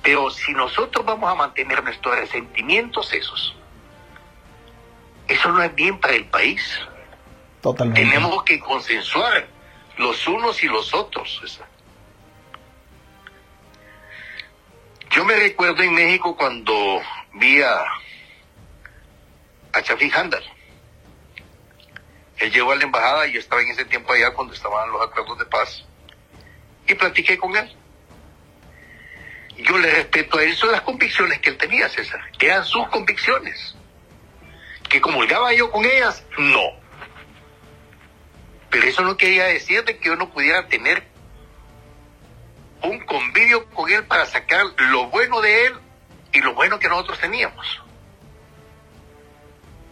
Pero 0.02 0.32
si 0.32 0.52
nosotros 0.54 1.06
vamos 1.06 1.32
a 1.32 1.36
mantener 1.36 1.84
nuestros 1.84 2.18
resentimientos 2.18 3.14
esos, 3.14 3.56
eso 5.28 5.52
no 5.52 5.62
es 5.62 5.76
bien 5.76 6.00
para 6.00 6.16
el 6.16 6.26
país. 6.26 6.64
Totalmente. 7.62 8.02
Tenemos 8.02 8.42
que 8.42 8.60
consensuar 8.60 9.57
los 9.98 10.28
unos 10.28 10.64
y 10.64 10.68
los 10.68 10.94
otros. 10.94 11.60
Yo 15.12 15.26
me 15.26 15.36
recuerdo 15.36 15.82
en 15.84 15.94
México 15.94 16.36
cuando 16.36 17.02
vi 17.34 17.62
a, 17.62 17.84
a 19.74 19.82
Chafi 19.82 20.12
Handal. 20.12 20.44
Él 22.38 22.52
llegó 22.52 22.72
a 22.72 22.76
la 22.76 22.84
embajada 22.84 23.28
y 23.28 23.34
yo 23.34 23.40
estaba 23.40 23.62
en 23.62 23.70
ese 23.70 23.86
tiempo 23.86 24.14
allá 24.14 24.32
cuando 24.32 24.54
estaban 24.54 24.92
los 24.92 25.02
acuerdos 25.02 25.40
de 25.40 25.46
paz. 25.46 25.86
Y 26.88 26.94
platiqué 26.94 27.38
con 27.38 27.56
él. 27.56 27.76
Yo 29.58 29.78
le 29.80 29.90
respeto 29.90 30.38
a 30.38 30.44
él, 30.44 30.56
son 30.56 30.72
las 30.72 30.82
convicciones 30.82 31.40
que 31.40 31.50
él 31.50 31.58
tenía, 31.58 31.90
César. 31.90 32.22
Eran 32.40 32.64
sus 32.64 32.88
convicciones. 32.90 33.76
Que 34.88 35.02
comulgaba 35.02 35.52
yo 35.54 35.72
con 35.72 35.84
ellas, 35.84 36.24
no. 36.38 36.87
Pero 38.78 38.90
eso 38.90 39.02
no 39.02 39.18
quería 39.18 39.46
decir 39.46 39.84
de 39.86 39.98
que 39.98 40.06
yo 40.06 40.16
no 40.16 40.30
pudiera 40.30 40.68
tener 40.68 41.04
un 42.84 43.00
convivio 43.08 43.68
con 43.72 43.90
él 43.90 44.04
para 44.04 44.28
sacar 44.28 44.68
lo 44.78 45.08
bueno 45.08 45.42
de 45.42 45.66
él 45.66 45.74
y 46.32 46.42
lo 46.42 46.54
bueno 46.54 46.78
que 46.78 46.88
nosotros 46.88 47.18
teníamos. 47.20 47.82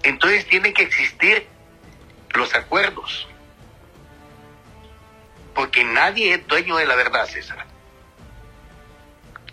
Entonces 0.03 0.45
tienen 0.45 0.71
que 0.71 0.83
existir 0.83 1.47
los 2.35 2.53
acuerdos. 2.53 3.27
Porque 5.55 5.83
nadie 5.83 6.35
es 6.35 6.45
dueño 6.45 6.77
de 6.77 6.85
la 6.85 6.93
verdad, 6.93 7.25
César. 7.25 7.65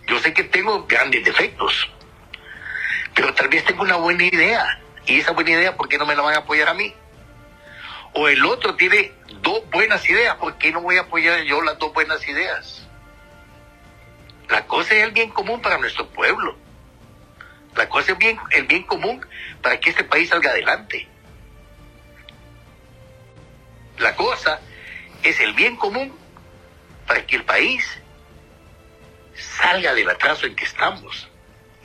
Yo 0.07 0.19
sé 0.19 0.31
que 0.31 0.43
tengo 0.43 0.85
grandes 0.85 1.25
defectos, 1.25 1.89
pero 3.15 3.33
tal 3.33 3.47
vez 3.47 3.65
tengo 3.65 3.81
una 3.81 3.95
buena 3.95 4.25
idea. 4.25 4.79
Y 5.07 5.21
esa 5.21 5.31
buena 5.31 5.49
idea, 5.49 5.75
¿por 5.75 5.89
qué 5.89 5.97
no 5.97 6.05
me 6.05 6.15
la 6.15 6.21
van 6.21 6.35
a 6.35 6.39
apoyar 6.41 6.69
a 6.69 6.75
mí? 6.75 6.93
o 8.13 8.27
el 8.27 8.45
otro 8.45 8.75
tiene 8.75 9.11
dos 9.43 9.69
buenas 9.69 10.09
ideas, 10.09 10.35
¿por 10.37 10.57
qué 10.57 10.71
no 10.71 10.81
voy 10.81 10.97
a 10.97 11.01
apoyar 11.01 11.43
yo 11.43 11.61
las 11.61 11.77
dos 11.77 11.93
buenas 11.93 12.27
ideas? 12.27 12.87
La 14.49 14.65
cosa 14.65 14.95
es 14.95 15.03
el 15.03 15.11
bien 15.11 15.29
común 15.29 15.61
para 15.61 15.77
nuestro 15.77 16.07
pueblo. 16.09 16.57
La 17.75 17.89
cosa 17.89 18.13
es 18.13 18.17
bien, 18.17 18.39
el 18.51 18.65
bien 18.65 18.83
común 18.83 19.25
para 19.61 19.79
que 19.79 19.89
este 19.89 20.03
país 20.03 20.29
salga 20.29 20.51
adelante. 20.51 21.07
La 23.97 24.15
cosa 24.15 24.59
es 25.21 25.39
el 25.39 25.53
bien 25.53 25.75
común 25.75 26.17
para 27.05 27.25
que 27.25 27.35
el 27.35 27.43
país 27.43 27.85
salga 29.35 29.93
del 29.93 30.09
atraso 30.09 30.45
en 30.45 30.55
que 30.55 30.63
estamos 30.63 31.29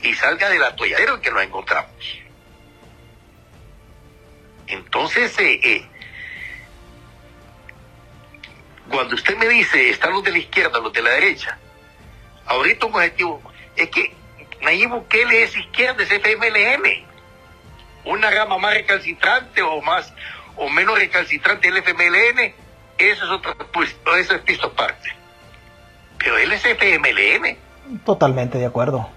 y 0.01 0.13
salga 0.13 0.49
del 0.49 0.63
atolladero 0.63 1.15
en 1.15 1.21
que 1.21 1.31
nos 1.31 1.43
encontramos. 1.43 2.19
Entonces, 4.67 5.37
eh, 5.39 5.59
eh 5.63 5.88
cuando 8.89 9.15
usted 9.15 9.37
me 9.37 9.47
dice, 9.47 9.89
están 9.89 10.13
los 10.13 10.23
de 10.23 10.31
la 10.31 10.37
izquierda, 10.39 10.79
los 10.79 10.93
de 10.93 11.01
la 11.01 11.11
derecha, 11.11 11.57
ahorita 12.45 12.85
un 12.85 12.95
objetivo 12.95 13.41
es 13.75 13.89
que 13.89 14.13
Nayib 14.61 14.89
Bukele 14.89 15.43
es 15.43 15.55
izquierda, 15.55 16.03
es 16.03 16.11
FMLN. 16.11 17.07
Una 18.05 18.29
gama 18.31 18.57
más 18.57 18.73
recalcitrante 18.73 19.61
o 19.61 19.81
más 19.81 20.13
o 20.57 20.69
menos 20.69 20.97
recalcitrante 20.97 21.69
del 21.71 21.77
FMLN, 21.83 22.53
eso 22.97 23.25
es 23.25 23.31
otro 23.31 23.55
pues, 23.71 23.95
eso 24.19 24.35
es 24.35 24.41
pisto 24.41 24.67
aparte. 24.67 25.09
Pero 26.17 26.37
él 26.37 26.51
es 26.51 26.65
FMLN. 26.65 28.03
Totalmente 28.03 28.57
de 28.57 28.65
acuerdo. 28.65 29.09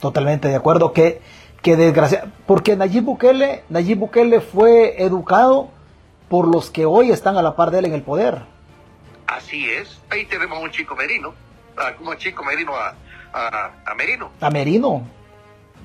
Totalmente 0.00 0.48
de 0.48 0.56
acuerdo 0.56 0.92
que 0.92 1.20
que 1.66 1.74
desgracia 1.74 2.26
porque 2.46 2.76
Nayib 2.76 3.02
Bukele, 3.02 3.64
Nayib 3.68 3.98
Bukele 3.98 4.40
fue 4.40 5.02
educado 5.02 5.70
por 6.28 6.46
los 6.46 6.70
que 6.70 6.86
hoy 6.86 7.10
están 7.10 7.36
a 7.36 7.42
la 7.42 7.56
par 7.56 7.72
de 7.72 7.80
él 7.80 7.86
en 7.86 7.94
el 7.94 8.02
poder. 8.02 8.42
Así 9.26 9.70
es. 9.70 10.00
Ahí 10.10 10.24
tenemos 10.26 10.62
un 10.62 10.70
chico 10.70 10.94
merino. 10.94 11.34
Ah, 11.76 11.92
como 11.96 12.14
chico 12.14 12.42
merino 12.44 12.74
a, 12.74 12.94
a, 13.32 13.94
Merino. 13.94 14.30
A 14.40 14.50
Merino. 14.50 15.06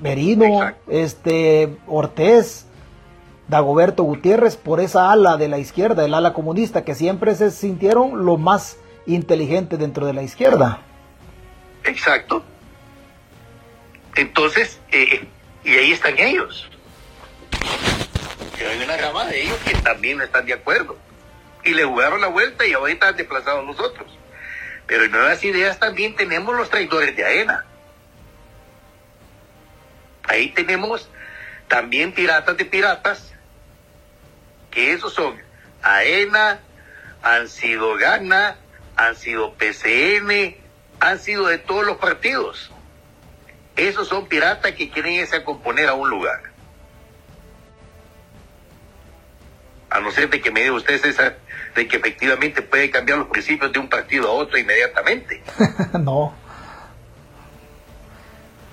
Merino, 0.00 0.72
este 0.88 1.76
Ortiz, 1.86 2.66
Dagoberto 3.46 4.02
Gutiérrez, 4.02 4.56
por 4.56 4.80
esa 4.80 5.12
ala 5.12 5.36
de 5.36 5.48
la 5.48 5.58
izquierda, 5.58 6.04
el 6.04 6.14
ala 6.14 6.32
comunista, 6.32 6.84
que 6.84 6.94
siempre 6.94 7.34
se 7.34 7.50
sintieron 7.50 8.24
lo 8.24 8.36
más 8.36 8.78
inteligentes 9.06 9.78
dentro 9.78 10.06
de 10.06 10.14
la 10.14 10.22
izquierda. 10.22 10.80
Exacto. 11.84 12.42
Entonces, 14.16 14.80
eh, 14.90 15.26
y 15.64 15.70
ahí 15.70 15.92
están 15.92 16.18
ellos. 16.18 16.68
hay 18.58 18.84
una 18.84 18.96
rama 18.96 19.26
de 19.26 19.42
ellos 19.42 19.58
que 19.64 19.74
también 19.74 20.18
no 20.18 20.24
están 20.24 20.46
de 20.46 20.54
acuerdo. 20.54 20.96
Y 21.64 21.74
le 21.74 21.84
jugaron 21.84 22.20
la 22.20 22.28
vuelta 22.28 22.66
y 22.66 22.72
ahorita 22.72 23.08
han 23.08 23.16
desplazado 23.16 23.62
nosotros. 23.62 24.18
Pero 24.86 25.04
en 25.04 25.12
Nuevas 25.12 25.42
Ideas 25.44 25.78
también 25.78 26.16
tenemos 26.16 26.56
los 26.56 26.70
traidores 26.70 27.16
de 27.16 27.24
AENA. 27.24 27.64
Ahí 30.24 30.50
tenemos 30.50 31.08
también 31.68 32.12
piratas 32.12 32.56
de 32.56 32.64
piratas, 32.64 33.32
que 34.70 34.92
esos 34.92 35.12
son 35.12 35.40
AENA, 35.82 36.60
han 37.22 37.48
sido 37.48 37.94
GANA, 37.96 38.56
han 38.96 39.16
sido 39.16 39.54
PCN, 39.54 40.56
han 41.00 41.18
sido 41.18 41.46
de 41.46 41.58
todos 41.58 41.84
los 41.84 41.96
partidos. 41.98 42.70
Esos 43.76 44.08
son 44.08 44.26
piratas 44.26 44.72
que 44.72 44.90
quieren 44.90 45.12
irse 45.12 45.36
a 45.36 45.44
componer 45.44 45.88
a 45.88 45.94
un 45.94 46.10
lugar. 46.10 46.51
A 49.92 50.00
no 50.00 50.10
ser 50.10 50.30
de 50.30 50.40
que 50.40 50.50
me 50.50 50.62
diga 50.62 50.72
usted, 50.72 51.00
César, 51.00 51.38
de 51.74 51.86
que 51.86 51.96
efectivamente 51.96 52.62
puede 52.62 52.90
cambiar 52.90 53.18
los 53.18 53.28
principios 53.28 53.72
de 53.72 53.78
un 53.78 53.88
partido 53.88 54.28
a 54.28 54.32
otro 54.32 54.58
inmediatamente. 54.58 55.42
no. 56.00 56.34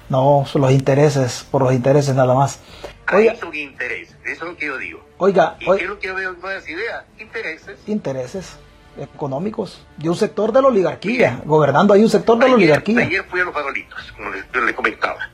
No, 0.09 0.45
son 0.47 0.61
los 0.63 0.72
intereses, 0.72 1.45
por 1.51 1.61
los 1.61 1.74
intereses 1.74 2.15
nada 2.15 2.34
más. 2.34 2.59
Oiga, 3.11 3.36
son 3.36 3.53
intereses, 3.53 4.15
eso 4.24 4.45
es 4.45 4.51
lo 4.51 4.57
que 4.57 4.65
yo 4.65 4.78
digo. 4.78 5.05
Oiga, 5.17 5.55
¿y 5.59 5.65
qué 5.65 5.84
es 5.84 5.89
lo 5.89 5.99
que 5.99 6.07
yo 6.07 6.15
veo 6.15 6.32
en 6.32 6.39
nuevas 6.39 6.67
ideas? 6.67 7.03
Intereses. 7.20 7.80
Intereses 7.86 8.57
económicos 8.97 9.86
de 9.97 10.09
un 10.09 10.15
sector 10.15 10.51
de 10.51 10.61
la 10.61 10.67
oligarquía, 10.67 11.41
gobernando 11.45 11.93
ahí 11.93 12.03
un 12.03 12.09
sector 12.09 12.38
de 12.38 12.47
la 12.47 12.55
oligarquía. 12.55 13.01
Ayer 13.01 13.24
fui 13.26 13.39
a 13.39 13.45
los 13.45 13.53
farolitos, 13.53 14.11
como 14.13 14.32
les, 14.32 14.76
comentaba. 14.76 15.30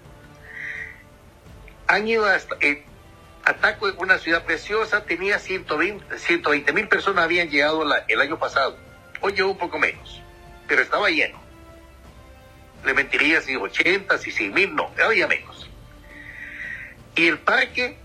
Han 1.87 2.07
ido 2.07 2.25
hasta, 2.25 2.55
eh, 2.61 2.83
Ataco 3.45 3.85
una 3.99 4.17
ciudad 4.17 4.43
preciosa, 4.43 5.05
tenía 5.05 5.37
120 5.37 6.73
mil 6.73 6.87
personas 6.87 7.25
habían 7.25 7.47
llegado 7.47 7.83
el 8.07 8.21
año 8.21 8.39
pasado. 8.39 8.75
Hoy 9.21 9.33
llegó 9.33 9.51
un 9.51 9.59
poco 9.59 9.77
menos, 9.77 10.19
pero 10.67 10.81
estaba 10.81 11.11
lleno. 11.11 11.39
Le 12.83 12.95
mentiría 12.95 13.41
si 13.41 13.55
80, 13.55 14.17
si 14.17 14.31
100 14.31 14.51
mil, 14.53 14.75
no, 14.75 14.91
había 14.99 15.27
menos. 15.27 15.69
Y 17.15 17.27
el 17.27 17.37
parque, 17.37 17.99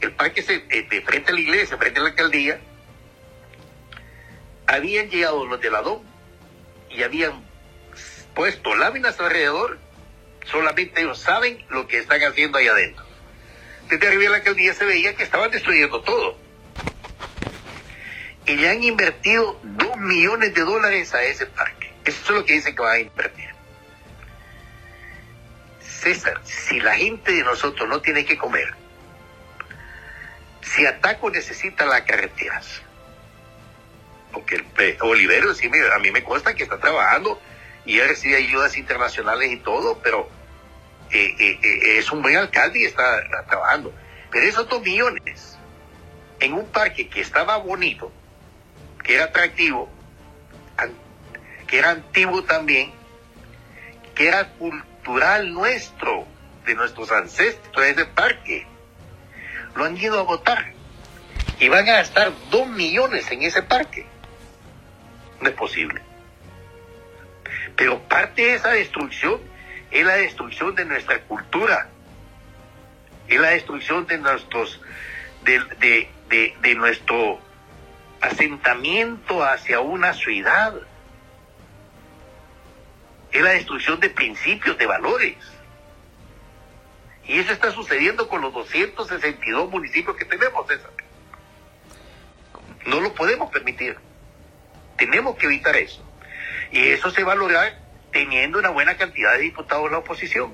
el 0.00 0.12
parque 0.12 0.42
se, 0.42 0.64
eh, 0.68 0.88
de 0.90 1.00
frente 1.02 1.30
a 1.30 1.34
la 1.34 1.40
iglesia, 1.40 1.76
frente 1.76 2.00
a 2.00 2.02
la 2.02 2.08
alcaldía, 2.08 2.60
habían 4.66 5.08
llegado 5.10 5.46
los 5.46 5.60
de 5.60 5.70
la 5.70 5.80
DOM 5.82 6.02
y 6.90 7.04
habían 7.04 7.44
puesto 8.34 8.74
láminas 8.74 9.20
alrededor, 9.20 9.78
solamente 10.50 11.02
ellos 11.02 11.20
saben 11.20 11.64
lo 11.70 11.86
que 11.86 11.98
están 11.98 12.20
haciendo 12.24 12.58
ahí 12.58 12.66
adentro 12.66 13.09
desde 13.90 14.06
arriba 14.06 14.22
de 14.22 14.28
la 14.30 14.36
alcaldía 14.36 14.72
se 14.72 14.84
veía 14.84 15.14
que 15.14 15.24
estaban 15.24 15.50
destruyendo 15.50 16.00
todo. 16.02 16.38
Y 18.46 18.56
le 18.56 18.68
han 18.68 18.82
invertido 18.82 19.58
dos 19.62 19.96
millones 19.96 20.54
de 20.54 20.62
dólares 20.62 21.12
a 21.12 21.22
ese 21.22 21.46
parque. 21.46 21.92
Eso 22.04 22.22
es 22.22 22.30
lo 22.30 22.44
que 22.44 22.54
dicen 22.54 22.74
que 22.74 22.82
van 22.82 22.94
a 22.94 23.00
invertir. 23.00 23.50
César, 25.80 26.40
si 26.44 26.80
la 26.80 26.96
gente 26.96 27.32
de 27.32 27.42
nosotros 27.42 27.88
no 27.88 28.00
tiene 28.00 28.24
que 28.24 28.38
comer, 28.38 28.74
si 30.62 30.86
Ataco 30.86 31.28
necesita 31.30 31.84
las 31.84 32.02
carreteras, 32.02 32.82
porque 34.32 34.54
el 34.56 34.96
Olivero 35.00 35.50
a 35.50 35.98
mí 35.98 36.10
me 36.10 36.22
consta 36.22 36.54
que 36.54 36.62
está 36.62 36.78
trabajando 36.78 37.40
y 37.84 37.98
él 37.98 38.08
recibe 38.08 38.36
ayudas 38.36 38.76
internacionales 38.78 39.50
y 39.50 39.56
todo, 39.56 39.98
pero 40.02 40.30
eh, 41.12 41.34
eh, 41.38 41.58
eh, 41.62 41.98
es 41.98 42.10
un 42.12 42.22
buen 42.22 42.36
alcalde 42.36 42.80
y 42.80 42.84
está, 42.84 43.22
trabajando. 43.48 43.92
Pero 44.30 44.46
esos 44.46 44.68
dos 44.68 44.80
millones 44.82 45.58
en 46.38 46.52
un 46.52 46.66
parque 46.66 47.08
que 47.08 47.20
estaba 47.20 47.56
bonito, 47.56 48.12
que 49.02 49.16
era 49.16 49.24
atractivo, 49.24 49.90
que 51.66 51.78
era 51.78 51.90
antiguo 51.90 52.42
también, 52.44 52.92
que 54.14 54.28
era 54.28 54.48
cultural 54.52 55.52
nuestro, 55.52 56.26
de 56.64 56.74
nuestros 56.74 57.10
ancestros, 57.10 57.86
ese 57.86 58.04
parque, 58.06 58.66
lo 59.74 59.84
han 59.84 59.96
ido 59.96 60.18
a 60.18 60.22
votar. 60.22 60.72
Y 61.58 61.68
van 61.68 61.88
a 61.88 61.92
gastar 61.92 62.32
dos 62.50 62.66
millones 62.68 63.30
en 63.30 63.42
ese 63.42 63.62
parque. 63.62 64.06
No 65.40 65.48
es 65.48 65.54
posible. 65.54 66.00
Pero 67.76 68.00
parte 68.08 68.42
de 68.42 68.54
esa 68.54 68.70
destrucción 68.70 69.49
es 69.90 70.06
la 70.06 70.16
destrucción 70.16 70.74
de 70.74 70.84
nuestra 70.84 71.20
cultura, 71.22 71.88
es 73.28 73.40
la 73.40 73.50
destrucción 73.50 74.06
de 74.06 74.18
nuestros, 74.18 74.80
de, 75.44 76.08
de, 76.60 76.74
nuestro 76.74 77.40
asentamiento 78.20 79.44
hacia 79.44 79.80
una 79.80 80.12
ciudad, 80.14 80.74
es 83.32 83.42
la 83.42 83.50
destrucción 83.50 84.00
de 84.00 84.10
principios, 84.10 84.76
de 84.78 84.86
valores. 84.86 85.36
Y 87.24 87.38
eso 87.38 87.52
está 87.52 87.70
sucediendo 87.70 88.28
con 88.28 88.40
los 88.40 88.52
262 88.52 89.70
municipios 89.70 90.16
que 90.16 90.24
tenemos, 90.24 90.66
César. 90.66 90.90
No 92.86 93.00
lo 93.00 93.14
podemos 93.14 93.50
permitir. 93.50 93.96
Tenemos 94.96 95.36
que 95.36 95.46
evitar 95.46 95.76
eso. 95.76 96.04
Y 96.72 96.88
eso 96.88 97.10
se 97.10 97.22
va 97.22 97.32
a 97.32 97.36
lograr 97.36 97.89
teniendo 98.12 98.58
una 98.58 98.70
buena 98.70 98.96
cantidad 98.96 99.32
de 99.34 99.42
diputados 99.42 99.86
en 99.86 99.92
la 99.92 99.98
oposición. 99.98 100.52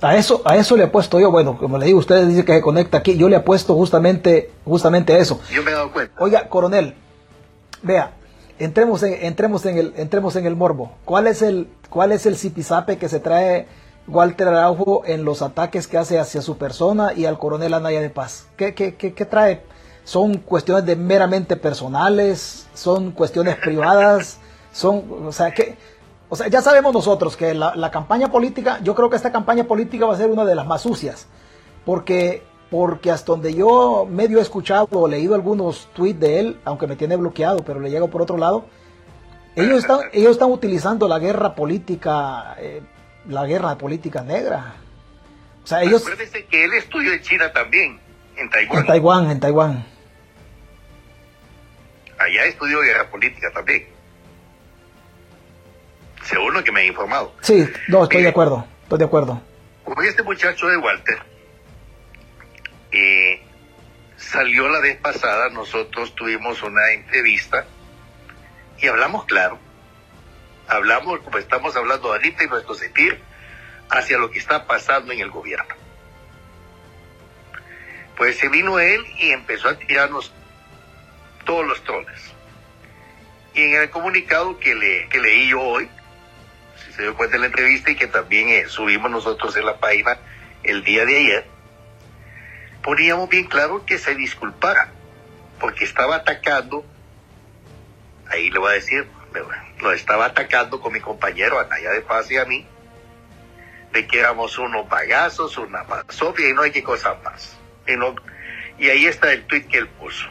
A 0.00 0.16
eso, 0.16 0.42
a 0.44 0.56
eso 0.56 0.76
le 0.76 0.84
apuesto 0.84 1.18
yo, 1.18 1.30
bueno, 1.30 1.56
como 1.56 1.78
le 1.78 1.86
digo, 1.86 1.98
ustedes 1.98 2.28
dicen 2.28 2.44
que 2.44 2.54
se 2.54 2.60
conecta 2.60 2.98
aquí, 2.98 3.16
yo 3.16 3.28
le 3.28 3.36
apuesto 3.36 3.74
justamente, 3.74 4.50
justamente 4.64 5.14
a 5.14 5.18
eso. 5.18 5.40
Yo 5.50 5.62
me 5.62 5.70
he 5.70 5.74
dado 5.74 5.92
cuenta. 5.92 6.14
Oiga, 6.18 6.48
coronel, 6.48 6.94
vea, 7.82 8.12
entremos 8.58 9.02
en, 9.02 9.24
entremos 9.24 9.64
en 9.64 9.78
el, 9.78 9.94
entremos 9.96 10.36
en 10.36 10.46
el 10.46 10.56
morbo. 10.56 10.92
¿Cuál 11.04 11.26
es 11.26 11.42
el, 11.42 11.68
cuál 11.88 12.12
es 12.12 12.26
el 12.26 12.36
zipizape 12.36 12.98
que 12.98 13.08
se 13.08 13.20
trae 13.20 13.66
Walter 14.06 14.48
Araujo 14.48 15.04
en 15.06 15.24
los 15.24 15.40
ataques 15.40 15.86
que 15.86 15.96
hace 15.96 16.18
hacia 16.18 16.42
su 16.42 16.58
persona 16.58 17.14
y 17.14 17.24
al 17.24 17.38
coronel 17.38 17.72
Anaya 17.72 18.02
de 18.02 18.10
Paz? 18.10 18.46
¿Qué, 18.56 18.74
qué, 18.74 18.96
qué, 18.96 19.14
qué 19.14 19.24
trae? 19.24 19.62
¿Son 20.04 20.36
cuestiones 20.36 20.84
de 20.84 20.96
meramente 20.96 21.56
personales? 21.56 22.66
¿Son 22.74 23.10
cuestiones 23.12 23.56
privadas? 23.56 24.38
Son, 24.70 25.04
o 25.26 25.32
sea, 25.32 25.52
¿qué, 25.52 25.76
o 26.28 26.36
sea, 26.36 26.48
ya 26.48 26.62
sabemos 26.62 26.92
nosotros 26.92 27.36
que 27.36 27.54
la, 27.54 27.90
campaña 27.90 28.30
política, 28.30 28.80
yo 28.82 28.94
creo 28.94 29.10
que 29.10 29.16
esta 29.16 29.32
campaña 29.32 29.64
política 29.64 30.06
va 30.06 30.14
a 30.14 30.16
ser 30.16 30.30
una 30.30 30.44
de 30.44 30.54
las 30.54 30.66
más 30.66 30.82
sucias, 30.82 31.28
porque, 31.84 32.42
porque 32.70 33.10
hasta 33.10 33.32
donde 33.32 33.54
yo 33.54 34.06
medio 34.10 34.38
he 34.38 34.42
escuchado 34.42 34.88
o 34.92 35.06
leído 35.06 35.34
algunos 35.34 35.88
tweets 35.94 36.20
de 36.20 36.40
él, 36.40 36.60
aunque 36.64 36.86
me 36.86 36.96
tiene 36.96 37.16
bloqueado, 37.16 37.58
pero 37.64 37.80
le 37.80 37.90
llego 37.90 38.08
por 38.08 38.22
otro 38.22 38.38
lado, 38.38 38.64
ellos 39.54 39.78
están, 39.78 40.00
ellos 40.12 40.32
están 40.32 40.50
utilizando 40.50 41.06
la 41.06 41.18
guerra 41.18 41.54
política, 41.54 42.56
eh, 42.58 42.82
la 43.28 43.46
guerra 43.46 43.78
política 43.78 44.22
negra. 44.22 44.74
O 45.62 45.66
sea, 45.66 45.82
ellos... 45.82 46.02
Acuérdense 46.02 46.44
que 46.46 46.64
él 46.64 46.72
estudió 46.72 47.12
en 47.12 47.22
China 47.22 47.52
también, 47.52 48.00
en 48.36 48.50
Taiwán. 48.50 48.78
En 48.78 48.86
Taiwán, 48.86 49.30
en 49.30 49.40
Taiwán. 49.40 49.86
Allá 52.18 52.44
estudió 52.46 52.80
guerra 52.80 53.08
política 53.10 53.50
también 53.52 53.93
según 56.24 56.54
lo 56.54 56.64
que 56.64 56.72
me 56.72 56.80
ha 56.80 56.84
informado. 56.84 57.34
Sí, 57.40 57.66
no, 57.88 58.04
estoy 58.04 58.22
de 58.22 58.28
acuerdo, 58.28 58.66
estoy 58.82 58.98
de 58.98 59.04
acuerdo. 59.04 59.40
Con 59.84 60.04
este 60.04 60.22
muchacho 60.22 60.66
de 60.66 60.76
Walter, 60.78 61.18
eh, 62.92 63.42
salió 64.16 64.68
la 64.68 64.80
vez 64.80 64.96
pasada, 64.96 65.50
nosotros 65.50 66.14
tuvimos 66.14 66.62
una 66.62 66.92
entrevista 66.92 67.66
y 68.78 68.86
hablamos 68.86 69.24
claro. 69.24 69.58
Hablamos 70.66 71.20
como 71.20 71.38
estamos 71.38 71.76
hablando 71.76 72.08
ahorita 72.08 72.44
y 72.44 72.46
nuestro 72.48 72.74
sentir 72.74 73.20
hacia 73.90 74.16
lo 74.16 74.30
que 74.30 74.38
está 74.38 74.66
pasando 74.66 75.12
en 75.12 75.20
el 75.20 75.30
gobierno. 75.30 75.74
Pues 78.16 78.38
se 78.38 78.48
vino 78.48 78.78
él 78.78 79.04
y 79.18 79.30
empezó 79.32 79.68
a 79.68 79.78
tirarnos 79.78 80.32
todos 81.44 81.66
los 81.66 81.82
troles. 81.84 82.32
Y 83.54 83.62
en 83.62 83.82
el 83.82 83.90
comunicado 83.90 84.58
que, 84.58 84.74
le, 84.74 85.08
que 85.08 85.18
leí 85.18 85.48
yo 85.48 85.60
hoy, 85.60 85.88
se 86.94 87.02
dio 87.02 87.16
cuenta 87.16 87.36
en 87.36 87.42
la 87.42 87.46
entrevista 87.48 87.90
y 87.90 87.96
que 87.96 88.06
también 88.06 88.48
eh, 88.48 88.66
subimos 88.68 89.10
nosotros 89.10 89.56
en 89.56 89.66
la 89.66 89.78
página 89.78 90.18
el 90.62 90.84
día 90.84 91.04
de 91.04 91.16
ayer, 91.16 91.46
poníamos 92.82 93.28
bien 93.28 93.46
claro 93.46 93.84
que 93.84 93.98
se 93.98 94.14
disculpara, 94.14 94.90
porque 95.60 95.84
estaba 95.84 96.16
atacando, 96.16 96.84
ahí 98.30 98.50
le 98.50 98.58
voy 98.58 98.70
a 98.70 98.74
decir, 98.74 99.06
lo 99.80 99.92
estaba 99.92 100.26
atacando 100.26 100.80
con 100.80 100.92
mi 100.92 101.00
compañero 101.00 101.58
Anaya 101.58 101.90
de 101.90 102.00
Paz 102.00 102.28
a 102.40 102.44
mí, 102.44 102.66
de 103.92 104.06
que 104.06 104.20
éramos 104.20 104.58
unos 104.58 104.88
bagazos, 104.88 105.56
una 105.58 105.84
sofia 106.08 106.48
y 106.48 106.52
no 106.52 106.62
hay 106.62 106.70
qué 106.70 106.82
cosa 106.82 107.16
más. 107.24 107.56
Y, 108.78 108.88
ahí 108.88 109.06
está 109.06 109.32
el 109.32 109.44
tweet 109.44 109.66
que 109.66 109.78
él 109.78 109.88
puso. 109.88 110.26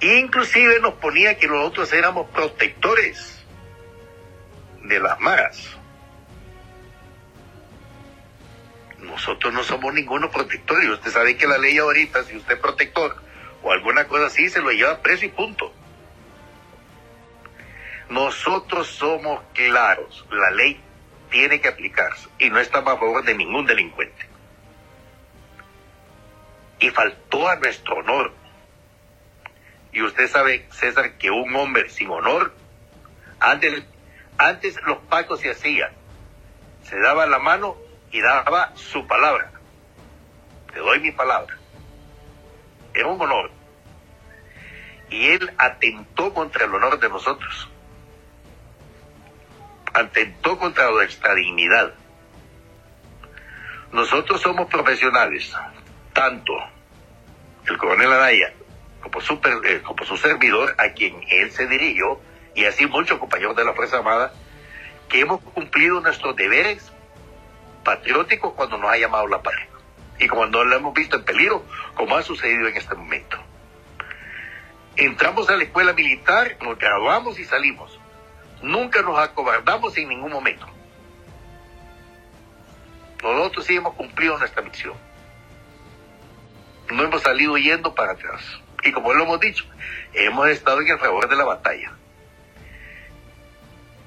Inclusive 0.00 0.80
nos 0.80 0.94
ponía 0.94 1.36
que 1.36 1.46
nosotros 1.46 1.92
éramos 1.92 2.30
protectores 2.30 3.39
de 4.82 5.00
las 5.00 5.18
maras. 5.20 5.76
Nosotros 8.98 9.52
no 9.52 9.62
somos 9.62 9.94
ninguno 9.94 10.30
protector 10.30 10.82
y 10.84 10.90
usted 10.90 11.10
sabe 11.10 11.36
que 11.36 11.46
la 11.46 11.58
ley 11.58 11.78
ahorita, 11.78 12.22
si 12.24 12.36
usted 12.36 12.54
es 12.54 12.60
protector 12.60 13.16
o 13.62 13.72
alguna 13.72 14.06
cosa 14.06 14.26
así, 14.26 14.48
se 14.48 14.60
lo 14.60 14.70
lleva 14.70 15.00
preso 15.00 15.24
y 15.24 15.28
punto. 15.28 15.72
Nosotros 18.10 18.88
somos 18.88 19.42
claros, 19.54 20.26
la 20.30 20.50
ley 20.50 20.80
tiene 21.30 21.60
que 21.60 21.68
aplicarse 21.68 22.28
y 22.38 22.50
no 22.50 22.58
estamos 22.58 22.94
a 22.94 22.98
favor 22.98 23.24
de 23.24 23.34
ningún 23.34 23.66
delincuente. 23.66 24.28
Y 26.80 26.90
faltó 26.90 27.48
a 27.48 27.56
nuestro 27.56 27.96
honor. 27.96 28.32
Y 29.92 30.02
usted 30.02 30.28
sabe, 30.28 30.66
César, 30.70 31.18
que 31.18 31.30
un 31.30 31.54
hombre 31.54 31.88
sin 31.88 32.10
honor, 32.10 32.54
antes, 33.38 33.84
antes 34.48 34.76
los 34.86 34.98
pacos 34.98 35.40
se 35.40 35.50
hacían, 35.50 35.92
se 36.82 36.98
daba 37.00 37.26
la 37.26 37.38
mano 37.38 37.76
y 38.10 38.20
daba 38.20 38.72
su 38.74 39.06
palabra. 39.06 39.50
Te 40.72 40.80
doy 40.80 41.00
mi 41.00 41.12
palabra. 41.12 41.56
Era 42.94 43.06
un 43.06 43.20
honor. 43.20 43.50
Y 45.10 45.28
él 45.28 45.52
atentó 45.58 46.32
contra 46.32 46.64
el 46.64 46.74
honor 46.74 46.98
de 46.98 47.08
nosotros 47.08 47.68
atentó 49.92 50.58
contra 50.58 50.90
nuestra 50.90 51.34
dignidad. 51.34 51.92
Nosotros 53.92 54.40
somos 54.40 54.68
profesionales, 54.68 55.52
tanto 56.12 56.52
el 57.66 57.76
coronel 57.76 58.12
Araya 58.12 58.52
como 59.02 59.20
su, 59.20 59.34
eh, 59.64 59.80
como 59.82 60.04
su 60.04 60.16
servidor, 60.16 60.74
a 60.78 60.90
quien 60.90 61.20
él 61.28 61.50
se 61.50 61.66
dirigió, 61.66 62.20
y 62.54 62.64
así 62.64 62.86
muchos 62.86 63.18
compañeros 63.18 63.56
de 63.56 63.64
la 63.64 63.72
Fuerza 63.74 63.98
Armada, 63.98 64.32
que 65.08 65.20
hemos 65.20 65.40
cumplido 65.40 66.00
nuestros 66.00 66.36
deberes 66.36 66.92
patrióticos 67.84 68.52
cuando 68.54 68.78
nos 68.78 68.90
ha 68.90 68.98
llamado 68.98 69.26
la 69.26 69.42
pared. 69.42 69.68
Y 70.18 70.28
cuando 70.28 70.64
lo 70.64 70.76
hemos 70.76 70.94
visto 70.94 71.16
en 71.16 71.24
peligro, 71.24 71.64
como 71.94 72.16
ha 72.16 72.22
sucedido 72.22 72.68
en 72.68 72.76
este 72.76 72.94
momento. 72.94 73.38
Entramos 74.96 75.48
a 75.48 75.56
la 75.56 75.64
escuela 75.64 75.92
militar, 75.92 76.56
nos 76.60 76.78
graduamos 76.78 77.38
y 77.38 77.44
salimos. 77.44 77.98
Nunca 78.62 79.00
nos 79.02 79.18
acobardamos 79.18 79.96
en 79.96 80.08
ningún 80.08 80.32
momento. 80.32 80.66
Nosotros 83.22 83.64
sí 83.64 83.76
hemos 83.76 83.94
cumplido 83.94 84.38
nuestra 84.38 84.62
misión. 84.62 84.94
No 86.90 87.04
hemos 87.04 87.22
salido 87.22 87.56
yendo 87.56 87.94
para 87.94 88.12
atrás. 88.12 88.42
Y 88.82 88.92
como 88.92 89.12
lo 89.14 89.24
hemos 89.24 89.40
dicho, 89.40 89.64
hemos 90.12 90.48
estado 90.48 90.80
en 90.80 90.88
el 90.88 90.98
favor 90.98 91.28
de 91.28 91.36
la 91.36 91.44
batalla. 91.44 91.92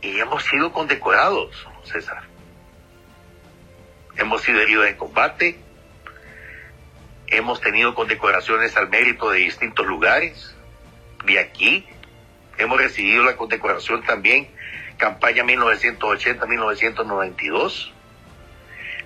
Y 0.04 0.20
hemos 0.20 0.44
sido 0.44 0.72
condecorados, 0.72 1.68
César. 1.84 2.24
Hemos 4.18 4.44
sido 4.44 4.62
heridos 4.62 4.88
en 4.88 4.98
combate. 4.98 5.60
Hemos 7.28 7.62
tenido 7.62 7.96
condecoraciones 7.96 8.78
al 8.78 8.90
mérito 8.90 9.32
de 9.32 9.40
distintos 9.40 9.88
lugares. 9.88 10.56
De 11.26 11.40
aquí 11.40 11.88
Hemos 12.58 12.80
recibido 12.80 13.24
la 13.24 13.36
condecoración 13.36 14.04
también, 14.04 14.48
campaña 14.98 15.44
1980-1992. 15.44 17.92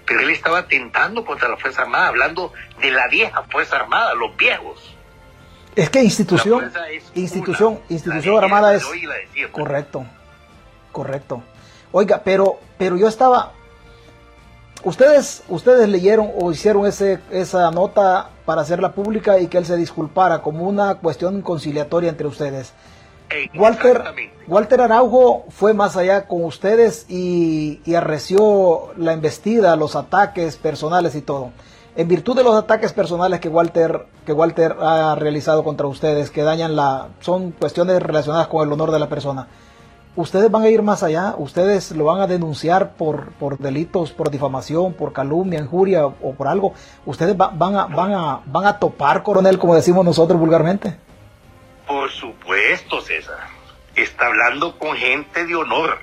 Pero 0.05 0.19
él 0.21 0.29
estaba 0.29 0.59
atentando 0.59 1.25
contra 1.25 1.49
la 1.49 1.57
Fuerza 1.57 1.81
Armada, 1.83 2.07
hablando 2.07 2.53
de 2.79 2.91
la 2.91 3.07
vieja 3.07 3.43
Fuerza 3.43 3.75
Armada, 3.77 4.13
los 4.15 4.35
viejos. 4.37 4.95
Es 5.75 5.89
que 5.89 6.03
institución, 6.03 6.71
institución, 7.13 7.81
institución 7.89 8.43
armada 8.43 8.75
es 8.75 8.83
correcto, 9.51 10.05
correcto. 10.97 11.43
Oiga, 11.91 12.21
pero, 12.25 12.57
pero 12.79 12.97
yo 12.97 13.07
estaba, 13.07 13.51
ustedes, 14.83 15.43
ustedes 15.47 15.87
leyeron 15.87 16.31
o 16.41 16.51
hicieron 16.51 16.87
ese, 16.87 17.19
esa 17.29 17.69
nota 17.69 18.31
para 18.45 18.61
hacerla 18.61 18.93
pública 18.93 19.37
y 19.37 19.45
que 19.45 19.59
él 19.59 19.65
se 19.67 19.77
disculpara 19.77 20.41
como 20.41 20.67
una 20.67 20.95
cuestión 20.95 21.43
conciliatoria 21.43 22.09
entre 22.09 22.25
ustedes. 22.25 22.73
Walter, 23.59 24.03
Walter 24.47 24.81
Araujo 24.81 25.45
fue 25.49 25.75
más 25.75 25.97
allá 25.97 26.25
con 26.27 26.43
ustedes 26.43 27.05
y, 27.09 27.79
arreció 27.93 28.93
la 28.97 29.13
embestida, 29.13 29.75
los 29.75 29.95
ataques 29.95 30.55
personales 30.55 31.13
y 31.13 31.21
todo. 31.21 31.51
En 31.95 32.07
virtud 32.07 32.35
de 32.35 32.43
los 32.43 32.55
ataques 32.55 32.91
personales 32.93 33.39
que 33.39 33.49
Walter, 33.49 34.07
que 34.25 34.33
Walter 34.33 34.77
ha 34.79 35.13
realizado 35.15 35.63
contra 35.63 35.85
ustedes, 35.85 36.31
que 36.31 36.41
dañan 36.41 36.75
la, 36.75 37.09
son 37.19 37.51
cuestiones 37.51 38.01
relacionadas 38.01 38.47
con 38.47 38.65
el 38.65 38.73
honor 38.73 38.91
de 38.91 38.99
la 38.99 39.09
persona. 39.09 39.47
Ustedes 40.17 40.49
van 40.49 40.63
a 40.63 40.69
ir 40.69 40.81
más 40.81 41.03
allá, 41.03 41.35
ustedes 41.37 41.91
lo 41.91 42.05
van 42.05 42.21
a 42.21 42.25
denunciar 42.25 42.95
por, 42.95 43.33
por 43.33 43.59
delitos, 43.59 44.11
por 44.11 44.31
difamación, 44.31 44.95
por 44.95 45.13
calumnia, 45.13 45.59
injuria 45.59 46.07
o 46.07 46.33
por 46.33 46.47
algo. 46.47 46.73
Ustedes 47.05 47.37
van, 47.37 47.75
a, 47.75 47.85
van, 47.85 48.13
a, 48.13 48.41
van 48.47 48.65
a 48.65 48.79
topar, 48.79 49.21
coronel, 49.21 49.59
como 49.59 49.75
decimos 49.75 50.03
nosotros 50.03 50.39
vulgarmente. 50.39 50.97
Por 51.85 52.09
supuesto, 52.09 52.99
César. 53.01 53.37
Está 53.95 54.25
hablando 54.25 54.75
con 54.79 54.97
gente 54.97 55.45
de 55.45 55.55
honor. 55.55 55.99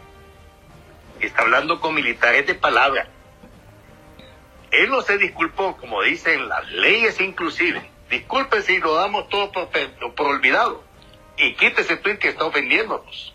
Está 1.18 1.42
hablando 1.42 1.80
con 1.80 1.92
militares 1.92 2.46
de 2.46 2.54
palabra. 2.54 3.08
Él 4.70 4.90
no 4.90 5.02
se 5.02 5.18
disculpó, 5.18 5.76
como 5.76 6.02
dicen 6.02 6.48
las 6.48 6.70
leyes 6.70 7.20
inclusive. 7.20 7.82
Disculpe 8.08 8.62
si 8.62 8.78
lo 8.78 8.94
damos 8.94 9.28
todo 9.28 9.50
por, 9.52 10.26
olvidado. 10.26 10.84
Y 11.36 11.54
quítese 11.54 11.96
tú 11.96 12.10
que 12.20 12.28
está 12.28 12.44
ofendiéndonos. 12.44 13.33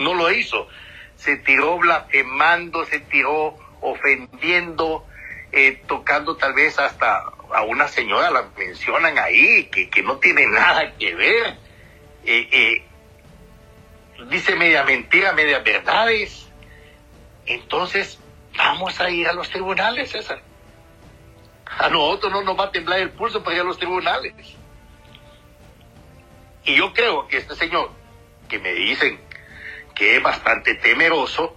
No 0.00 0.14
lo 0.14 0.30
hizo. 0.32 0.66
Se 1.16 1.36
tiró 1.36 1.78
blasfemando, 1.78 2.84
se 2.86 3.00
tiró 3.00 3.56
ofendiendo, 3.80 5.06
eh, 5.52 5.82
tocando 5.86 6.36
tal 6.36 6.54
vez 6.54 6.78
hasta 6.78 7.24
a 7.52 7.62
una 7.62 7.88
señora, 7.88 8.30
la 8.30 8.48
mencionan 8.56 9.18
ahí, 9.18 9.64
que, 9.64 9.90
que 9.90 10.02
no 10.02 10.18
tiene 10.18 10.46
nada 10.46 10.94
que 10.96 11.14
ver. 11.14 11.56
Eh, 12.24 12.48
eh, 12.52 12.84
dice 14.28 14.54
media 14.56 14.84
mentira, 14.84 15.32
media 15.32 15.58
verdades. 15.58 16.48
Entonces, 17.46 18.18
vamos 18.56 19.00
a 19.00 19.10
ir 19.10 19.28
a 19.28 19.32
los 19.32 19.50
tribunales, 19.50 20.10
César. 20.10 20.40
A 21.78 21.88
nosotros 21.88 22.32
no 22.32 22.42
nos 22.42 22.58
va 22.58 22.64
a 22.64 22.72
temblar 22.72 23.00
el 23.00 23.10
pulso 23.10 23.42
para 23.42 23.56
ir 23.56 23.62
a 23.62 23.64
los 23.64 23.78
tribunales. 23.78 24.34
Y 26.64 26.76
yo 26.76 26.92
creo 26.92 27.26
que 27.26 27.38
este 27.38 27.54
señor, 27.56 27.90
que 28.48 28.58
me 28.58 28.72
dicen 28.72 29.20
que 29.94 30.16
es 30.16 30.22
bastante 30.22 30.74
temeroso, 30.74 31.56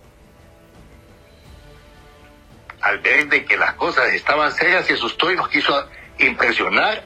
al 2.81 2.99
ver 2.99 3.27
de 3.29 3.45
que 3.45 3.57
las 3.57 3.73
cosas 3.73 4.13
estaban 4.13 4.51
serias, 4.51 4.85
se 4.85 4.93
asustó 4.93 5.31
y 5.31 5.35
nos 5.35 5.47
quiso 5.47 5.87
impresionar 6.19 7.05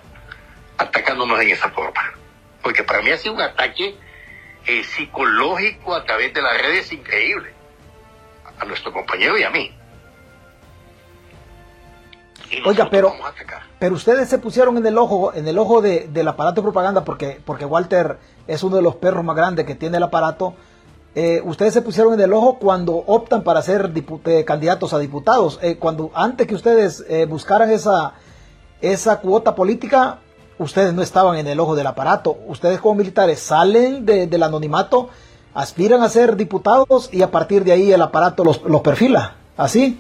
atacándonos 0.77 1.39
en 1.41 1.51
esa 1.51 1.69
forma. 1.69 2.13
Porque 2.63 2.83
para 2.83 3.01
mí 3.01 3.11
ha 3.11 3.17
sido 3.17 3.35
un 3.35 3.41
ataque 3.41 3.95
eh, 4.65 4.83
psicológico 4.83 5.95
a 5.95 6.03
través 6.03 6.33
de 6.33 6.41
las 6.41 6.61
redes 6.61 6.91
increíble 6.91 7.53
a 8.59 8.65
nuestro 8.65 8.91
compañero 8.91 9.37
y 9.37 9.43
a 9.43 9.49
mí. 9.49 9.71
Oiga, 12.65 12.89
pero, 12.89 13.13
pero 13.77 13.95
ustedes 13.95 14.29
se 14.29 14.37
pusieron 14.37 14.77
en 14.77 14.85
el 14.85 14.97
ojo, 14.97 15.33
en 15.33 15.47
el 15.47 15.57
ojo 15.57 15.81
de, 15.81 16.07
del 16.07 16.27
aparato 16.27 16.61
de 16.61 16.65
propaganda 16.65 17.03
porque, 17.03 17.41
porque 17.43 17.65
Walter 17.65 18.17
es 18.47 18.63
uno 18.63 18.77
de 18.77 18.81
los 18.81 18.95
perros 18.95 19.23
más 19.23 19.35
grandes 19.35 19.65
que 19.65 19.75
tiene 19.75 19.97
el 19.97 20.03
aparato 20.03 20.55
eh, 21.19 21.41
ustedes 21.43 21.73
se 21.73 21.81
pusieron 21.81 22.13
en 22.13 22.21
el 22.21 22.31
ojo 22.31 22.59
cuando 22.59 22.93
optan 22.93 23.43
para 23.43 23.63
ser 23.63 23.91
eh, 24.25 24.45
candidatos 24.45 24.93
a 24.93 24.99
diputados. 24.99 25.59
Eh, 25.63 25.77
cuando 25.77 26.11
antes 26.13 26.45
que 26.45 26.53
ustedes 26.53 27.03
buscaran 27.27 27.71
esa, 27.71 28.13
esa 28.81 29.19
cuota 29.19 29.55
política, 29.55 30.19
ustedes 30.59 30.93
no 30.93 31.01
estaban 31.01 31.39
en 31.39 31.47
el 31.47 31.59
ojo 31.59 31.75
del 31.75 31.87
aparato. 31.87 32.37
Ustedes 32.45 32.79
como 32.79 32.99
militares 32.99 33.39
salen 33.39 34.05
del 34.05 34.43
anonimato, 34.43 35.09
aspiran 35.55 36.03
a 36.03 36.09
ser 36.09 36.35
diputados 36.35 37.09
y 37.11 37.23
a 37.23 37.31
partir 37.31 37.63
de 37.63 37.71
ahí 37.71 37.91
el 37.91 38.03
aparato 38.03 38.43
los, 38.43 38.61
los 38.61 38.81
perfila. 38.81 39.37
¿Así? 39.57 39.99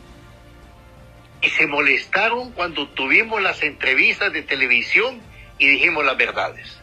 Y 1.41 1.49
se 1.49 1.65
molestaron 1.65 2.51
cuando 2.51 2.89
tuvimos 2.89 3.41
las 3.41 3.63
entrevistas 3.63 4.31
de 4.33 4.43
televisión 4.43 5.19
y 5.57 5.65
dijimos 5.65 6.05
las 6.05 6.15
verdades. 6.15 6.77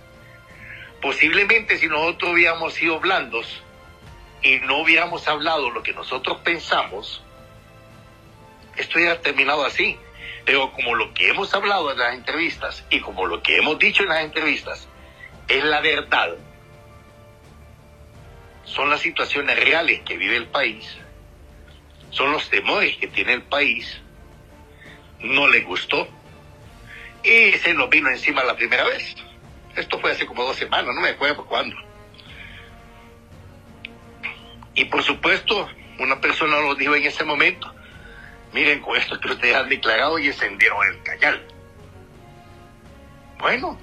Posiblemente 1.01 1.79
si 1.79 1.87
nosotros 1.87 2.33
hubiéramos 2.33 2.75
sido 2.75 2.99
blandos, 2.99 3.63
y 4.45 4.61
no 4.61 4.83
hubiéramos 4.83 5.27
hablado 5.27 5.71
lo 5.71 5.83
que 5.83 5.95
nosotros 5.95 6.39
pensamos, 6.45 7.23
esto 8.77 8.99
hubiera 8.99 9.21
terminado 9.21 9.65
así. 9.65 9.99
Pero 10.45 10.71
como 10.73 10.95
lo 10.95 11.15
que 11.15 11.31
hemos 11.31 11.55
hablado 11.55 11.91
en 11.91 11.99
las 11.99 12.15
entrevistas 12.15 12.85
y 12.91 13.01
como 13.01 13.27
lo 13.27 13.43
que 13.43 13.57
hemos 13.57 13.79
dicho 13.79 14.03
en 14.03 14.11
las 14.11 14.23
entrevistas 14.23 14.87
es 15.49 15.65
la 15.65 15.81
verdad, 15.81 16.37
son 18.65 18.91
las 18.91 19.01
situaciones 19.01 19.59
reales 19.59 20.03
que 20.03 20.19
vive 20.19 20.37
el 20.37 20.47
país, 20.47 20.99
son 22.11 22.33
los 22.33 22.51
temores 22.51 22.97
que 22.99 23.09
tiene 23.09 23.33
el 23.33 23.43
país, 23.43 24.01
no 25.21 25.49
le 25.49 25.61
gustó 25.63 26.07
y 27.23 27.53
se 27.53 27.73
nos 27.73 27.89
vino 27.89 28.11
encima 28.11 28.45
la 28.45 28.55
primera 28.55 28.85
vez. 28.85 29.17
Esto 29.75 29.99
fue 29.99 30.13
hace 30.13 30.27
como 30.27 30.45
dos 30.45 30.57
semanas, 30.57 30.95
no 30.95 31.01
me 31.01 31.09
acuerdo 31.09 31.47
cuándo. 31.47 31.77
Y 34.75 34.85
por 34.87 35.03
supuesto, 35.03 35.69
una 35.99 36.21
persona 36.21 36.61
nos 36.61 36.77
dijo 36.77 36.95
en 36.95 37.05
ese 37.05 37.25
momento, 37.25 37.73
miren 38.53 38.81
con 38.81 38.97
esto 38.97 39.19
que 39.21 39.29
ustedes 39.29 39.55
han 39.55 39.69
declarado 39.69 40.19
y 40.19 40.27
encendieron 40.27 40.79
el 40.87 41.03
cañal. 41.03 41.47
Bueno, 43.39 43.79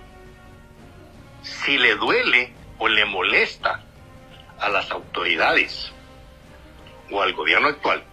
si 1.42 1.78
le 1.78 1.96
duele 1.96 2.54
o 2.78 2.88
le 2.88 3.06
molesta 3.06 3.84
a 4.60 4.70
las 4.70 4.92
autoridades 4.92 5.92
o 7.10 7.22
al 7.22 7.34
gobierno 7.34 7.68
actual 7.70 8.04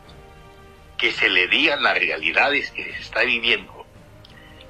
que 0.97 1.13
se 1.13 1.29
le 1.29 1.47
digan 1.49 1.83
las 1.83 1.99
realidades 1.99 2.71
que 2.73 2.85
se 2.85 2.99
está 2.99 3.23
viviendo 3.23 3.87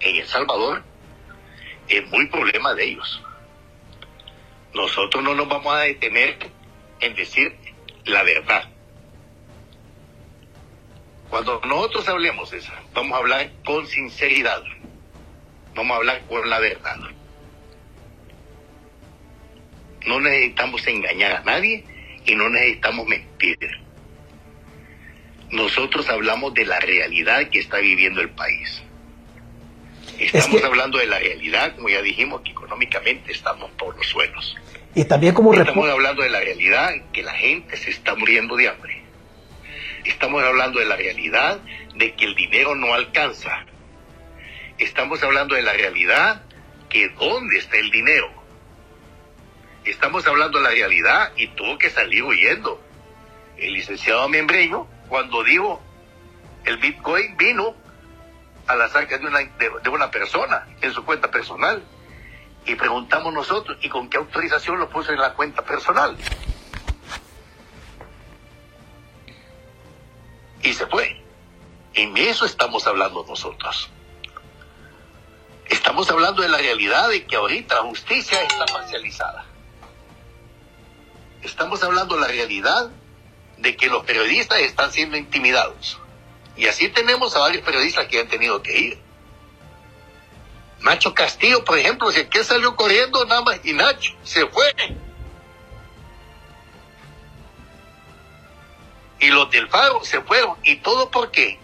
en 0.01 0.17
El 0.17 0.27
Salvador, 0.27 0.85
es 1.89 2.07
muy 2.09 2.27
problema 2.27 2.75
de 2.75 2.85
ellos. 2.85 3.23
Nosotros 4.75 5.25
no 5.25 5.35
nos 5.35 5.49
vamos 5.49 5.75
a 5.75 5.81
detener 5.81 6.39
en 7.01 7.15
decir 7.15 7.57
la 8.09 8.23
verdad. 8.23 8.65
Cuando 11.31 11.61
nosotros 11.67 12.09
hablemos 12.09 12.53
eso, 12.53 12.73
vamos 12.95 13.13
a 13.13 13.19
hablar 13.19 13.51
con 13.65 13.87
sinceridad. 13.87 14.63
Vamos 15.75 15.95
a 15.95 15.97
hablar 15.97 16.23
con 16.27 16.49
la 16.49 16.59
verdad. 16.59 16.97
No 20.07 20.21
necesitamos 20.21 20.87
engañar 20.87 21.33
a 21.33 21.41
nadie 21.41 21.85
y 22.25 22.35
no 22.35 22.49
necesitamos 22.49 23.07
mentir. 23.07 23.59
Nosotros 25.51 26.09
hablamos 26.09 26.55
de 26.55 26.65
la 26.65 26.81
realidad 26.81 27.49
que 27.51 27.59
está 27.59 27.79
viviendo 27.79 28.21
el 28.21 28.31
país. 28.31 28.83
Estamos 30.19 30.63
hablando 30.65 30.99
de 30.99 31.07
la 31.07 31.19
realidad, 31.19 31.77
como 31.77 31.89
ya 31.89 32.03
dijimos, 32.03 32.41
que 32.41 32.51
económicamente 32.51 33.33
estamos 33.33 33.71
por 33.73 33.97
los 33.97 34.07
suelos. 34.07 34.57
Y 34.99 35.05
también 35.05 35.33
como 35.33 35.55
Estamos 35.55 35.89
hablando 35.89 36.25
de 36.25 36.29
la 36.29 36.41
realidad 36.41 36.91
que 37.13 37.23
la 37.23 37.33
gente 37.33 37.77
se 37.77 37.91
está 37.91 38.17
muriendo 38.17 38.57
de 38.57 38.69
hambre. 38.69 39.01
Estamos 40.05 40.43
hablando 40.43 40.81
de 40.81 40.87
la 40.87 40.97
realidad 40.97 41.61
de 41.95 42.15
que 42.15 42.25
el 42.25 42.35
dinero 42.35 42.75
no 42.75 42.93
alcanza. 42.93 43.65
Estamos 44.77 45.23
hablando 45.23 45.55
de 45.55 45.63
la 45.63 45.73
realidad 45.73 46.43
que 46.89 47.11
dónde 47.11 47.59
está 47.59 47.77
el 47.77 47.93
dinero. 47.93 48.29
Estamos 49.85 50.27
hablando 50.27 50.59
de 50.59 50.65
la 50.65 50.71
realidad 50.71 51.31
y 51.37 51.47
tuvo 51.47 51.79
que 51.79 51.91
salir 51.91 52.25
huyendo. 52.25 52.83
El 53.57 53.75
licenciado 53.75 54.29
Membreño, 54.29 54.89
cuando 55.09 55.45
dijo 55.45 55.81
el 56.65 56.77
Bitcoin 56.79 57.37
vino 57.37 57.77
a 58.67 58.75
las 58.75 58.97
arcas 58.97 59.21
de 59.21 59.29
una, 59.29 59.39
de 59.39 59.91
una 59.91 60.11
persona 60.11 60.67
en 60.81 60.93
su 60.93 61.05
cuenta 61.05 61.31
personal. 61.31 61.85
Y 62.69 62.75
preguntamos 62.75 63.33
nosotros, 63.33 63.79
¿y 63.81 63.89
con 63.89 64.11
qué 64.11 64.19
autorización 64.19 64.79
lo 64.79 64.91
puso 64.91 65.11
en 65.11 65.19
la 65.19 65.33
cuenta 65.33 65.65
personal? 65.65 66.15
Y 70.63 70.75
se 70.75 70.87
fue. 70.87 71.19
En 71.95 72.15
eso 72.19 72.45
estamos 72.45 72.87
hablando 72.87 73.25
nosotros. 73.27 73.89
Estamos 75.65 76.11
hablando 76.11 76.43
de 76.43 76.51
la 76.51 76.59
realidad 76.59 77.09
de 77.09 77.25
que 77.25 77.37
ahorita 77.37 77.77
la 77.77 77.83
justicia 77.85 78.43
está 78.43 78.67
parcializada. 78.67 79.47
Estamos 81.41 81.83
hablando 81.83 82.17
de 82.17 82.21
la 82.21 82.29
realidad 82.29 82.91
de 83.57 83.77
que 83.77 83.87
los 83.87 84.05
periodistas 84.05 84.61
están 84.61 84.93
siendo 84.93 85.17
intimidados. 85.17 85.99
Y 86.55 86.67
así 86.67 86.91
tenemos 86.91 87.35
a 87.35 87.39
varios 87.39 87.65
periodistas 87.65 88.09
que 88.09 88.21
han 88.21 88.29
tenido 88.29 88.63
que 88.63 88.79
ir. 88.79 89.08
Nacho 90.81 91.13
Castillo, 91.13 91.65
por 91.65 91.79
ejemplo, 91.79 92.11
si 92.13 92.25
que 92.27 92.45
salió 92.45 92.77
corriendo 92.77 93.25
nada 93.25 93.43
más 93.43 93.61
y 93.65 93.73
Nacho 93.73 94.13
se 94.23 94.47
fue. 94.47 94.73
Y 99.21 99.29
los 99.29 99.51
del 99.51 99.69
Faro 99.69 100.05
se 100.05 100.21
fueron. 100.21 100.57
¿Y 100.63 100.77
todo 100.77 101.11
por 101.11 101.31
qué? 101.31 101.59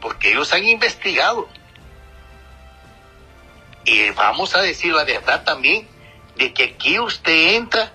Porque 0.00 0.32
ellos 0.32 0.52
han 0.52 0.64
investigado. 0.64 1.48
Y 3.84 4.10
vamos 4.10 4.54
a 4.54 4.62
decir 4.62 4.92
la 4.92 5.04
verdad 5.04 5.44
también 5.44 5.88
de 6.36 6.52
que 6.52 6.64
aquí 6.64 6.98
usted 6.98 7.54
entra 7.54 7.92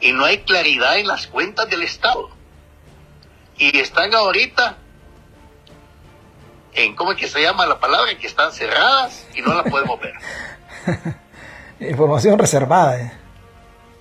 y 0.00 0.12
no 0.12 0.24
hay 0.24 0.38
claridad 0.38 0.98
en 0.98 1.06
las 1.06 1.26
cuentas 1.26 1.68
del 1.68 1.82
Estado. 1.82 2.30
Y 3.58 3.76
están 3.78 4.14
ahorita 4.14 4.78
en, 6.78 6.94
¿cómo 6.94 7.12
es 7.12 7.18
que 7.18 7.28
se 7.28 7.42
llama 7.42 7.66
la 7.66 7.78
palabra? 7.80 8.16
Que 8.16 8.26
están 8.26 8.52
cerradas 8.52 9.26
y 9.34 9.42
no 9.42 9.54
la 9.54 9.64
podemos 9.64 9.98
ver. 10.00 10.14
Información 11.80 12.38
reservada. 12.38 13.00
Eh. 13.00 13.12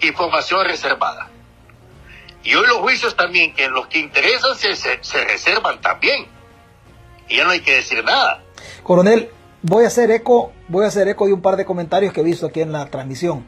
Información 0.02 0.66
reservada. 0.66 1.30
Y 2.44 2.54
hoy 2.56 2.68
los 2.68 2.78
juicios 2.78 3.16
también, 3.16 3.54
que 3.54 3.68
los 3.68 3.88
que 3.88 4.00
interesan 4.00 4.56
se, 4.56 4.76
se, 4.76 5.26
reservan 5.26 5.82
también. 5.82 6.28
Y 7.28 7.38
ya 7.38 7.44
no 7.44 7.50
hay 7.50 7.62
que 7.62 7.76
decir 7.76 8.04
nada. 8.04 8.44
Coronel, 8.84 9.30
voy 9.64 9.84
a 9.84 9.88
hacer 9.88 10.12
eco, 10.12 10.52
voy 10.68 10.86
a 10.86 10.88
hacer 10.88 11.08
eco 11.08 11.26
de 11.26 11.34
un 11.34 11.42
par 11.42 11.58
de 11.58 11.66
comentarios 11.66 12.14
que 12.14 12.22
he 12.22 12.24
visto 12.24 12.46
aquí 12.46 12.62
en 12.62 12.72
la 12.72 12.86
transmisión. 12.86 13.46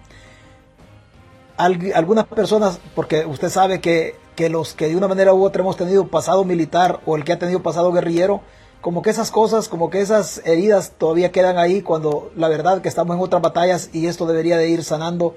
algunas 1.58 2.26
personas, 2.26 2.80
porque 2.96 3.26
usted 3.26 3.50
sabe 3.50 3.80
que, 3.80 4.16
que 4.36 4.50
los 4.50 4.74
que 4.74 4.88
de 4.88 4.96
una 4.96 5.08
manera 5.08 5.34
u 5.34 5.46
otra 5.46 5.62
hemos 5.62 5.78
tenido 5.78 6.08
pasado 6.08 6.44
militar 6.44 7.00
o 7.06 7.16
el 7.16 7.24
que 7.24 7.32
ha 7.32 7.40
tenido 7.40 7.62
pasado 7.62 7.94
guerrillero, 7.94 8.42
como 8.82 9.02
que 9.02 9.10
esas 9.10 9.32
cosas, 9.32 9.68
como 9.68 9.90
que 9.90 10.02
esas 10.02 10.42
heridas 10.46 10.94
todavía 10.98 11.32
quedan 11.32 11.58
ahí 11.58 11.82
cuando 11.82 12.32
la 12.36 12.48
verdad 12.48 12.82
que 12.82 12.90
estamos 12.90 13.16
en 13.16 13.22
otras 13.22 13.42
batallas 13.42 13.90
y 13.94 14.08
esto 14.08 14.26
debería 14.26 14.58
de 14.58 14.70
ir 14.70 14.84
sanando 14.84 15.36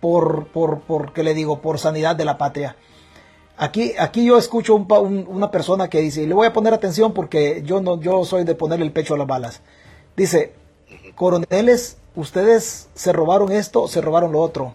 por, 0.00 0.48
por, 0.48 0.80
por 0.80 1.12
¿qué 1.12 1.22
le 1.22 1.34
digo? 1.34 1.60
Por 1.60 1.78
sanidad 1.78 2.16
de 2.16 2.24
la 2.24 2.38
patria. 2.38 2.76
Aquí, 3.56 3.92
aquí 3.98 4.24
yo 4.24 4.38
escucho 4.38 4.74
un, 4.74 5.26
una 5.28 5.50
persona 5.50 5.88
que 5.88 6.00
dice, 6.00 6.22
y 6.22 6.26
le 6.26 6.34
voy 6.34 6.46
a 6.46 6.52
poner 6.52 6.72
atención 6.72 7.12
porque 7.12 7.62
yo 7.64 7.80
no, 7.80 8.00
yo 8.00 8.24
soy 8.24 8.44
de 8.44 8.54
ponerle 8.54 8.86
el 8.86 8.92
pecho 8.92 9.14
a 9.14 9.18
las 9.18 9.26
balas. 9.26 9.60
Dice, 10.16 10.54
coroneles, 11.14 11.98
ustedes 12.16 12.88
se 12.94 13.12
robaron 13.12 13.52
esto, 13.52 13.86
se 13.86 14.00
robaron 14.00 14.32
lo 14.32 14.40
otro. 14.40 14.74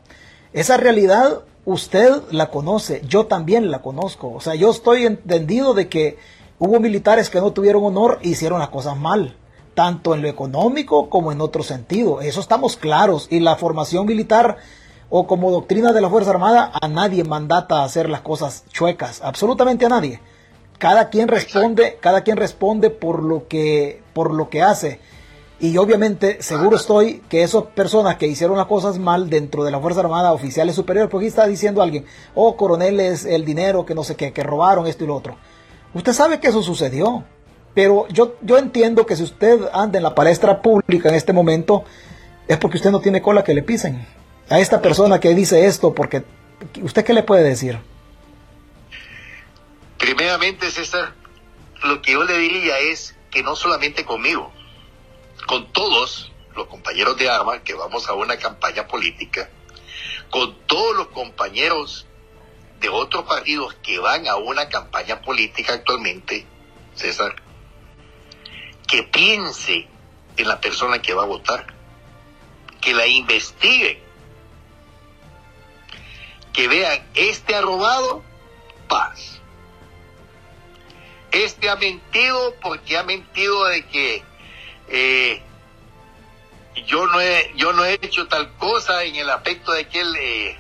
Esa 0.54 0.78
realidad 0.78 1.42
usted 1.66 2.22
la 2.32 2.50
conoce, 2.50 3.02
yo 3.08 3.26
también 3.26 3.72
la 3.72 3.82
conozco. 3.82 4.32
O 4.32 4.40
sea, 4.40 4.56
yo 4.56 4.70
estoy 4.70 5.06
entendido 5.06 5.74
de 5.74 5.90
que 5.90 6.18
Hubo 6.58 6.80
militares 6.80 7.30
que 7.30 7.42
no 7.42 7.52
tuvieron 7.52 7.84
honor 7.84 8.20
e 8.22 8.30
hicieron 8.30 8.60
las 8.60 8.70
cosas 8.70 8.96
mal, 8.96 9.36
tanto 9.74 10.14
en 10.16 10.22
lo 10.22 10.30
económico 10.30 11.10
como 11.10 11.34
en 11.34 11.42
otro 11.42 11.64
sentido. 11.64 12.22
Eso 12.22 12.40
estamos 12.40 12.78
claros. 12.78 13.28
Y 13.30 13.42
la 13.42 13.58
formación 13.58 14.06
militar 14.06 14.56
o 15.10 15.28
como 15.28 15.52
doctrina 15.52 15.92
de 15.92 16.00
la 16.00 16.10
Fuerza 16.10 16.30
Armada, 16.30 16.72
a 16.82 16.88
nadie 16.88 17.26
mandata 17.26 17.80
a 17.80 17.84
hacer 17.84 18.10
las 18.10 18.22
cosas 18.22 18.64
chuecas, 18.72 19.22
absolutamente 19.22 19.86
a 19.86 19.90
nadie. 19.90 20.22
Cada 20.78 21.10
quien 21.10 21.28
responde, 21.28 21.98
cada 22.00 22.22
quien 22.22 22.38
responde 22.38 22.90
por 22.90 23.22
lo 23.22 23.50
que, 23.50 24.02
por 24.14 24.34
lo 24.34 24.50
que 24.50 24.62
hace. 24.62 25.00
Y 25.60 25.76
obviamente 25.78 26.42
seguro 26.42 26.78
estoy 26.78 27.22
que 27.30 27.44
esas 27.44 27.64
personas 27.64 28.16
que 28.16 28.28
hicieron 28.28 28.58
las 28.58 28.68
cosas 28.68 28.98
mal 28.98 29.30
dentro 29.30 29.66
de 29.66 29.72
la 29.72 29.80
Fuerza 29.82 30.00
Armada, 30.00 30.32
oficiales 30.32 30.76
superiores, 30.76 31.10
porque 31.10 31.26
aquí 31.26 31.30
está 31.30 31.48
diciendo 31.48 31.82
alguien, 31.82 32.06
oh 32.34 32.56
coroneles, 32.56 33.26
el 33.26 33.44
dinero, 33.44 33.86
que 33.86 33.96
no 33.96 34.06
sé 34.06 34.16
qué, 34.16 34.32
que 34.32 34.44
robaron 34.44 34.88
esto 34.88 35.04
y 35.04 35.08
lo 35.08 35.16
otro. 35.16 35.36
Usted 35.96 36.12
sabe 36.12 36.42
que 36.42 36.50
eso 36.50 36.62
sucedió, 36.62 37.24
pero 37.74 38.06
yo, 38.10 38.36
yo 38.42 38.58
entiendo 38.58 39.06
que 39.06 39.16
si 39.16 39.24
usted 39.24 39.62
anda 39.72 39.98
en 39.98 40.04
la 40.04 40.14
palestra 40.14 40.62
pública 40.62 41.08
en 41.08 41.16
este 41.16 41.32
momento, 41.32 41.86
es 42.50 42.58
porque 42.58 42.76
usted 42.76 42.92
no 42.92 43.00
tiene 43.00 43.22
cola 43.22 43.46
que 43.46 43.54
le 43.54 43.64
pisen. 43.64 44.06
A 44.50 44.60
esta 44.60 44.82
persona 44.82 45.22
que 45.22 45.34
dice 45.34 45.66
esto, 45.68 45.96
porque 45.96 46.26
¿usted 46.82 47.06
qué 47.06 47.14
le 47.14 47.24
puede 47.24 47.44
decir? 47.44 47.80
Primeramente, 49.98 50.70
César, 50.70 51.14
lo 51.82 52.02
que 52.02 52.12
yo 52.12 52.26
le 52.26 52.40
diría 52.40 52.78
es 52.78 53.16
que 53.32 53.42
no 53.42 53.56
solamente 53.56 54.04
conmigo, 54.04 54.52
con 55.48 55.72
todos 55.72 56.34
los 56.58 56.68
compañeros 56.68 57.16
de 57.16 57.30
armas 57.30 57.62
que 57.62 57.74
vamos 57.74 58.10
a 58.10 58.16
una 58.16 58.36
campaña 58.36 58.86
política, 58.86 59.50
con 60.30 60.58
todos 60.68 60.98
los 60.98 61.08
compañeros 61.08 62.06
de 62.80 62.90
otros 62.90 63.26
partidos 63.26 63.74
que 63.76 64.00
van 64.00 64.28
a 64.28 64.36
una 64.36 64.70
campaña 64.70 65.22
política 65.22 65.74
actualmente, 65.74 66.46
César, 66.96 67.36
que 68.88 69.04
piense 69.04 69.88
en 70.38 70.48
la 70.48 70.60
persona 70.60 71.02
que 71.02 71.14
va 71.14 71.24
a 71.24 71.28
votar, 71.28 71.66
que 72.82 72.94
la 72.94 73.08
investigue, 73.08 74.02
que 76.54 76.68
vean, 76.68 77.06
este 77.16 77.56
ha 77.56 77.62
robado, 77.62 78.24
paz. 78.88 79.42
Este 81.32 81.70
ha 81.70 81.76
mentido 81.76 82.56
porque 82.62 82.98
ha 82.98 83.04
mentido 83.04 83.66
de 83.66 83.86
que 83.88 84.24
eh, 84.88 85.42
yo 86.88 87.08
no 87.08 87.20
he 87.20 87.52
yo 87.56 87.74
no 87.74 87.84
he 87.84 87.94
hecho 87.94 88.28
tal 88.28 88.56
cosa 88.56 89.04
en 89.04 89.16
el 89.16 89.30
aspecto 89.30 89.72
de 89.74 89.88
que 89.88 90.00
él 90.00 90.16
eh, 90.18 90.58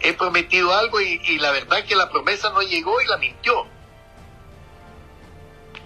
he 0.00 0.12
prometido 0.12 0.74
algo 0.74 1.00
y, 1.00 1.38
la 1.38 1.50
verdad 1.52 1.84
que 1.84 1.94
la 1.94 2.10
promesa 2.10 2.50
no 2.50 2.62
llegó 2.62 3.00
y 3.00 3.06
la 3.06 3.16
mintió. 3.16 3.66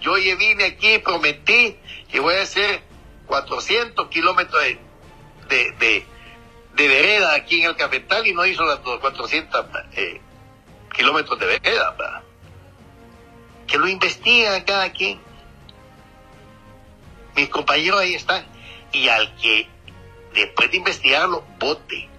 Yo 0.01 0.17
ya 0.17 0.35
vine 0.35 0.65
aquí 0.65 0.95
y 0.95 0.99
prometí 0.99 1.77
que 2.09 2.19
voy 2.19 2.35
a 2.35 2.41
hacer 2.41 2.81
400 3.27 4.07
kilómetros 4.09 4.61
de, 5.47 5.71
de, 5.79 6.05
vereda 6.75 7.35
aquí 7.35 7.61
en 7.61 7.69
el 7.69 7.75
cafetal 7.75 8.25
y 8.25 8.33
no 8.33 8.45
hizo 8.45 8.65
las 8.65 8.79
400 8.79 9.65
eh, 9.93 10.19
kilómetros 10.93 11.39
de 11.39 11.45
vereda. 11.45 12.23
Que 13.67 13.77
lo 13.77 13.87
investiga 13.87 14.65
cada 14.65 14.91
quien. 14.91 15.21
Mis 17.35 17.49
compañeros 17.49 18.01
ahí 18.01 18.15
están. 18.15 18.45
Y 18.91 19.07
al 19.07 19.33
que 19.35 19.69
después 20.33 20.71
de 20.71 20.77
investigarlo, 20.77 21.45
vote. 21.59 22.10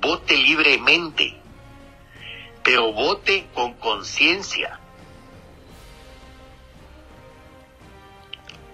Vote 0.00 0.36
libremente. 0.36 1.36
Pero 2.62 2.92
vote 2.92 3.48
con 3.54 3.74
conciencia. 3.74 4.78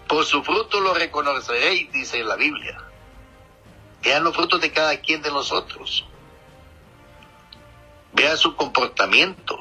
Por 0.08 0.24
su 0.24 0.42
fruto 0.42 0.80
lo 0.80 0.94
reconoceréis, 0.94 1.90
dice 1.92 2.22
la 2.22 2.36
Biblia. 2.36 2.78
Vean 4.02 4.22
los 4.22 4.34
frutos 4.34 4.60
de 4.60 4.70
cada 4.70 5.00
quien 5.00 5.22
de 5.22 5.30
nosotros. 5.30 6.04
Vean 8.12 8.36
su 8.36 8.54
comportamiento. 8.54 9.58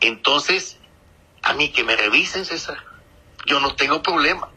Entonces, 0.00 0.78
a 1.42 1.52
mí 1.52 1.70
que 1.70 1.84
me 1.84 1.94
revisen, 1.96 2.44
César. 2.44 2.78
Yo 3.46 3.60
no 3.60 3.74
tengo 3.76 4.02
problema. 4.02 4.50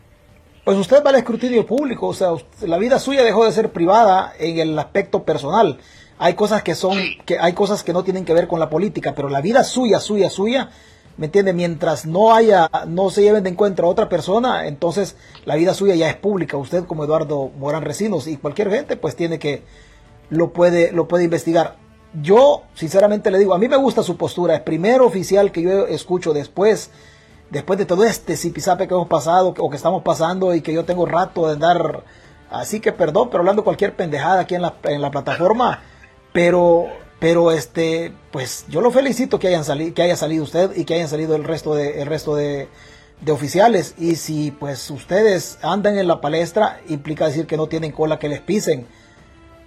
Pues 0.66 0.80
usted 0.80 1.04
va 1.06 1.12
al 1.12 1.18
escrutinio 1.18 1.64
público, 1.64 2.08
o 2.08 2.14
sea, 2.16 2.30
la 2.62 2.80
vida 2.80 2.98
suya 2.98 3.24
dejó 3.24 3.46
de 3.46 3.52
ser 3.52 3.72
privada 3.72 4.34
en 4.40 4.58
el 4.58 4.80
aspecto 4.80 5.24
personal. 5.24 5.78
Hay 6.18 6.34
cosas 6.34 6.64
que 6.64 6.74
son, 6.74 6.98
que 7.24 7.38
hay 7.38 7.54
cosas 7.54 7.84
que 7.84 7.94
no 7.94 8.04
tienen 8.04 8.26
que 8.26 8.34
ver 8.34 8.48
con 8.48 8.60
la 8.60 8.68
política, 8.68 9.14
pero 9.16 9.30
la 9.30 9.42
vida 9.42 9.64
suya, 9.64 10.00
suya, 10.00 10.32
suya, 10.32 10.72
¿me 11.18 11.28
entiende? 11.28 11.54
Mientras 11.54 12.08
no 12.08 12.34
haya, 12.34 12.68
no 12.88 13.12
se 13.12 13.22
lleven 13.22 13.44
de 13.44 13.52
encuentro 13.52 13.86
a 13.86 13.92
otra 13.92 14.10
persona, 14.10 14.66
entonces 14.66 15.16
la 15.46 15.54
vida 15.54 15.76
suya 15.76 15.94
ya 15.94 16.10
es 16.10 16.16
pública. 16.16 16.58
Usted 16.58 16.86
como 16.86 17.04
Eduardo 17.04 17.52
Morán 17.60 17.84
Recinos 17.84 18.26
y 18.26 18.38
cualquier 18.38 18.72
gente, 18.72 18.98
pues 18.98 19.16
tiene 19.16 19.38
que, 19.38 19.62
lo 20.32 20.52
puede, 20.52 20.92
lo 20.92 21.08
puede 21.08 21.26
investigar. 21.26 21.76
Yo, 22.24 22.64
sinceramente 22.74 23.30
le 23.30 23.38
digo, 23.38 23.54
a 23.54 23.60
mí 23.60 23.68
me 23.68 23.78
gusta 23.78 24.02
su 24.02 24.18
postura. 24.18 24.56
Es 24.56 24.62
primero 24.62 25.06
oficial 25.06 25.52
que 25.52 25.62
yo 25.62 25.86
escucho 25.86 26.34
después, 26.34 26.90
después 27.50 27.80
de 27.80 27.86
todo 27.86 28.04
este 28.04 28.38
zipizape 28.38 28.88
que 28.88 28.94
hemos 28.94 29.08
pasado 29.08 29.54
o 29.58 29.70
que 29.70 29.78
estamos 29.78 30.04
pasando 30.04 30.54
y 30.56 30.62
que 30.62 30.74
yo 30.74 30.86
tengo 30.86 31.06
rato 31.06 31.48
de 31.48 31.56
dar, 31.58 32.04
así 32.50 32.80
que 32.80 32.92
perdón, 32.92 33.30
pero 33.30 33.42
hablando 33.42 33.64
cualquier 33.64 33.96
pendejada 33.96 34.42
aquí 34.42 34.56
en 34.56 34.62
la, 34.62 34.76
en 34.84 35.02
la 35.02 35.12
plataforma, 35.12 35.82
pero 36.34 36.88
pero 37.20 37.52
este, 37.52 38.14
pues 38.32 38.66
yo 38.70 38.82
lo 38.82 38.92
felicito 38.92 39.40
que 39.40 39.48
hayan 39.48 39.64
salido, 39.64 39.94
que 39.94 40.02
haya 40.02 40.16
salido 40.16 40.44
usted 40.44 40.76
y 40.76 40.86
que 40.86 40.96
hayan 40.96 41.08
salido 41.08 41.36
el 41.36 41.44
resto 41.44 41.74
de, 41.74 42.02
el 42.02 42.08
resto 42.08 42.36
de, 42.36 42.68
oficiales. 43.32 43.96
Y 43.98 44.18
si 44.18 44.52
pues 44.52 44.90
ustedes 44.92 45.58
andan 45.62 45.98
en 45.98 46.08
la 46.08 46.22
palestra, 46.22 46.82
implica 46.88 47.26
decir 47.26 47.48
que 47.48 47.58
no 47.58 47.68
tienen 47.68 47.92
cola 47.92 48.20
que 48.20 48.30
les 48.30 48.42
pisen. 48.42 48.86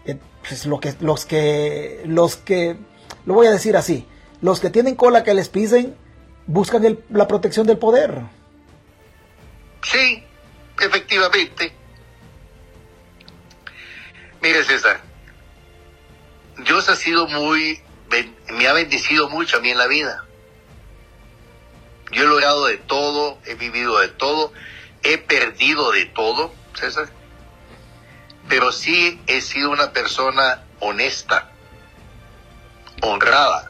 Eh, 0.05 0.19
pues 0.47 0.67
lo 0.67 0.79
que, 0.79 0.95
los 1.01 1.25
que, 1.27 2.03
los 2.05 2.37
que, 2.37 2.77
lo 3.27 3.35
voy 3.35 3.47
a 3.47 3.51
decir 3.51 3.77
así, 3.77 4.07
los 4.41 4.61
que 4.61 4.71
tienen 4.71 4.95
cola 4.95 5.25
que 5.25 5.35
les 5.35 5.49
pisen, 5.49 5.97
buscan 6.49 6.99
la 7.11 7.29
protección 7.29 7.67
del 7.67 7.79
poder. 7.79 8.23
Sí, 9.83 10.25
efectivamente. 10.81 11.73
Mire 14.41 14.65
César, 14.65 15.01
Dios 16.65 16.89
ha 16.89 16.97
sido 16.97 17.29
muy, 17.29 17.81
me 18.49 18.67
ha 18.67 18.73
bendecido 18.73 19.29
mucho 19.29 19.59
a 19.59 19.61
mí 19.61 19.71
en 19.71 19.79
la 19.79 19.87
vida. 19.87 20.25
Yo 22.11 22.25
he 22.25 22.27
logrado 22.27 22.67
de 22.67 22.79
todo, 22.79 23.39
he 23.45 23.55
vivido 23.55 23.99
de 23.99 24.09
todo, 24.09 24.53
he 25.03 25.19
perdido 25.19 25.93
de 25.93 26.07
todo, 26.07 26.53
César. 26.75 27.11
Pero 28.49 28.73
sí 28.73 29.21
he 29.27 29.43
sido 29.43 29.71
una 29.71 29.93
persona 29.93 30.65
honesta, 30.81 31.51
honrada. 33.03 33.68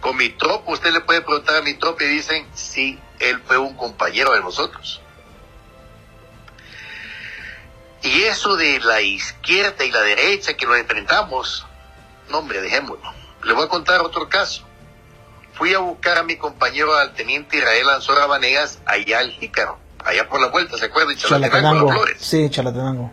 Con 0.00 0.16
mi 0.16 0.30
tropo, 0.30 0.72
usted 0.72 0.92
le 0.92 1.00
puede 1.00 1.20
preguntar 1.20 1.56
a 1.56 1.62
mi 1.62 1.74
tropo 1.74 2.02
y 2.02 2.06
dicen, 2.06 2.48
sí, 2.54 2.98
él 3.18 3.40
fue 3.46 3.58
un 3.58 3.76
compañero 3.76 4.32
de 4.32 4.40
nosotros. 4.40 5.00
Y 8.02 8.22
eso 8.22 8.56
de 8.56 8.80
la 8.80 9.02
izquierda 9.02 9.84
y 9.84 9.90
la 9.90 10.00
derecha 10.00 10.54
que 10.54 10.64
nos 10.64 10.78
enfrentamos, 10.78 11.66
no 12.30 12.38
hombre, 12.38 12.62
dejémoslo. 12.62 13.12
Le 13.44 13.52
voy 13.52 13.66
a 13.66 13.68
contar 13.68 14.00
otro 14.00 14.28
caso. 14.28 14.64
Fui 15.52 15.74
a 15.74 15.78
buscar 15.80 16.16
a 16.16 16.22
mi 16.22 16.36
compañero 16.36 16.96
al 16.96 17.12
teniente 17.12 17.58
Israel 17.58 17.90
Anzora 17.90 18.24
Vanegas 18.26 18.80
allá 18.86 19.18
al 19.18 19.30
Jícaro, 19.32 19.78
allá 20.02 20.26
por 20.26 20.40
la 20.40 20.46
vuelta, 20.46 20.78
¿se 20.78 20.86
acuerdan? 20.86 21.16
Chalatenango. 21.16 21.92
Sí, 22.18 22.48
Chalatenango. 22.48 23.12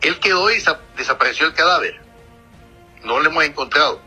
Él 0.00 0.18
quedó 0.18 0.50
y 0.50 0.60
desapareció 0.96 1.46
el 1.46 1.54
cadáver. 1.54 2.00
No 3.04 3.20
lo 3.20 3.30
hemos 3.30 3.44
encontrado. 3.44 4.00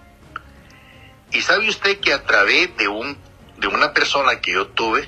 Y 1.32 1.42
sabe 1.42 1.70
usted 1.70 2.00
que 2.00 2.14
a 2.14 2.24
través 2.24 2.76
de 2.78 2.88
un 2.88 3.18
de 3.62 3.68
una 3.68 3.94
persona 3.94 4.42
que 4.42 4.54
yo 4.54 4.68
tuve, 4.70 5.08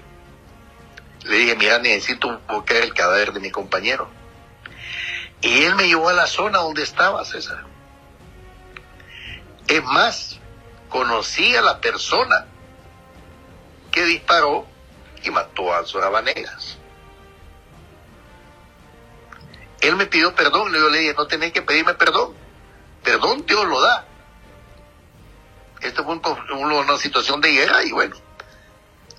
le 1.23 1.37
dije, 1.37 1.55
mira, 1.55 1.79
necesito 1.79 2.39
buscar 2.47 2.77
el 2.77 2.93
cadáver 2.93 3.33
de 3.33 3.39
mi 3.39 3.49
compañero. 3.49 4.07
Y 5.41 5.63
él 5.63 5.75
me 5.75 5.87
llevó 5.87 6.09
a 6.09 6.13
la 6.13 6.27
zona 6.27 6.59
donde 6.59 6.83
estaba, 6.83 7.25
César. 7.25 7.65
Es 9.67 9.83
más, 9.83 10.39
conocí 10.89 11.55
a 11.55 11.61
la 11.61 11.81
persona 11.81 12.45
que 13.91 14.05
disparó 14.05 14.67
y 15.23 15.31
mató 15.31 15.73
a 15.73 15.83
Zorabanegas. 15.85 16.77
Él 19.81 19.95
me 19.95 20.05
pidió 20.05 20.33
perdón, 20.35 20.71
yo 20.73 20.89
le 20.89 20.99
dije, 20.99 21.13
no 21.15 21.27
tenés 21.27 21.51
que 21.51 21.61
pedirme 21.61 21.93
perdón. 21.95 22.33
Perdón 23.03 23.45
Dios 23.45 23.65
lo 23.65 23.81
da. 23.81 24.05
Esto 25.83 26.03
fue 26.03 26.15
una 26.15 26.97
situación 26.97 27.41
de 27.41 27.51
guerra 27.51 27.83
y 27.83 27.91
bueno, 27.91 28.15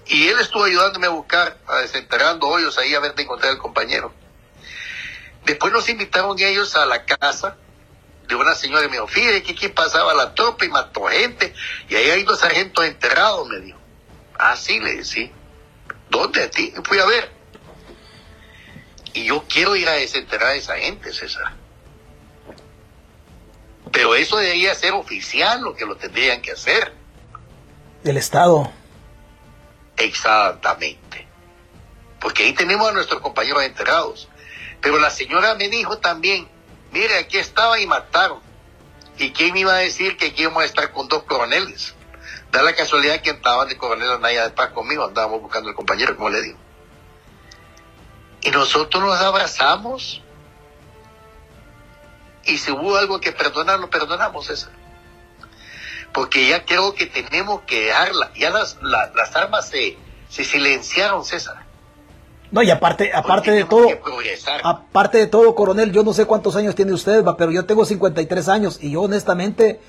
y 0.07 0.29
él 0.29 0.39
estuvo 0.39 0.65
ayudándome 0.65 1.07
a 1.07 1.11
buscar, 1.11 1.59
a 1.67 1.77
desenterrando 1.77 2.47
hoyos 2.47 2.77
ahí 2.79 2.95
a 2.95 3.01
ver 3.01 3.15
de 3.15 3.23
encontrar 3.23 3.53
al 3.53 3.59
compañero. 3.59 4.13
Después 5.45 5.73
nos 5.73 5.89
invitaron 5.89 6.39
ellos 6.39 6.75
a 6.75 6.87
la 6.87 7.05
casa 7.05 7.57
de 8.27 8.35
una 8.35 8.55
señora 8.55 8.85
y 8.85 8.89
me 8.89 8.95
dijo, 8.95 9.07
fíjate 9.07 9.43
que 9.43 9.53
aquí 9.53 9.69
pasaba 9.69 10.15
la 10.15 10.35
tropa 10.35 10.65
y 10.65 10.69
mató 10.69 11.05
gente 11.07 11.55
y 11.89 11.95
ahí 11.95 12.11
hay 12.11 12.23
dos 12.25 12.41
sargentos 12.41 12.85
enterrados, 12.85 13.49
me 13.49 13.61
dijo. 13.61 13.79
Ah, 14.39 14.57
sí, 14.57 14.81
le 14.81 14.97
decía. 14.97 15.31
¿Dónde 16.09 16.43
a 16.43 16.51
ti? 16.51 16.73
Fui 16.85 16.99
a 16.99 17.07
ver. 17.07 17.31
Y 19.13 19.25
yo 19.25 19.45
quiero 19.49 19.77
ir 19.77 19.89
a 19.89 19.93
desenterrar 19.93 20.51
a 20.51 20.55
esa 20.55 20.77
gente, 20.77 21.13
César. 21.13 21.55
Pero 23.93 24.15
eso 24.15 24.37
debería 24.37 24.75
ser 24.75 24.93
oficial, 24.93 25.63
lo 25.63 25.75
que 25.75 25.87
lo 25.87 25.97
tendrían 25.97 26.43
que 26.43 26.53
hacer. 26.53 26.93
Del 28.03 28.17
Estado. 28.17 28.71
Exactamente. 29.97 31.27
Porque 32.21 32.45
ahí 32.45 32.53
tenemos 32.55 32.89
a 32.89 32.93
nuestros 32.93 33.21
compañeros 33.21 33.63
enterrados. 33.63 34.29
Pero 34.81 34.99
la 34.99 35.11
señora 35.11 35.55
me 35.55 35.69
dijo 35.69 35.99
también, 35.99 36.49
mire, 36.91 37.19
aquí 37.19 37.39
estaba 37.39 37.79
y 37.79 37.87
mataron. 37.87 38.41
¿Y 39.17 39.31
quién 39.31 39.53
me 39.53 39.61
iba 39.61 39.75
a 39.75 39.79
decir 39.79 40.17
que 40.17 40.27
aquí 40.27 40.43
íbamos 40.43 40.63
a 40.63 40.67
estar 40.67 40.91
con 40.93 41.07
dos 41.09 41.23
coroneles? 41.25 41.95
Da 42.51 42.63
la 42.63 42.75
casualidad 42.75 43.21
que 43.21 43.31
estaban 43.31 43.69
de 43.69 43.77
coronel 43.77 44.11
Anaya 44.11 44.45
de 44.45 44.51
Paz 44.51 44.71
conmigo, 44.71 45.05
andábamos 45.05 45.41
buscando 45.41 45.69
al 45.69 45.75
compañero, 45.75 46.17
como 46.17 46.31
le 46.31 46.43
digo. 46.43 46.59
Y 48.43 48.51
nosotros 48.51 49.03
nos 49.03 49.19
abrazamos. 49.21 50.23
Y 52.47 52.59
si 52.59 52.71
hubo 52.71 52.97
algo 52.97 53.21
que 53.21 53.33
perdonar, 53.33 53.81
lo 53.81 53.91
perdonamos, 53.91 54.47
César 54.47 54.71
porque 56.15 56.49
ya 56.49 56.65
creo 56.65 56.95
que 56.95 57.07
tenemos 57.07 57.63
que 57.63 57.87
dejarla. 57.87 58.31
Ya 58.39 58.51
las, 58.51 58.79
las 58.81 59.37
armas 59.37 59.69
se, 59.69 59.99
se 60.29 60.45
silenciaron, 60.45 61.25
César. 61.25 61.57
No, 62.53 62.63
y 62.63 62.71
aparte, 62.71 63.11
aparte 63.13 63.51
de 63.51 63.65
todo, 63.65 63.89
aparte 64.63 65.19
de 65.19 65.27
todo, 65.27 65.57
coronel, 65.57 65.91
yo 65.91 66.05
no 66.05 66.13
sé 66.13 66.25
cuántos 66.25 66.55
años 66.55 66.77
tiene 66.77 66.93
usted, 66.93 67.25
pero 67.37 67.51
yo 67.51 67.67
tengo 67.67 67.85
53 67.85 68.49
años 68.49 68.79
y 68.81 68.93
yo 68.93 69.03
honestamente, 69.03 69.81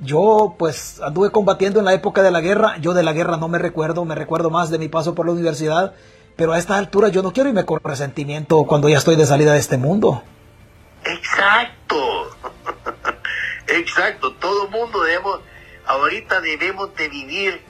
yo 0.00 0.54
pues 0.58 0.98
anduve 1.02 1.30
combatiendo 1.30 1.78
en 1.78 1.84
la 1.84 1.92
época 1.92 2.22
de 2.22 2.30
la 2.30 2.40
guerra, 2.40 2.78
yo 2.78 2.94
de 2.94 3.02
la 3.02 3.12
guerra 3.12 3.36
no 3.36 3.48
me 3.48 3.58
recuerdo, 3.58 4.06
me 4.06 4.14
recuerdo 4.14 4.48
más 4.48 4.70
de 4.70 4.78
mi 4.78 4.88
paso 4.88 5.14
por 5.14 5.26
la 5.26 5.32
universidad, 5.32 5.92
pero 6.36 6.54
a 6.54 6.58
esta 6.58 6.78
altura 6.78 7.08
yo 7.08 7.22
no 7.22 7.34
quiero 7.34 7.50
irme 7.50 7.66
con 7.66 7.80
resentimiento 7.84 8.64
cuando 8.64 8.88
ya 8.88 8.96
estoy 8.96 9.16
de 9.16 9.26
salida 9.26 9.52
de 9.52 9.58
este 9.58 9.76
mundo. 9.76 10.22
Exacto, 11.12 12.36
exacto, 13.66 14.32
todo 14.34 14.68
mundo 14.68 15.02
debemos 15.02 15.40
ahorita 15.86 16.40
debemos 16.40 16.94
de 16.94 17.08
vivir 17.08 17.62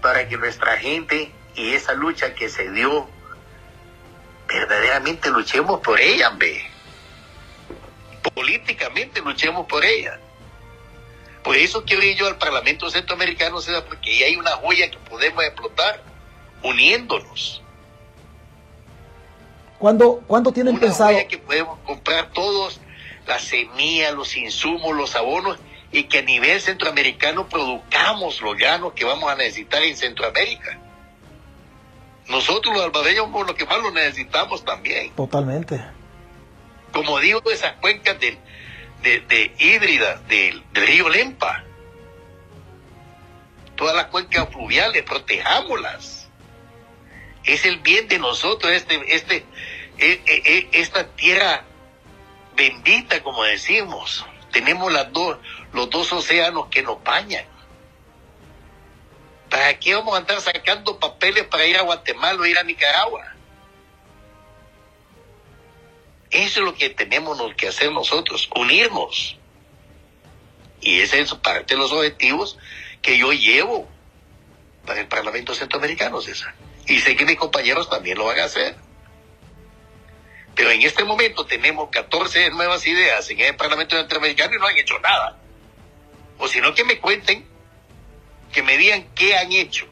para 0.00 0.28
que 0.28 0.36
nuestra 0.36 0.76
gente 0.76 1.32
y 1.56 1.72
esa 1.72 1.94
lucha 1.94 2.34
que 2.34 2.48
se 2.48 2.70
dio, 2.70 3.08
verdaderamente 4.46 5.30
luchemos 5.30 5.80
por 5.80 6.00
ella, 6.00 6.30
ve. 6.30 6.64
Políticamente 8.34 9.20
luchemos 9.20 9.66
por 9.66 9.84
ella. 9.84 10.18
Por 11.42 11.56
eso 11.56 11.84
quiero 11.84 12.02
ir 12.02 12.16
yo 12.16 12.26
al 12.26 12.38
Parlamento 12.38 12.88
Centroamericano, 12.88 13.58
porque 13.88 14.10
ahí 14.10 14.22
hay 14.22 14.36
una 14.36 14.52
joya 14.52 14.90
que 14.90 14.98
podemos 14.98 15.42
explotar 15.44 16.02
uniéndonos. 16.62 17.63
¿Cuándo, 19.84 20.22
¿cuándo 20.26 20.50
tienen 20.50 20.76
Una 20.76 20.80
pensado? 20.80 21.14
que 21.28 21.36
podemos 21.36 21.78
comprar 21.80 22.30
todos, 22.32 22.80
la 23.26 23.38
semilla, 23.38 24.12
los 24.12 24.34
insumos, 24.34 24.96
los 24.96 25.14
abonos, 25.14 25.58
y 25.92 26.04
que 26.04 26.20
a 26.20 26.22
nivel 26.22 26.58
centroamericano 26.58 27.50
produzcamos 27.50 28.40
los 28.40 28.56
llanos 28.56 28.94
que 28.94 29.04
vamos 29.04 29.30
a 29.30 29.34
necesitar 29.36 29.82
en 29.82 29.94
Centroamérica. 29.94 30.78
Nosotros 32.28 32.74
los 32.74 32.82
albadeños 32.82 33.26
somos 33.26 33.46
los 33.46 33.56
que 33.56 33.66
más 33.66 33.76
lo 33.82 33.90
necesitamos 33.90 34.64
también. 34.64 35.10
Totalmente. 35.10 35.84
Como 36.90 37.18
digo, 37.20 37.42
esas 37.52 37.74
cuencas 37.74 38.18
del- 38.18 38.38
de, 39.02 39.20
de 39.20 39.52
híbrida 39.58 40.16
del, 40.30 40.64
del 40.72 40.86
río 40.86 41.10
Lempa. 41.10 41.62
Todas 43.76 43.94
las 43.94 44.06
cuencas 44.06 44.48
fluviales, 44.48 45.02
protejámoslas. 45.02 46.22
Es 47.44 47.66
el 47.66 47.80
bien 47.80 48.08
de 48.08 48.18
nosotros, 48.18 48.72
este, 48.72 49.14
este, 49.14 49.44
esta 49.98 51.06
tierra 51.14 51.64
bendita, 52.56 53.22
como 53.22 53.44
decimos. 53.44 54.24
Tenemos 54.52 54.92
las 54.92 55.12
dos, 55.12 55.38
los 55.72 55.90
dos 55.90 56.12
océanos 56.12 56.68
que 56.68 56.82
nos 56.82 57.02
bañan. 57.02 57.44
¿Para 59.50 59.78
qué 59.78 59.94
vamos 59.94 60.14
a 60.14 60.18
andar 60.18 60.40
sacando 60.40 60.98
papeles 60.98 61.44
para 61.44 61.66
ir 61.66 61.76
a 61.76 61.82
Guatemala 61.82 62.40
o 62.40 62.46
ir 62.46 62.58
a 62.58 62.62
Nicaragua? 62.62 63.34
Eso 66.30 66.60
es 66.60 66.66
lo 66.66 66.74
que 66.74 66.90
tenemos 66.90 67.40
que 67.54 67.68
hacer 67.68 67.92
nosotros, 67.92 68.50
unirnos. 68.56 69.36
Y 70.80 71.00
ese 71.00 71.20
es 71.20 71.32
parte 71.34 71.74
de 71.74 71.80
los 71.80 71.92
objetivos 71.92 72.58
que 73.00 73.16
yo 73.16 73.32
llevo 73.32 73.88
para 74.84 75.00
el 75.00 75.06
Parlamento 75.06 75.54
Centroamericano, 75.54 76.20
César. 76.20 76.54
Y 76.86 77.00
sé 77.00 77.16
que 77.16 77.24
mis 77.24 77.36
compañeros 77.36 77.88
también 77.88 78.18
lo 78.18 78.26
van 78.26 78.40
a 78.40 78.44
hacer. 78.44 78.76
Pero 80.54 80.70
en 80.70 80.82
este 80.82 81.04
momento 81.04 81.44
tenemos 81.46 81.90
14 81.90 82.50
nuevas 82.50 82.86
ideas 82.86 83.28
en 83.30 83.40
el 83.40 83.56
Parlamento 83.56 83.96
Centroamericano 83.96 84.54
y 84.54 84.58
no 84.58 84.66
han 84.66 84.76
hecho 84.76 84.98
nada. 85.00 85.38
O 86.38 86.48
si 86.48 86.60
no, 86.60 86.74
que 86.74 86.84
me 86.84 87.00
cuenten, 87.00 87.46
que 88.52 88.62
me 88.62 88.76
digan 88.78 89.08
qué 89.14 89.36
han 89.36 89.52
hecho. 89.52 89.86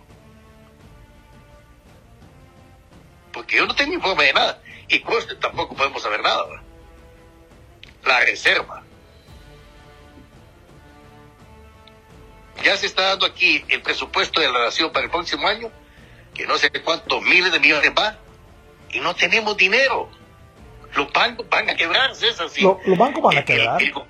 Porque 3.32 3.56
yo 3.56 3.66
no 3.66 3.74
tengo 3.74 3.94
informe 3.94 4.24
de 4.24 4.32
nada. 4.34 4.62
Y 4.88 5.00
coste 5.00 5.34
tampoco 5.36 5.74
podemos 5.74 6.02
saber 6.02 6.20
nada. 6.20 6.62
La 8.04 8.20
reserva. 8.20 8.84
Ya 12.62 12.76
se 12.76 12.86
está 12.86 13.02
dando 13.02 13.26
aquí 13.26 13.64
el 13.68 13.82
presupuesto 13.82 14.40
de 14.40 14.52
la 14.52 14.60
nación 14.64 14.92
para 14.92 15.06
el 15.06 15.10
próximo 15.10 15.48
año, 15.48 15.72
que 16.34 16.46
no 16.46 16.56
sé 16.58 16.70
cuántos 16.70 17.20
miles 17.22 17.50
de 17.50 17.58
millones 17.58 17.90
va, 17.98 18.18
y 18.90 19.00
no 19.00 19.14
tenemos 19.16 19.56
dinero. 19.56 20.08
Los 20.95 21.12
bancos 21.12 21.49
van 21.49 21.70
a 21.70 21.74
quebrar, 21.76 22.14
César. 22.14 22.49
sí. 22.51 22.61
Lo- 22.62 22.78
los 22.84 22.99
bancos 22.99 23.22
van 23.22 23.38
a 23.38 23.45
quebrar. 23.45 23.80
El, 23.80 23.88
el 23.88 23.93
go- 23.95 24.07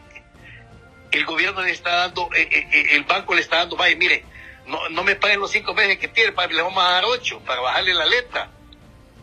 el 1.13 1.25
gobierno 1.27 1.63
le 1.63 1.71
está 1.71 1.91
dando, 1.97 2.29
eh, 2.35 2.49
eh, 2.51 2.69
eh, 2.73 2.87
el 2.93 3.05
banco 3.05 3.35
le 3.35 3.41
está 3.43 3.59
dando, 3.59 3.77
vaya, 3.77 3.95
mire, 3.97 4.25
no, 4.67 4.89
no 4.89 5.05
me 5.05 5.15
paguen 5.15 5.41
los 5.41 5.51
cinco 5.51 5.75
meses 5.75 5.99
que 5.99 6.09
tiene, 6.09 6.33
pa- 6.33 6.47
le 6.47 6.61
vamos 6.63 6.83
a 6.83 6.89
dar 6.91 7.05
ocho 7.05 7.39
para 7.41 7.61
bajarle 7.61 7.93
la 7.95 8.07
letra. 8.07 8.51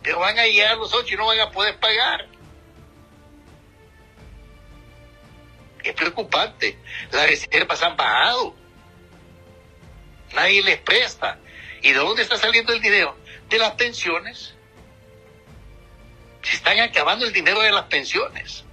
Pero 0.03 0.20
van 0.20 0.38
a 0.39 0.45
llegar 0.45 0.78
los 0.78 0.93
ocho 0.93 1.16
y 1.16 1.18
no 1.18 1.26
van 1.26 1.39
a 1.39 1.51
poder 1.51 1.78
pagar. 1.80 2.28
Es 5.84 5.93
preocupante. 5.93 6.78
Las 7.12 7.28
reservas 7.28 7.82
han 7.82 7.95
bajado. 7.97 8.55
Nadie 10.34 10.62
les 10.64 10.78
presta. 10.80 11.38
¿Y 11.82 11.89
de 11.93 11.99
dónde 11.99 12.22
está 12.22 12.38
saliendo 12.38 12.74
el 12.74 12.82
dinero? 12.82 13.16
De 13.49 13.57
las 13.57 13.72
pensiones. 13.72 14.53
Se 16.42 16.56
están 16.56 16.80
acabando 16.80 17.26
el 17.26 17.34
dinero 17.34 17.62
de 17.62 17.72
las 17.72 17.86
pensiones. 17.86 18.64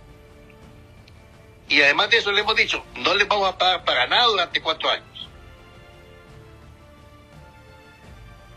Y 1.69 1.83
además 1.83 2.11
de 2.11 2.19
eso 2.19 2.31
le 2.33 2.43
hemos 2.43 2.55
dicho, 2.55 2.85
no 2.95 3.15
les 3.15 3.27
vamos 3.27 3.53
a 3.53 3.59
pagar 3.59 3.85
para 3.85 4.07
nada 4.07 4.27
durante 4.27 4.61
cuatro 4.63 4.89
años. 4.91 5.29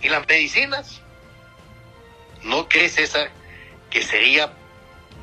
¿Y 0.02 0.10
las 0.10 0.28
medicinas? 0.28 1.02
¿No 2.44 2.70
crees, 2.70 2.94
César, 2.94 3.32
que 3.90 4.04
sería 4.04 4.54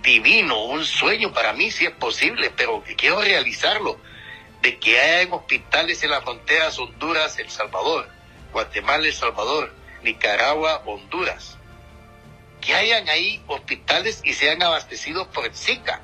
divino, 0.03 0.65
un 0.65 0.85
sueño 0.85 1.33
para 1.33 1.53
mí, 1.53 1.71
si 1.71 1.87
es 1.87 1.93
posible, 1.93 2.53
pero 2.57 2.83
quiero 2.97 3.21
realizarlo, 3.21 3.99
de 4.63 4.79
que 4.79 5.01
haya 5.01 5.35
hospitales 5.35 6.03
en 6.03 6.11
las 6.11 6.23
fronteras 6.23 6.79
Honduras, 6.79 7.39
El 7.39 7.51
Salvador, 7.51 8.09
Guatemala, 8.53 9.07
El 9.07 9.15
Salvador, 9.15 9.73
Nicaragua, 10.03 10.83
Honduras? 10.87 11.56
Que 12.67 12.75
hayan 12.75 13.09
ahí 13.09 13.41
hospitales 13.47 14.21
y 14.25 14.33
sean 14.33 14.61
abastecidos 14.61 15.29
por 15.29 15.47
el 15.47 15.55
Zika. 15.55 16.01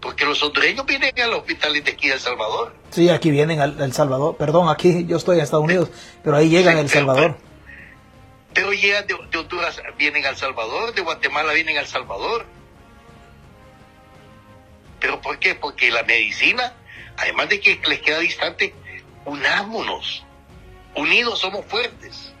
Porque 0.00 0.24
los 0.24 0.40
hondureños 0.44 0.86
vienen 0.86 1.18
a 1.20 1.26
los 1.26 1.38
hospitales 1.40 1.84
de 1.84 1.90
aquí 1.90 2.06
de 2.06 2.14
El 2.14 2.20
Salvador. 2.20 2.72
Sí, 2.90 3.08
aquí 3.08 3.32
vienen 3.32 3.60
al 3.60 3.80
El 3.80 3.92
Salvador. 3.92 4.36
Perdón, 4.36 4.68
aquí 4.68 5.06
yo 5.06 5.16
estoy 5.16 5.38
en 5.38 5.42
Estados 5.42 5.64
Unidos, 5.64 5.88
pero 6.22 6.36
ahí 6.36 6.50
llegan 6.50 6.76
a 6.76 6.80
El 6.80 6.88
Salvador. 6.88 7.36
Pero 8.52 8.72
llegan 8.72 9.08
de, 9.08 9.16
de 9.32 9.38
Honduras, 9.38 9.82
vienen 9.98 10.24
al 10.24 10.36
Salvador, 10.36 10.94
de 10.94 11.02
Guatemala 11.02 11.52
vienen 11.52 11.76
al 11.76 11.86
Salvador. 11.88 12.46
¿Pero 15.00 15.20
por 15.20 15.40
qué? 15.40 15.56
Porque 15.56 15.90
la 15.90 16.04
medicina, 16.04 16.74
además 17.16 17.48
de 17.48 17.58
que 17.58 17.80
les 17.88 18.00
queda 18.00 18.20
distante, 18.20 18.72
unámonos. 19.24 20.24
Unidos 20.94 21.40
somos 21.40 21.66
fuertes. 21.66 22.33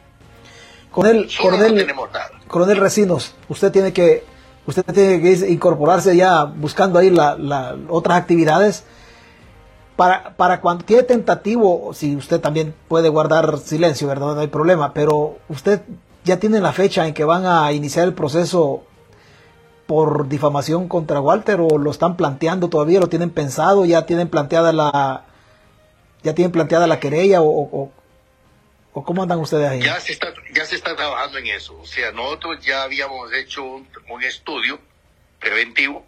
Coronel, 0.94 1.26
no 1.26 1.42
coronel, 1.42 1.74
tenemos 1.76 2.12
nada. 2.12 2.30
coronel 2.48 2.76
Recinos, 2.78 3.34
usted 3.48 3.72
tiene 3.72 3.92
que 3.92 4.24
usted 4.66 4.82
tiene 4.94 5.20
que 5.20 5.50
incorporarse 5.50 6.16
ya 6.16 6.44
buscando 6.44 6.98
ahí 6.98 7.10
la, 7.10 7.36
la- 7.36 7.76
otras 7.88 8.16
actividades 8.18 8.84
para 9.96 10.34
para 10.36 10.60
cuando 10.60 10.84
tiene 10.84 11.02
tentativo, 11.02 11.90
si 11.94 12.16
usted 12.16 12.40
también 12.40 12.74
puede 12.88 13.08
guardar 13.08 13.58
silencio, 13.58 14.08
verdad, 14.08 14.34
no 14.34 14.40
hay 14.40 14.48
problema, 14.48 14.92
pero 14.94 15.36
usted 15.48 15.82
ya 16.24 16.38
tiene 16.38 16.60
la 16.60 16.72
fecha 16.72 17.06
en 17.06 17.14
que 17.14 17.24
van 17.24 17.44
a 17.46 17.70
iniciar 17.72 18.06
el 18.06 18.14
proceso 18.14 18.82
por 19.86 20.28
difamación 20.28 20.88
contra 20.88 21.20
Walter 21.20 21.60
o 21.60 21.76
lo 21.78 21.90
están 21.90 22.16
planteando 22.16 22.68
todavía, 22.68 23.00
lo 23.00 23.08
tienen 23.08 23.30
pensado, 23.30 23.84
ya 23.84 24.06
tienen 24.06 24.28
planteada 24.28 24.72
la 24.72 25.24
ya 26.22 26.34
tienen 26.34 26.52
planteada 26.52 26.86
la 26.86 26.98
querella 27.00 27.42
o, 27.42 27.46
o, 27.48 27.90
o 28.94 29.04
cómo 29.04 29.22
andan 29.22 29.40
ustedes 29.40 29.68
ahí. 29.68 29.82
Ya 29.82 30.00
se 30.00 30.12
está, 30.12 30.32
ya 30.52 30.64
se 30.64 30.76
está 30.76 30.94
trabajando 30.96 31.38
en 31.38 31.48
eso. 31.48 31.76
O 31.78 31.84
sea, 31.86 32.12
nosotros 32.12 32.64
ya 32.64 32.84
habíamos 32.84 33.32
hecho 33.32 33.62
un, 33.64 33.88
un 34.08 34.22
estudio 34.22 34.80
preventivo 35.40 36.06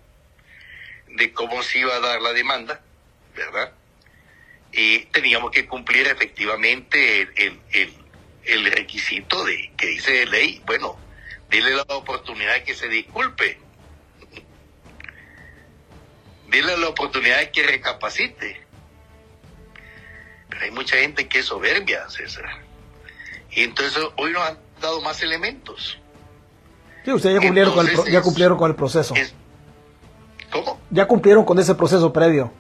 de 1.08 1.32
cómo 1.32 1.62
se 1.62 1.80
iba 1.80 1.94
a 1.94 2.00
dar 2.00 2.22
la 2.22 2.32
demanda, 2.32 2.80
¿verdad? 3.34 3.72
Y 4.72 5.00
teníamos 5.06 5.50
que 5.50 5.66
cumplir 5.66 6.06
efectivamente 6.06 7.22
el, 7.22 7.60
el, 7.72 7.94
el- 8.44 8.70
requisito 8.72 9.44
de 9.44 9.72
que 9.76 9.86
dice 9.88 10.12
de 10.12 10.26
ley. 10.26 10.62
Bueno, 10.66 10.96
dile 11.50 11.70
la 11.74 11.82
oportunidad 11.88 12.54
de 12.54 12.64
que 12.64 12.74
se 12.74 12.88
disculpe. 12.88 13.58
Dile 16.48 16.76
la 16.76 16.88
oportunidad 16.88 17.38
de 17.38 17.50
que 17.50 17.62
recapacite. 17.64 18.60
Pero 20.50 20.62
hay 20.62 20.70
mucha 20.70 20.96
gente 20.98 21.26
que 21.26 21.40
es 21.40 21.46
soberbia, 21.46 22.08
César. 22.08 22.65
Y 23.56 23.62
entonces 23.64 24.00
hoy 24.16 24.32
nos 24.32 24.42
han 24.48 24.58
dado 24.80 25.00
más 25.00 25.20
elementos. 25.22 25.98
Sí, 27.04 27.12
ustedes 27.12 27.36
ya 27.36 27.40
cumplieron, 27.40 27.74
con 27.74 27.86
el, 27.88 27.92
pro- 27.94 28.06
ya 28.06 28.22
cumplieron 28.22 28.58
con 28.58 28.70
el 28.70 28.76
proceso. 28.76 29.14
Es- 29.16 29.34
¿Cómo? 30.52 30.78
Ya 30.90 31.08
cumplieron 31.08 31.44
con 31.44 31.58
ese 31.58 31.74
proceso 31.74 32.12
previo. 32.12 32.52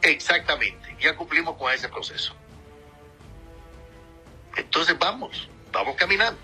Exactamente, 0.00 0.96
ya 1.00 1.14
cumplimos 1.16 1.56
con 1.56 1.70
ese 1.72 1.88
proceso. 1.88 2.34
Entonces 4.56 4.98
vamos, 4.98 5.48
vamos 5.72 5.94
caminando. 5.96 6.38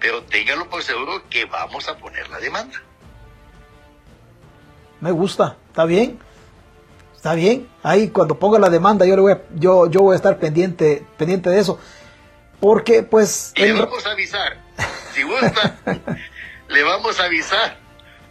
Pero 0.00 0.22
ténganlo 0.24 0.68
por 0.68 0.82
seguro 0.82 1.22
que 1.28 1.44
vamos 1.44 1.88
a 1.88 1.96
poner 1.96 2.28
la 2.28 2.38
demanda. 2.38 2.80
Me 5.00 5.10
gusta, 5.10 5.56
está 5.68 5.84
bien. 5.84 6.18
Está 7.22 7.34
bien. 7.34 7.68
Ahí 7.84 8.08
cuando 8.08 8.36
ponga 8.36 8.58
la 8.58 8.68
demanda 8.68 9.06
yo 9.06 9.14
le 9.14 9.22
voy 9.22 9.30
a, 9.32 9.42
yo, 9.54 9.86
yo 9.88 10.00
voy 10.00 10.14
a 10.14 10.16
estar 10.16 10.40
pendiente, 10.40 11.06
pendiente 11.16 11.50
de 11.50 11.60
eso. 11.60 11.78
Porque 12.58 13.04
pues 13.04 13.52
Y 13.54 13.60
le 13.60 13.68
el- 13.70 13.78
vamos 13.78 14.04
a 14.04 14.10
avisar. 14.10 14.56
Si 15.14 15.22
gusta, 15.22 15.76
le 16.68 16.82
vamos 16.82 17.20
a 17.20 17.24
avisar 17.26 17.76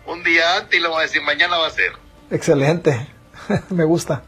un 0.06 0.22
día 0.26 0.58
antes 0.58 0.78
y 0.78 0.82
le 0.82 0.90
vamos 0.90 1.00
a 1.00 1.04
decir 1.04 1.22
mañana 1.22 1.58
va 1.58 1.68
a 1.68 1.72
ser. 1.72 1.94
excelente. 2.32 3.08
Me 3.70 3.86
gusta. 3.86 4.24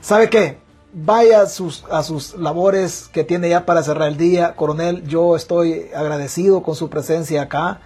¿Sabe 0.00 0.30
qué? 0.30 0.56
Vaya 0.94 1.42
a 1.42 1.46
sus, 1.46 1.84
a 1.90 2.02
sus 2.02 2.36
labores 2.36 3.10
que 3.12 3.22
tiene 3.22 3.50
ya 3.50 3.66
para 3.66 3.82
cerrar 3.82 4.08
el 4.08 4.16
día. 4.16 4.54
Coronel, 4.56 5.06
yo 5.06 5.36
estoy 5.36 5.90
agradecido 5.94 6.62
con 6.62 6.74
su 6.74 6.88
presencia 6.88 7.42
acá. 7.42 7.80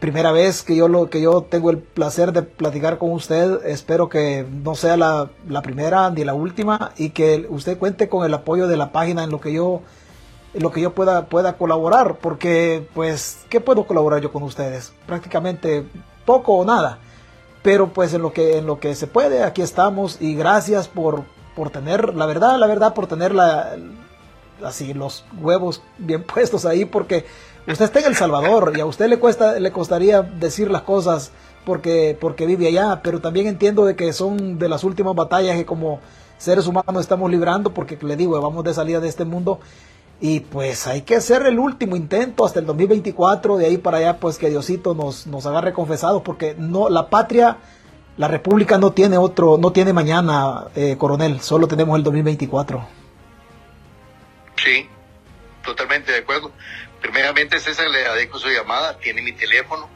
Primera 0.00 0.30
vez 0.30 0.62
que 0.62 0.76
yo, 0.76 0.88
lo, 0.88 1.08
que 1.08 1.20
yo 1.20 1.42
tengo 1.42 1.70
el 1.70 1.78
placer 1.78 2.32
de 2.32 2.42
platicar 2.42 2.98
con 2.98 3.12
usted. 3.12 3.64
Espero 3.64 4.08
que 4.08 4.46
no 4.62 4.74
sea 4.74 4.96
la, 4.96 5.30
la 5.48 5.62
primera 5.62 6.10
ni 6.10 6.24
la 6.24 6.34
última 6.34 6.92
y 6.96 7.10
que 7.10 7.46
usted 7.48 7.78
cuente 7.78 8.08
con 8.08 8.24
el 8.26 8.34
apoyo 8.34 8.68
de 8.68 8.76
la 8.76 8.92
página 8.92 9.24
en 9.24 9.30
lo 9.30 9.40
que 9.40 9.52
yo 9.52 9.82
lo 10.58 10.72
que 10.72 10.80
yo 10.80 10.94
pueda, 10.94 11.26
pueda 11.26 11.56
colaborar, 11.56 12.16
porque 12.16 12.88
pues, 12.94 13.44
¿qué 13.48 13.60
puedo 13.60 13.86
colaborar 13.86 14.20
yo 14.20 14.32
con 14.32 14.42
ustedes? 14.42 14.92
Prácticamente 15.06 15.84
poco 16.24 16.54
o 16.54 16.64
nada, 16.64 16.98
pero 17.62 17.88
pues 17.88 18.14
en 18.14 18.22
lo 18.22 18.32
que, 18.32 18.58
en 18.58 18.66
lo 18.66 18.80
que 18.80 18.94
se 18.94 19.06
puede, 19.06 19.42
aquí 19.42 19.62
estamos 19.62 20.20
y 20.20 20.34
gracias 20.34 20.88
por, 20.88 21.24
por 21.54 21.70
tener, 21.70 22.14
la 22.14 22.26
verdad, 22.26 22.58
la 22.58 22.66
verdad, 22.66 22.94
por 22.94 23.06
tener 23.06 23.34
la, 23.34 23.76
así 24.62 24.94
los 24.94 25.24
huevos 25.40 25.82
bien 25.98 26.22
puestos 26.34 26.64
ahí, 26.64 26.84
porque 26.84 27.26
usted 27.72 27.84
está 27.84 28.00
en 28.00 28.06
El 28.06 28.16
Salvador 28.16 28.72
y 28.76 28.80
a 28.80 28.86
usted 28.86 29.08
le 29.08 29.18
cuesta, 29.18 29.58
le 29.58 29.72
costaría 29.72 30.22
decir 30.22 30.70
las 30.70 30.82
cosas 30.82 31.32
porque, 31.64 32.16
porque 32.20 32.46
vive 32.46 32.68
allá, 32.68 33.00
pero 33.02 33.20
también 33.20 33.46
entiendo 33.46 33.84
de 33.84 33.96
que 33.96 34.12
son 34.12 34.58
de 34.58 34.68
las 34.68 34.84
últimas 34.84 35.14
batallas 35.14 35.56
que 35.56 35.66
como 35.66 36.00
seres 36.38 36.66
humanos 36.66 37.00
estamos 37.00 37.30
librando, 37.30 37.74
porque 37.74 37.98
le 38.00 38.16
digo, 38.16 38.40
vamos 38.40 38.64
de 38.64 38.74
salida 38.74 39.00
de 39.00 39.08
este 39.08 39.24
mundo 39.24 39.60
y 40.20 40.40
pues 40.40 40.86
hay 40.86 41.02
que 41.02 41.16
hacer 41.16 41.44
el 41.46 41.58
último 41.58 41.96
intento 41.96 42.46
hasta 42.46 42.60
el 42.60 42.66
2024, 42.66 43.58
de 43.58 43.66
ahí 43.66 43.78
para 43.78 43.98
allá 43.98 44.18
pues 44.18 44.38
que 44.38 44.48
Diosito 44.48 44.94
nos, 44.94 45.26
nos 45.26 45.44
agarre 45.44 45.74
porque 46.24 46.54
no, 46.56 46.88
la 46.88 47.10
patria, 47.10 47.58
la 48.16 48.28
república 48.28 48.78
no 48.78 48.92
tiene 48.92 49.18
otro, 49.18 49.58
no 49.58 49.72
tiene 49.72 49.92
mañana, 49.92 50.68
eh, 50.74 50.96
coronel, 50.96 51.40
solo 51.40 51.68
tenemos 51.68 51.96
el 51.96 52.02
2024. 52.02 52.86
Sí, 54.56 54.88
totalmente 55.64 56.12
de 56.12 56.18
acuerdo. 56.18 56.50
Primeramente, 57.06 57.60
César, 57.60 57.88
le 57.88 58.00
agradezco 58.00 58.40
su 58.40 58.48
llamada, 58.48 58.98
tiene 58.98 59.22
mi 59.22 59.30
teléfono. 59.30 59.88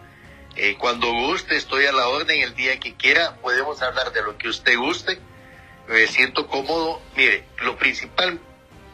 Eh, 0.54 0.76
cuando 0.78 1.12
guste, 1.12 1.56
estoy 1.56 1.84
a 1.86 1.92
la 1.92 2.06
orden, 2.06 2.40
el 2.40 2.54
día 2.54 2.78
que 2.78 2.94
quiera, 2.94 3.34
podemos 3.42 3.82
hablar 3.82 4.12
de 4.12 4.22
lo 4.22 4.38
que 4.38 4.48
usted 4.48 4.78
guste. 4.78 5.18
Me 5.88 6.06
siento 6.06 6.46
cómodo. 6.46 7.02
Mire, 7.16 7.44
lo 7.62 7.76
principal 7.76 8.38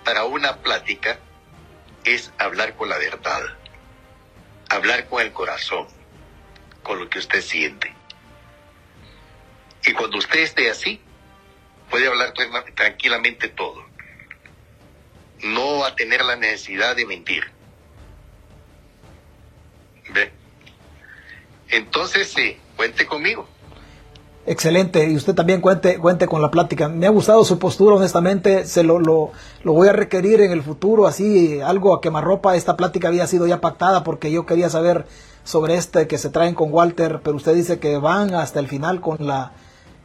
para 0.03 0.25
una 0.25 0.63
plática 0.63 1.19
es 2.05 2.33
hablar 2.39 2.75
con 2.77 2.89
la 2.89 2.97
verdad, 2.97 3.43
hablar 4.71 5.09
con 5.09 5.21
el 5.21 5.33
corazón, 5.33 5.87
con 6.83 6.99
lo 6.99 7.11
que 7.11 7.19
usted 7.19 7.43
siente. 7.43 7.95
Y 9.85 9.93
cuando 9.93 10.17
usted 10.17 10.41
esté 10.41 10.71
así, 10.71 11.03
puede 11.91 12.07
hablar 12.07 12.33
tranquilamente 12.75 13.49
todo. 13.49 13.85
No 15.43 15.81
va 15.81 15.89
a 15.89 15.97
tener 15.97 16.25
la 16.25 16.37
necesidad 16.37 16.97
de 16.97 17.05
mentir. 17.05 17.56
¿Ve? 20.13 20.31
Entonces, 21.69 22.29
sí, 22.29 22.57
cuente 22.77 23.07
conmigo. 23.07 23.49
Excelente, 24.49 25.11
y 25.11 25.17
usted 25.17 25.35
también 25.35 25.61
cuente, 25.61 25.99
cuente 25.99 26.29
con 26.29 26.41
la 26.41 26.53
plática. 26.53 26.89
Me 26.89 27.07
ha 27.07 27.11
gustado 27.11 27.45
su 27.45 27.59
postura, 27.59 27.97
honestamente, 27.97 28.65
se 28.65 28.85
lo, 28.85 29.01
lo, 29.01 29.33
lo, 29.65 29.73
voy 29.73 29.89
a 29.89 29.93
requerir 29.93 30.41
en 30.41 30.53
el 30.53 30.63
futuro, 30.63 31.09
así, 31.09 31.61
algo 31.61 31.93
a 31.93 32.01
quemarropa. 32.01 32.55
Esta 32.55 32.77
plática 32.77 33.09
había 33.09 33.27
sido 33.27 33.49
ya 33.49 33.61
pactada 33.61 34.05
porque 34.05 34.31
yo 34.31 34.47
quería 34.47 34.71
saber 34.71 35.07
sobre 35.43 35.75
este 35.75 36.07
que 36.07 36.17
se 36.17 36.31
traen 36.31 36.55
con 36.55 36.73
Walter, 36.73 37.21
pero 37.25 37.37
usted 37.37 37.55
dice 37.55 37.81
que 37.81 37.99
van 37.99 38.35
hasta 38.35 38.61
el 38.61 38.69
final 38.69 39.01
con 39.01 39.27
la 39.27 39.53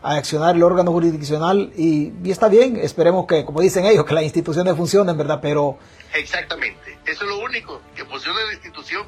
a 0.04 0.16
accionar 0.16 0.56
el 0.56 0.64
órgano 0.64 0.92
jurisdiccional 0.92 1.72
y, 1.78 2.12
y 2.24 2.32
está 2.32 2.50
bien, 2.50 2.78
esperemos 2.78 3.28
que, 3.28 3.46
como 3.46 3.62
dicen 3.62 3.86
ellos, 3.86 4.04
que 4.06 4.16
las 4.16 4.24
instituciones 4.24 4.76
funcionen, 4.76 5.16
¿verdad? 5.16 5.40
Pero... 5.42 5.78
Exactamente, 6.16 6.98
eso 7.06 7.24
es 7.24 7.30
lo 7.30 7.40
único, 7.40 7.82
que 7.96 8.04
funcione 8.06 8.44
la 8.48 8.54
institución. 8.54 9.06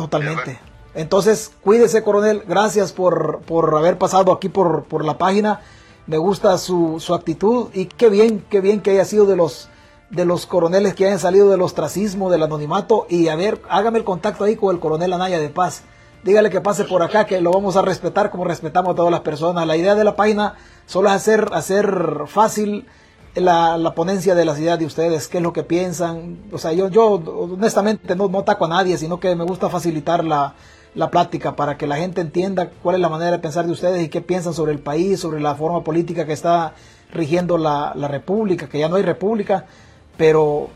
Totalmente. 0.00 0.58
Entonces, 0.94 1.52
cuídese, 1.60 2.02
coronel. 2.02 2.42
Gracias 2.48 2.90
por, 2.90 3.40
por 3.40 3.76
haber 3.76 3.98
pasado 3.98 4.32
aquí 4.32 4.48
por, 4.48 4.84
por 4.84 5.04
la 5.04 5.18
página. 5.18 5.60
Me 6.06 6.16
gusta 6.16 6.56
su, 6.56 6.98
su, 7.00 7.12
actitud 7.12 7.68
y 7.74 7.84
qué 7.84 8.08
bien, 8.08 8.42
qué 8.48 8.62
bien 8.62 8.80
que 8.80 8.92
haya 8.92 9.04
sido 9.04 9.26
de 9.26 9.36
los, 9.36 9.68
de 10.08 10.24
los 10.24 10.46
coroneles 10.46 10.94
que 10.94 11.04
hayan 11.04 11.18
salido 11.18 11.50
del 11.50 11.60
ostracismo, 11.60 12.30
del 12.30 12.44
anonimato. 12.44 13.06
Y 13.10 13.28
a 13.28 13.36
ver, 13.36 13.60
hágame 13.68 13.98
el 13.98 14.04
contacto 14.04 14.44
ahí 14.44 14.56
con 14.56 14.74
el 14.74 14.80
coronel 14.80 15.12
Anaya 15.12 15.38
de 15.38 15.50
Paz. 15.50 15.82
Dígale 16.24 16.48
que 16.48 16.62
pase 16.62 16.84
por 16.84 17.02
acá, 17.02 17.26
que 17.26 17.42
lo 17.42 17.50
vamos 17.50 17.76
a 17.76 17.82
respetar 17.82 18.30
como 18.30 18.46
respetamos 18.46 18.92
a 18.92 18.96
todas 18.96 19.12
las 19.12 19.20
personas. 19.20 19.66
La 19.66 19.76
idea 19.76 19.94
de 19.94 20.04
la 20.04 20.16
página 20.16 20.54
solo 20.86 21.10
es 21.10 21.14
hacer, 21.14 21.50
hacer 21.52 22.22
fácil 22.26 22.86
la, 23.34 23.76
la, 23.78 23.94
ponencia 23.94 24.34
de 24.34 24.44
las 24.44 24.58
ideas 24.58 24.78
de 24.78 24.86
ustedes, 24.86 25.28
qué 25.28 25.38
es 25.38 25.42
lo 25.42 25.52
que 25.52 25.62
piensan. 25.62 26.38
O 26.52 26.58
sea, 26.58 26.72
yo, 26.72 26.88
yo 26.88 27.06
honestamente 27.06 28.16
no, 28.16 28.28
no 28.28 28.40
ataco 28.40 28.64
a 28.64 28.68
nadie, 28.68 28.98
sino 28.98 29.20
que 29.20 29.34
me 29.36 29.44
gusta 29.44 29.68
facilitar 29.68 30.24
la, 30.24 30.54
la 30.94 31.10
plática 31.10 31.54
para 31.54 31.76
que 31.76 31.86
la 31.86 31.96
gente 31.96 32.20
entienda 32.20 32.70
cuál 32.82 32.96
es 32.96 33.00
la 33.00 33.08
manera 33.08 33.32
de 33.32 33.38
pensar 33.38 33.66
de 33.66 33.72
ustedes 33.72 34.04
y 34.04 34.08
qué 34.08 34.20
piensan 34.20 34.54
sobre 34.54 34.72
el 34.72 34.80
país, 34.80 35.20
sobre 35.20 35.40
la 35.40 35.54
forma 35.54 35.84
política 35.84 36.26
que 36.26 36.32
está 36.32 36.74
rigiendo 37.12 37.58
la, 37.58 37.92
la 37.94 38.08
república, 38.08 38.68
que 38.68 38.78
ya 38.78 38.88
no 38.88 38.96
hay 38.96 39.02
república, 39.02 39.66
pero 40.16 40.68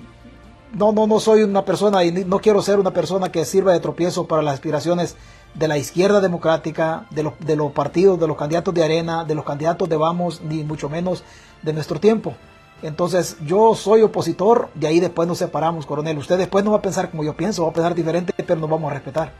no, 0.73 0.93
no, 0.93 1.07
no 1.07 1.21
soy 1.21 1.43
una 1.43 1.65
persona 1.65 2.05
y 2.05 2.13
no 2.13 2.41
quiero 2.41 2.63
ser 2.63 2.79
una 2.79 2.93
persona 2.93 3.31
que 3.31 3.45
sirva 3.45 3.73
de 3.73 3.81
tropiezo 3.81 4.27
para 4.27 4.43
las 4.43 4.55
aspiraciones 4.55 5.17
de 5.55 5.69
la 5.69 5.79
izquierda 5.79 6.21
democrática, 6.21 7.07
de 7.11 7.23
los, 7.23 7.35
de 7.39 7.55
los 7.57 7.73
partidos, 7.73 8.19
de 8.19 8.27
los 8.27 8.37
candidatos 8.37 8.75
de 8.75 8.85
arena, 8.85 9.25
de 9.25 9.37
los 9.37 9.45
candidatos 9.45 9.89
de 9.89 9.97
vamos, 9.97 10.43
ni 10.43 10.65
mucho 10.65 10.89
menos 10.89 11.23
de 11.65 11.73
nuestro 11.73 11.99
tiempo. 11.99 12.37
Entonces 12.83 13.39
yo 13.45 13.75
soy 13.75 14.03
opositor, 14.03 14.69
de 14.75 14.87
ahí 14.87 15.01
después 15.01 15.27
nos 15.27 15.39
separamos, 15.39 15.87
coronel. 15.87 16.19
Usted 16.19 16.37
después 16.37 16.65
no 16.65 16.73
va 16.73 16.79
a 16.79 16.83
pensar 16.83 17.11
como 17.11 17.25
yo 17.25 17.35
pienso, 17.35 17.65
va 17.65 17.71
a 17.71 17.73
pensar 17.73 17.95
diferente, 17.95 18.33
pero 18.37 18.61
nos 18.61 18.69
vamos 18.69 18.91
a 18.91 18.95
respetar. 18.95 19.33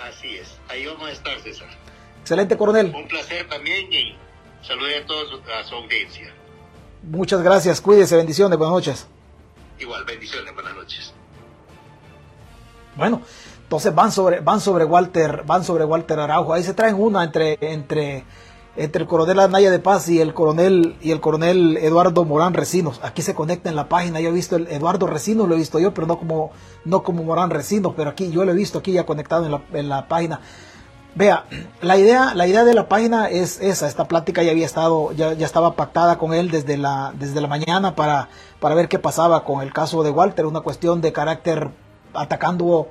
Así 0.00 0.36
es, 0.36 0.56
ahí 0.68 0.86
vamos 0.86 1.08
a 1.08 1.12
estar, 1.12 1.38
César. 1.40 1.68
Excelente, 2.20 2.56
coronel. 2.56 2.94
Un 2.94 3.08
placer 3.08 3.48
también 3.48 3.92
y 3.92 4.16
saludos 4.62 4.92
a 5.02 5.06
todos 5.06 5.40
a 5.58 5.64
su 5.64 5.74
audiencia. 5.74 6.32
Muchas 7.02 7.42
gracias, 7.42 7.80
cuídese, 7.80 8.16
bendiciones, 8.16 8.56
buenas 8.56 8.74
noches. 8.74 9.06
Igual, 9.78 10.04
bendiciones, 10.04 10.54
buenas 10.54 10.74
noches. 10.74 11.12
Bueno, 12.96 13.22
entonces 13.62 13.94
van 13.94 14.10
sobre, 14.12 14.40
van 14.40 14.60
sobre 14.60 14.84
Walter, 14.84 15.42
van 15.44 15.64
sobre 15.64 15.84
Walter 15.84 16.18
Araujo. 16.18 16.52
Ahí 16.52 16.62
se 16.62 16.74
traen 16.74 16.94
una 16.94 17.24
entre, 17.24 17.58
entre, 17.60 18.24
entre 18.78 19.02
el 19.02 19.08
coronel 19.08 19.40
Anaya 19.40 19.70
de 19.72 19.80
Paz 19.80 20.08
y 20.08 20.20
el 20.20 20.32
coronel 20.32 20.96
y 21.02 21.10
el 21.10 21.20
coronel 21.20 21.76
Eduardo 21.78 22.24
Morán 22.24 22.54
Recinos. 22.54 23.00
Aquí 23.02 23.22
se 23.22 23.34
conecta 23.34 23.68
en 23.68 23.74
la 23.76 23.88
página. 23.88 24.20
Yo 24.20 24.28
he 24.28 24.32
visto 24.32 24.54
el 24.54 24.68
Eduardo 24.68 25.08
Recinos, 25.08 25.48
lo 25.48 25.56
he 25.56 25.58
visto 25.58 25.80
yo, 25.80 25.92
pero 25.92 26.06
no 26.06 26.18
como, 26.18 26.52
no 26.84 27.02
como 27.02 27.24
Morán 27.24 27.50
Recinos, 27.50 27.94
pero 27.96 28.10
aquí 28.10 28.30
yo 28.30 28.44
lo 28.44 28.52
he 28.52 28.54
visto 28.54 28.78
aquí 28.78 28.92
ya 28.92 29.04
conectado 29.04 29.44
en 29.44 29.50
la, 29.50 29.62
en 29.72 29.88
la 29.88 30.06
página. 30.06 30.40
Vea, 31.16 31.46
la 31.82 31.96
idea, 31.96 32.34
la 32.34 32.46
idea 32.46 32.64
de 32.64 32.74
la 32.74 32.88
página 32.88 33.28
es 33.28 33.60
esa, 33.60 33.88
esta 33.88 34.06
plática 34.06 34.44
ya 34.44 34.52
había 34.52 34.66
estado, 34.66 35.10
ya, 35.12 35.32
ya 35.32 35.46
estaba 35.46 35.74
pactada 35.74 36.16
con 36.16 36.32
él 36.32 36.48
desde 36.48 36.76
la, 36.76 37.12
desde 37.18 37.40
la 37.40 37.48
mañana 37.48 37.96
para, 37.96 38.28
para 38.60 38.76
ver 38.76 38.88
qué 38.88 39.00
pasaba 39.00 39.42
con 39.42 39.60
el 39.60 39.72
caso 39.72 40.04
de 40.04 40.10
Walter, 40.10 40.46
una 40.46 40.60
cuestión 40.60 41.00
de 41.00 41.12
carácter 41.12 41.70
atacando 42.14 42.88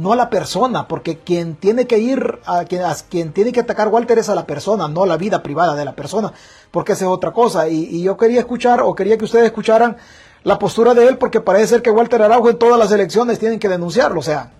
no 0.00 0.12
a 0.12 0.16
la 0.16 0.30
persona, 0.30 0.88
porque 0.88 1.18
quien 1.18 1.56
tiene 1.56 1.86
que 1.86 1.98
ir, 1.98 2.38
a 2.46 2.64
quien, 2.64 2.82
a 2.82 2.94
quien 2.94 3.32
tiene 3.32 3.52
que 3.52 3.60
atacar 3.60 3.88
Walter 3.88 4.18
es 4.18 4.30
a 4.30 4.34
la 4.34 4.46
persona, 4.46 4.88
no 4.88 5.02
a 5.02 5.06
la 5.06 5.18
vida 5.18 5.42
privada 5.42 5.74
de 5.74 5.84
la 5.84 5.94
persona, 5.94 6.32
porque 6.70 6.92
esa 6.92 7.04
es 7.04 7.10
otra 7.10 7.32
cosa. 7.32 7.68
Y, 7.68 7.84
y, 7.84 8.02
yo 8.02 8.16
quería 8.16 8.40
escuchar, 8.40 8.80
o 8.80 8.94
quería 8.94 9.18
que 9.18 9.26
ustedes 9.26 9.44
escucharan 9.44 9.98
la 10.42 10.58
postura 10.58 10.94
de 10.94 11.06
él, 11.06 11.18
porque 11.18 11.42
parece 11.42 11.66
ser 11.66 11.82
que 11.82 11.90
Walter 11.90 12.22
Araujo 12.22 12.48
en 12.48 12.58
todas 12.58 12.78
las 12.78 12.90
elecciones 12.92 13.38
tienen 13.38 13.58
que 13.58 13.68
denunciarlo. 13.68 14.20
O 14.20 14.22
sea, 14.22 14.52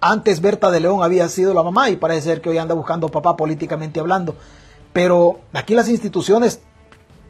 antes 0.00 0.40
Berta 0.40 0.70
de 0.70 0.80
León 0.80 1.02
había 1.02 1.28
sido 1.28 1.52
la 1.52 1.62
mamá 1.62 1.90
y 1.90 1.96
parece 1.96 2.22
ser 2.22 2.40
que 2.40 2.48
hoy 2.48 2.56
anda 2.56 2.74
buscando 2.74 3.10
papá 3.10 3.36
políticamente 3.36 4.00
hablando. 4.00 4.34
Pero 4.94 5.40
aquí 5.52 5.74
las 5.74 5.90
instituciones, 5.90 6.60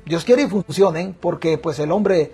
Dios 0.06 0.24
quiere 0.24 0.42
y 0.42 0.46
funcionen, 0.46 1.16
porque 1.20 1.58
pues 1.58 1.80
el 1.80 1.90
hombre, 1.90 2.30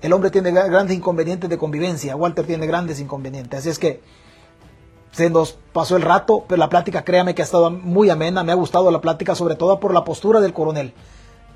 el 0.00 0.12
hombre 0.12 0.30
tiene 0.30 0.52
grandes 0.52 0.96
inconvenientes 0.96 1.50
de 1.50 1.58
convivencia, 1.58 2.14
Walter 2.14 2.46
tiene 2.46 2.68
grandes 2.68 3.00
inconvenientes. 3.00 3.58
Así 3.58 3.68
es 3.70 3.80
que 3.80 4.00
se 5.12 5.30
nos 5.30 5.58
pasó 5.72 5.96
el 5.96 6.02
rato, 6.02 6.44
pero 6.48 6.58
la 6.58 6.68
plática, 6.68 7.04
créame 7.04 7.34
que 7.34 7.42
ha 7.42 7.44
estado 7.44 7.70
muy 7.70 8.10
amena, 8.10 8.44
me 8.44 8.52
ha 8.52 8.56
gustado 8.56 8.90
la 8.90 9.00
plática, 9.00 9.34
sobre 9.34 9.56
todo 9.56 9.80
por 9.80 9.94
la 9.94 10.04
postura 10.04 10.40
del 10.40 10.52
coronel. 10.52 10.94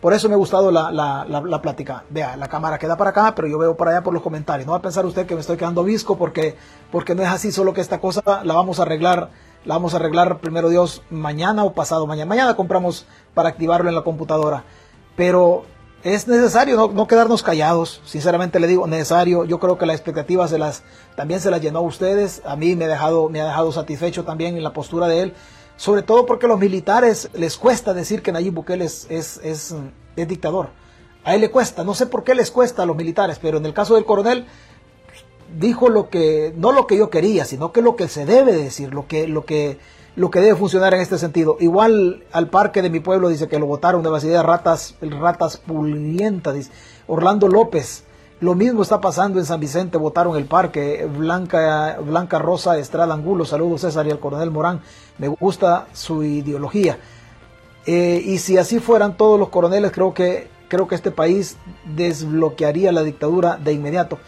Por 0.03 0.12
eso 0.12 0.28
me 0.28 0.34
ha 0.34 0.38
gustado 0.38 0.72
la, 0.72 0.90
la, 0.90 1.24
la, 1.24 1.62
plática. 1.62 2.03
Vea, 2.11 2.36
la 2.36 2.48
cámara 2.48 2.76
queda 2.76 2.96
para 2.96 3.11
acá, 3.11 3.36
pero 3.36 3.46
yo 3.46 3.57
veo 3.57 3.76
para 3.76 3.92
allá 3.92 4.03
por 4.03 4.12
los 4.12 4.20
comentarios. 4.20 4.66
No 4.66 4.72
va 4.72 4.78
a 4.78 4.82
pensar 4.82 5.07
usted 5.07 5.26
que 5.26 5.36
me 5.36 5.40
estoy 5.40 5.57
quedando 5.57 5.84
visco 5.84 6.18
porque, 6.18 6.57
porque 6.90 7.14
no 7.14 7.22
es 7.22 7.28
así, 7.28 7.53
solo 7.53 7.72
que 7.72 7.80
esta 7.80 8.00
cosa 8.00 8.20
la 8.42 8.55
vamos 8.55 8.80
a 8.80 8.82
arreglar, 8.82 9.30
la 9.64 9.74
vamos 9.74 9.94
a 9.94 9.98
arreglar 9.98 10.38
primero 10.38 10.70
Dios 10.70 11.03
mañana 11.09 11.62
o 11.62 11.72
pasado 11.72 12.09
mañana. 12.09 12.28
Mañana 12.28 12.57
compramos 12.57 13.07
para 13.32 13.50
activarlo 13.50 13.88
en 13.88 13.94
la 13.94 14.03
computadora. 14.03 14.64
Pero 15.14 15.66
es 16.05 16.26
necesario 16.26 16.76
no, 16.76 16.88
no, 16.88 17.07
quedarnos 17.07 17.42
callados, 17.42 18.00
sinceramente 18.05 18.59
le 18.59 18.66
digo, 18.66 18.86
necesario. 18.86 19.44
Yo 19.44 19.61
creo 19.61 19.78
que 19.78 19.86
las 19.86 19.96
expectativas 19.96 20.50
se 20.50 20.59
las, 20.59 20.82
también 21.14 21.40
se 21.40 21.50
las 21.50 21.61
llenó 21.61 21.78
a 21.80 21.82
ustedes. 21.82 22.42
A 22.44 22.57
mí 22.57 22.74
me 22.74 22.86
ha 22.86 22.88
dejado, 22.88 23.28
me 23.28 23.40
ha 23.40 23.46
dejado 23.46 23.70
satisfecho 23.72 24.24
también 24.24 24.57
en 24.57 24.64
la 24.64 24.72
postura 24.72 25.07
de 25.07 25.22
él. 25.22 25.34
Sobre 25.76 26.03
todo 26.03 26.26
porque 26.26 26.46
a 26.46 26.48
los 26.48 26.59
militares 26.59 27.30
les 27.34 27.57
cuesta 27.57 27.94
decir 27.94 28.22
que 28.22 28.32
Nayib 28.32 28.55
Bukele 28.55 28.84
es, 28.84 29.07
es, 29.11 29.40
es, 29.42 29.74
es 30.16 30.28
dictador. 30.28 30.70
A 31.24 31.34
él 31.34 31.40
le 31.40 31.50
cuesta, 31.50 31.84
no 31.84 31.94
sé 31.94 32.07
por 32.07 32.24
qué 32.24 32.34
les 32.34 32.50
cuesta 32.50 32.82
a 32.82 32.86
los 32.86 32.96
militares, 32.96 33.38
pero 33.40 33.59
en 33.59 33.66
el 33.66 33.72
caso 33.72 33.94
del 33.94 34.05
coronel 34.05 34.46
dijo 35.57 35.88
lo 35.88 36.11
que, 36.11 36.53
no 36.57 36.72
lo 36.72 36.86
que 36.86 36.96
yo 36.96 37.11
quería, 37.11 37.44
sino 37.44 37.72
que 37.72 37.80
lo 37.80 37.94
que 37.94 38.09
se 38.09 38.26
debe 38.26 38.53
decir, 38.53 38.92
lo 38.92 39.07
que, 39.07 39.28
lo 39.28 39.44
que, 39.44 39.78
lo 40.14 40.30
que 40.30 40.40
debe 40.40 40.56
funcionar 40.56 40.94
en 40.94 41.00
este 41.00 41.18
sentido. 41.18 41.56
Igual 41.60 42.24
al 42.32 42.48
parque 42.48 42.82
de 42.82 42.90
mi 42.90 43.00
pueblo 43.00 43.28
dice 43.28 43.48
que 43.48 43.58
lo 43.58 43.66
votaron 43.66 44.02
de 44.02 44.10
la 44.10 44.20
ciudad 44.20 44.44
ratas, 44.44 44.94
ratas 45.00 45.56
pulguientas, 45.56 46.54
dice 46.54 46.70
Orlando 47.06 47.48
López. 47.48 48.04
Lo 48.40 48.56
mismo 48.56 48.82
está 48.82 49.00
pasando 49.00 49.38
en 49.38 49.46
San 49.46 49.60
Vicente, 49.60 49.98
votaron 49.98 50.36
el 50.36 50.46
parque. 50.46 51.06
Blanca, 51.06 51.98
Blanca 52.04 52.40
Rosa 52.40 52.76
Estrada 52.76 53.14
Angulo, 53.14 53.44
saludos 53.44 53.82
César 53.82 54.06
y 54.06 54.10
al 54.10 54.18
coronel 54.18 54.50
Morán. 54.50 54.80
Me 55.18 55.28
gusta 55.28 55.86
su 55.92 56.24
ideología. 56.24 56.98
Eh, 57.86 58.20
y 58.24 58.38
si 58.38 58.58
así 58.58 58.80
fueran 58.80 59.16
todos 59.16 59.38
los 59.38 59.48
coroneles, 59.48 59.92
creo 59.92 60.12
que, 60.12 60.48
creo 60.68 60.88
que 60.88 60.96
este 60.96 61.12
país 61.12 61.56
desbloquearía 61.84 62.90
la 62.90 63.04
dictadura 63.04 63.56
de 63.56 63.72
inmediato. 63.72 64.18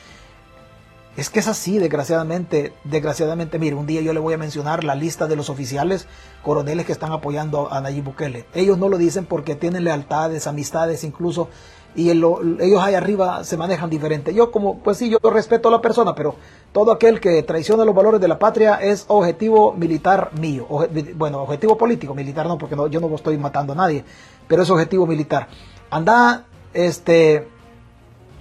Es 1.17 1.31
que 1.31 1.39
es 1.39 1.47
así, 1.47 1.79
desgraciadamente, 1.79 2.73
desgraciadamente, 2.83 3.59
mire, 3.59 3.77
un 3.77 3.87
día 3.87 4.01
yo 4.01 4.13
le 4.13 4.19
voy 4.19 4.35
a 4.35 4.39
mencionar 4.39 4.83
la 4.83 4.97
lista 4.97 5.29
de 5.29 5.37
los 5.37 5.49
oficiales 5.49 6.09
coroneles 6.43 6.87
que 6.87 6.93
están 6.93 7.13
apoyando 7.13 7.73
a 7.73 7.81
Nayib 7.81 8.05
Bukele. 8.05 8.47
Ellos 8.53 8.79
no 8.79 8.89
lo 8.89 8.99
dicen 8.99 9.25
porque 9.25 9.55
tienen 9.55 9.85
lealtades, 9.85 10.49
amistades, 10.49 11.05
incluso 11.05 11.49
y 11.97 12.11
ellos 12.11 12.83
ahí 12.83 12.95
arriba 12.95 13.45
se 13.45 13.57
manejan 13.57 13.89
diferente. 13.89 14.35
Yo 14.35 14.51
como, 14.51 14.79
pues 14.79 14.99
sí, 14.99 15.11
yo 15.11 15.19
respeto 15.31 15.69
a 15.69 15.71
la 15.71 15.81
persona, 15.81 16.15
pero 16.15 16.35
todo 16.73 16.91
aquel 16.91 17.21
que 17.21 17.43
traiciona 17.43 17.85
los 17.85 17.95
valores 17.95 18.21
de 18.21 18.29
la 18.29 18.39
patria 18.39 18.77
es 18.77 19.05
objetivo 19.09 19.73
militar 19.73 20.31
mío. 20.39 20.67
bueno, 21.15 21.43
objetivo 21.43 21.79
político, 21.79 22.15
militar 22.15 22.47
no, 22.47 22.59
porque 22.59 22.77
yo 22.91 23.01
no 23.01 23.15
estoy 23.15 23.39
matando 23.39 23.75
a 23.75 23.77
nadie, 23.77 24.05
pero 24.49 24.63
es 24.63 24.71
objetivo 24.71 25.07
militar. 25.07 25.47
Anda, 25.91 26.47
este, 26.73 27.47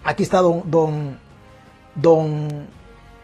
aquí 0.04 0.24
está 0.24 0.42
don, 0.42 0.64
don, 0.66 1.20
don, 1.96 2.68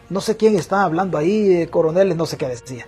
no 0.09 0.21
sé 0.21 0.37
quién 0.37 0.55
está 0.55 0.83
hablando 0.83 1.17
ahí, 1.17 1.67
coroneles, 1.67 2.17
no 2.17 2.25
sé 2.25 2.37
qué 2.37 2.47
decía 2.47 2.85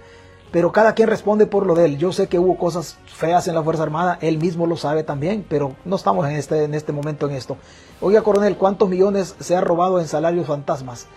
pero 0.51 0.71
cada 0.71 0.93
quien 0.93 1.07
responde 1.07 1.47
por 1.47 1.65
lo 1.65 1.75
de 1.75 1.85
él. 1.85 1.97
Yo 1.97 2.11
sé 2.11 2.27
que 2.27 2.37
hubo 2.37 2.57
cosas 2.57 2.97
feas 3.05 3.47
en 3.47 3.55
la 3.55 3.63
Fuerza 3.63 3.83
Armada, 3.83 4.19
él 4.21 4.37
mismo 4.37 4.67
lo 4.67 4.75
sabe 4.75 5.03
también, 5.03 5.45
pero 5.47 5.75
no 5.85 5.95
estamos 5.95 6.27
en 6.29 6.35
este, 6.35 6.65
en 6.65 6.73
este 6.73 6.91
momento 6.91 7.27
en 7.27 7.35
esto. 7.35 7.57
Oiga, 8.01 8.21
coronel, 8.21 8.57
¿cuántos 8.57 8.89
millones 8.89 9.35
se 9.39 9.55
ha 9.55 9.61
robado 9.61 9.99
en 9.99 10.07
salarios 10.07 10.47
fantasmas? 10.47 11.07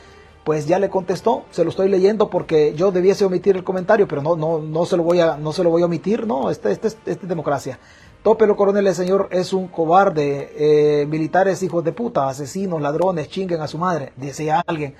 Pues 0.45 0.67
ya 0.67 0.79
le 0.79 0.91
contestó, 0.91 1.45
se 1.51 1.65
lo 1.65 1.71
estoy 1.71 1.89
leyendo 1.89 2.31
porque 2.31 2.75
yo 2.77 2.93
debiese 2.93 3.25
omitir 3.25 3.57
el 3.57 3.65
comentario, 3.65 4.07
pero 4.07 4.23
no, 4.23 4.37
no, 4.37 4.59
no 4.59 4.87
se 4.87 4.97
lo 4.97 5.03
voy 5.03 5.19
a, 5.21 5.37
no 5.37 5.53
se 5.53 5.65
lo 5.65 5.71
voy 5.71 5.83
a 5.83 5.87
omitir, 5.87 6.27
no, 6.27 6.51
este, 6.51 6.71
este, 6.71 6.89
este 6.89 7.11
es 7.11 7.29
democracia. 7.29 7.79
Tópelo, 8.25 8.57
coronel, 8.57 8.87
el 8.87 8.95
señor 8.95 9.29
es 9.33 9.53
un 9.53 9.69
cobarde, 9.69 10.51
eh, 10.57 11.05
militares 11.05 11.63
hijos 11.63 11.85
de 11.85 11.93
puta, 11.93 12.27
asesinos, 12.27 12.81
ladrones, 12.81 13.29
chinguen 13.29 13.61
a 13.61 13.69
su 13.69 13.77
madre, 13.77 14.15
decía 14.17 14.65
alguien. 14.67 14.95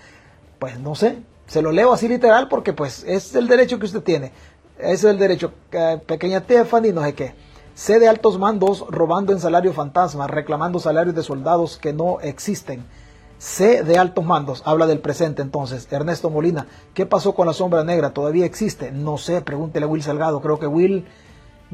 Pues 0.59 0.79
no 0.79 0.95
sé, 0.95 1.23
se 1.47 1.63
lo 1.63 1.73
leo 1.73 1.95
así 1.95 2.07
literal 2.07 2.49
porque 2.49 2.75
pues 2.75 3.03
es 3.05 3.35
el 3.35 3.49
derecho 3.49 3.79
que 3.79 3.87
usted 3.87 4.03
tiene. 4.03 4.33
es 4.79 5.05
el 5.05 5.19
derecho. 5.19 5.55
pequeña 6.07 6.43
Tiffany, 6.43 6.93
no 6.93 7.03
sé 7.03 7.15
qué. 7.15 7.35
C 7.75 7.99
de 7.99 8.09
altos 8.09 8.39
mandos 8.39 8.85
robando 8.91 9.33
en 9.33 9.41
salario 9.41 9.73
fantasma, 9.73 10.27
reclamando 10.27 10.79
salarios 10.79 11.15
de 11.15 11.23
soldados 11.23 11.79
que 11.79 11.95
no 11.95 12.21
existen. 12.21 12.85
C 13.39 13.85
de 13.85 13.97
altos 13.97 14.27
mandos, 14.27 14.63
habla 14.67 14.87
del 14.87 15.01
presente 15.01 15.41
entonces. 15.41 15.89
Ernesto 15.91 16.29
Molina, 16.29 16.67
¿qué 16.93 17.07
pasó 17.07 17.35
con 17.35 17.47
la 17.47 17.55
sombra 17.55 17.85
negra? 17.85 18.11
¿Todavía 18.11 18.45
existe? 18.45 18.93
No 18.93 19.17
sé, 19.17 19.41
pregúntele 19.41 19.87
a 19.87 19.89
Will 19.89 20.03
Salgado. 20.03 20.43
Creo 20.43 20.59
que 20.59 20.67
Will, 20.67 21.07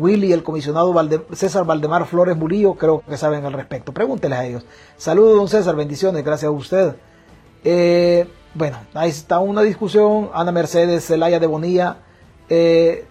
Will 0.01 0.25
y 0.25 0.33
el 0.33 0.43
comisionado 0.43 0.95
César 1.33 1.65
Valdemar 1.67 2.07
Flores 2.07 2.37
Murillo 2.37 2.75
creo 2.75 3.03
que 3.07 3.17
saben 3.19 3.45
al 3.45 3.53
respecto. 3.53 3.93
Pregúntele 3.93 4.35
a 4.35 4.47
ellos. 4.47 4.65
Saludos, 4.97 5.37
don 5.37 5.49
César, 5.49 5.77
bendiciones, 5.77 6.25
gracias 6.25 6.49
a 6.49 6.53
usted. 6.53 6.97
Eh, 7.63 8.27
bueno, 8.55 8.79
ahí 8.95 9.11
está 9.11 9.39
una 9.41 9.63
discusión. 9.63 10.31
Ana 10.33 10.53
Mercedes 10.53 11.07
Zelaya 11.07 11.39
de 11.39 11.47
Bonilla. 11.47 11.99
Eh, 12.49 13.05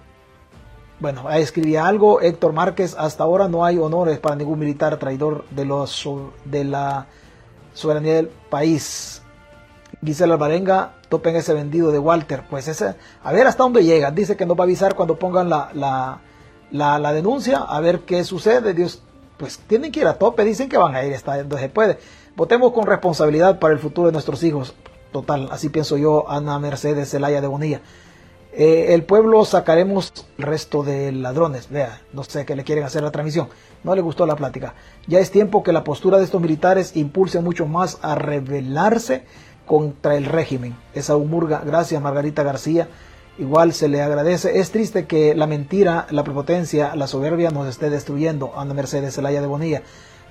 bueno, 0.99 1.25
ahí 1.27 1.43
escribía 1.43 1.87
algo. 1.87 2.21
Héctor 2.21 2.53
Márquez, 2.53 2.95
hasta 2.97 3.23
ahora 3.23 3.47
no 3.47 3.63
hay 3.63 3.77
honores 3.77 4.17
para 4.17 4.35
ningún 4.35 4.57
militar 4.57 4.97
traidor 4.97 5.45
de, 5.51 5.65
los, 5.65 6.09
de 6.45 6.63
la 6.63 7.05
soberanía 7.73 8.15
del 8.15 8.27
país. 8.27 9.21
Gisela 10.03 10.33
Alvarenga, 10.33 10.93
topen 11.07 11.35
ese 11.35 11.53
vendido 11.53 11.91
de 11.91 11.99
Walter. 11.99 12.43
Pues 12.49 12.67
ese, 12.67 12.95
a 13.23 13.31
ver 13.31 13.47
hasta 13.47 13.63
dónde 13.63 13.83
llega. 13.83 14.11
Dice 14.11 14.35
que 14.35 14.45
nos 14.45 14.57
va 14.57 14.63
a 14.63 14.65
avisar 14.65 14.95
cuando 14.95 15.19
pongan 15.19 15.49
la, 15.49 16.21
la, 16.72 16.99
la 16.99 17.13
denuncia, 17.13 17.59
a 17.59 17.80
ver 17.80 18.01
qué 18.01 18.24
sucede. 18.24 18.74
Dios, 18.74 19.01
pues 19.38 19.59
tienen 19.59 19.91
que 19.91 20.01
ir 20.01 20.07
a 20.07 20.15
tope, 20.15 20.43
dicen 20.43 20.70
que 20.70 20.78
van 20.78 20.95
a 20.95 21.03
ir 21.03 21.13
hasta 21.13 21.38
donde 21.38 21.57
se 21.59 21.70
puede. 21.70 21.99
Votemos 22.36 22.72
con 22.72 22.86
responsabilidad 22.86 23.59
para 23.59 23.74
el 23.74 23.80
futuro 23.80 24.07
de 24.07 24.13
nuestros 24.13 24.43
hijos. 24.43 24.74
Total, 25.11 25.49
así 25.51 25.70
pienso 25.70 25.97
yo, 25.97 26.30
Ana 26.30 26.59
Mercedes 26.59 27.09
Zelaya 27.09 27.41
de 27.41 27.47
Bonilla. 27.47 27.82
Eh, 28.51 28.93
el 28.93 29.03
pueblo 29.03 29.45
sacaremos 29.45 30.11
el 30.38 30.43
resto 30.43 30.84
de 30.84 31.11
ladrones. 31.11 31.70
Vea, 31.70 32.01
no 32.13 32.24
sé 32.24 32.45
qué 32.45 32.55
le 32.55 32.63
quieren 32.63 32.84
hacer 32.84 33.03
la 33.03 33.11
transmisión. 33.11 33.47
No 33.84 33.95
le 33.95 34.01
gustó 34.01 34.26
la 34.26 34.36
plática. 34.36 34.74
Ya 35.07 35.20
es 35.20 35.32
tiempo 35.32 35.63
que 35.63 35.72
la 35.72 35.84
postura 35.84 36.17
de 36.17 36.24
estos 36.24 36.41
militares 36.41 36.95
impulse 36.95 37.39
mucho 37.41 37.65
más 37.67 37.99
a 38.01 38.15
rebelarse 38.15 39.24
contra 39.65 40.15
el 40.15 40.26
régimen. 40.26 40.76
Esa 40.93 41.15
humurga, 41.15 41.61
gracias 41.63 42.01
Margarita 42.01 42.43
García. 42.43 42.89
Igual 43.39 43.71
se 43.71 43.87
le 43.87 44.01
agradece. 44.01 44.59
Es 44.59 44.71
triste 44.71 45.07
que 45.07 45.33
la 45.33 45.47
mentira, 45.47 46.07
la 46.09 46.25
prepotencia, 46.25 46.93
la 46.97 47.07
soberbia 47.07 47.51
nos 47.51 47.67
esté 47.69 47.89
destruyendo. 47.89 48.51
Ana 48.57 48.73
Mercedes 48.73 49.15
Zelaya 49.15 49.39
de 49.39 49.47
Bonilla. 49.47 49.81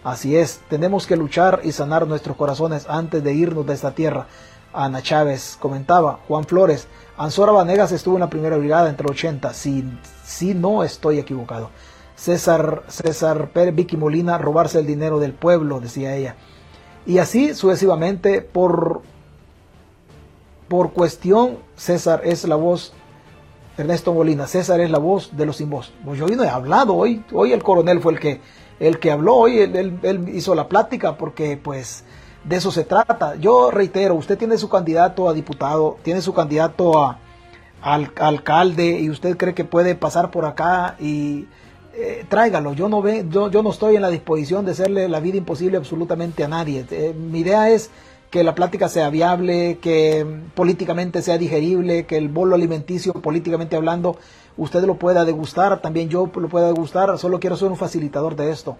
Así 0.04 0.36
es, 0.36 0.60
tenemos 0.68 1.06
que 1.06 1.16
luchar 1.16 1.62
y 1.64 1.72
sanar 1.72 2.06
nuestros 2.06 2.36
corazones 2.36 2.86
antes 2.86 3.24
de 3.24 3.32
irnos 3.32 3.66
de 3.66 3.72
esta 3.72 3.94
tierra. 3.94 4.26
Ana 4.74 5.00
Chávez 5.00 5.56
comentaba, 5.58 6.20
Juan 6.28 6.44
Flores, 6.44 6.86
Ansora 7.16 7.52
Vanegas 7.52 7.92
estuvo 7.92 8.16
en 8.16 8.20
la 8.20 8.30
primera 8.30 8.58
brigada 8.58 8.90
entre 8.90 9.06
el 9.06 9.12
80, 9.12 9.54
si, 9.54 9.84
si 10.22 10.52
no 10.52 10.84
estoy 10.84 11.18
equivocado. 11.18 11.70
César, 12.14 12.82
César 12.88 13.48
Pérez, 13.52 13.74
Vicky 13.74 13.96
Molina, 13.96 14.36
robarse 14.36 14.80
el 14.80 14.86
dinero 14.86 15.18
del 15.18 15.32
pueblo, 15.32 15.80
decía 15.80 16.14
ella. 16.14 16.36
Y 17.06 17.18
así 17.18 17.54
sucesivamente, 17.54 18.42
por, 18.42 19.00
por 20.68 20.92
cuestión, 20.92 21.58
César 21.76 22.22
es 22.24 22.46
la 22.46 22.56
voz, 22.56 22.92
Ernesto 23.76 24.12
Molina, 24.12 24.46
César 24.46 24.80
es 24.80 24.90
la 24.90 24.98
voz 24.98 25.36
de 25.36 25.46
los 25.46 25.56
sin 25.56 25.70
voz. 25.70 25.92
Pues 26.04 26.18
yo 26.18 26.26
hoy 26.26 26.36
no 26.36 26.44
he 26.44 26.48
hablado, 26.48 26.94
hoy, 26.94 27.24
hoy 27.32 27.52
el 27.52 27.62
coronel 27.62 28.00
fue 28.00 28.12
el 28.12 28.20
que, 28.20 28.40
el 28.78 28.98
que 28.98 29.10
habló, 29.10 29.36
hoy 29.36 29.58
él, 29.58 29.98
él 30.02 30.28
hizo 30.28 30.54
la 30.54 30.68
plática 30.68 31.16
porque 31.16 31.56
pues 31.56 32.04
de 32.44 32.56
eso 32.56 32.70
se 32.70 32.84
trata. 32.84 33.36
Yo 33.36 33.70
reitero, 33.70 34.14
usted 34.14 34.38
tiene 34.38 34.56
su 34.58 34.68
candidato 34.68 35.28
a 35.28 35.34
diputado, 35.34 35.98
tiene 36.02 36.20
su 36.20 36.32
candidato 36.32 37.02
a, 37.02 37.18
alcalde 37.80 38.98
y 39.00 39.08
usted 39.08 39.36
cree 39.36 39.54
que 39.54 39.64
puede 39.64 39.94
pasar 39.94 40.32
por 40.32 40.44
acá 40.44 40.96
y 40.98 41.46
eh, 41.94 42.24
tráigalo. 42.28 42.72
Yo 42.72 42.88
no, 42.88 43.02
ve, 43.02 43.24
yo, 43.30 43.50
yo 43.50 43.62
no 43.62 43.70
estoy 43.70 43.94
en 43.94 44.02
la 44.02 44.10
disposición 44.10 44.64
de 44.64 44.72
hacerle 44.72 45.08
la 45.08 45.20
vida 45.20 45.36
imposible 45.36 45.76
absolutamente 45.76 46.42
a 46.42 46.48
nadie. 46.48 46.84
Eh, 46.90 47.14
mi 47.16 47.40
idea 47.40 47.70
es 47.70 47.90
que 48.30 48.44
la 48.44 48.54
plática 48.54 48.88
sea 48.88 49.10
viable, 49.10 49.78
que 49.80 50.26
políticamente 50.54 51.22
sea 51.22 51.38
digerible, 51.38 52.06
que 52.06 52.18
el 52.18 52.28
bolo 52.28 52.54
alimenticio 52.54 53.14
políticamente 53.14 53.76
hablando 53.76 54.18
usted 54.58 54.82
lo 54.84 54.96
pueda 54.96 55.24
degustar, 55.24 55.80
también 55.80 56.08
yo 56.08 56.30
lo 56.34 56.48
pueda 56.48 56.66
degustar, 56.66 57.16
solo 57.18 57.40
quiero 57.40 57.56
ser 57.56 57.68
un 57.68 57.76
facilitador 57.76 58.36
de 58.36 58.50
esto. 58.50 58.76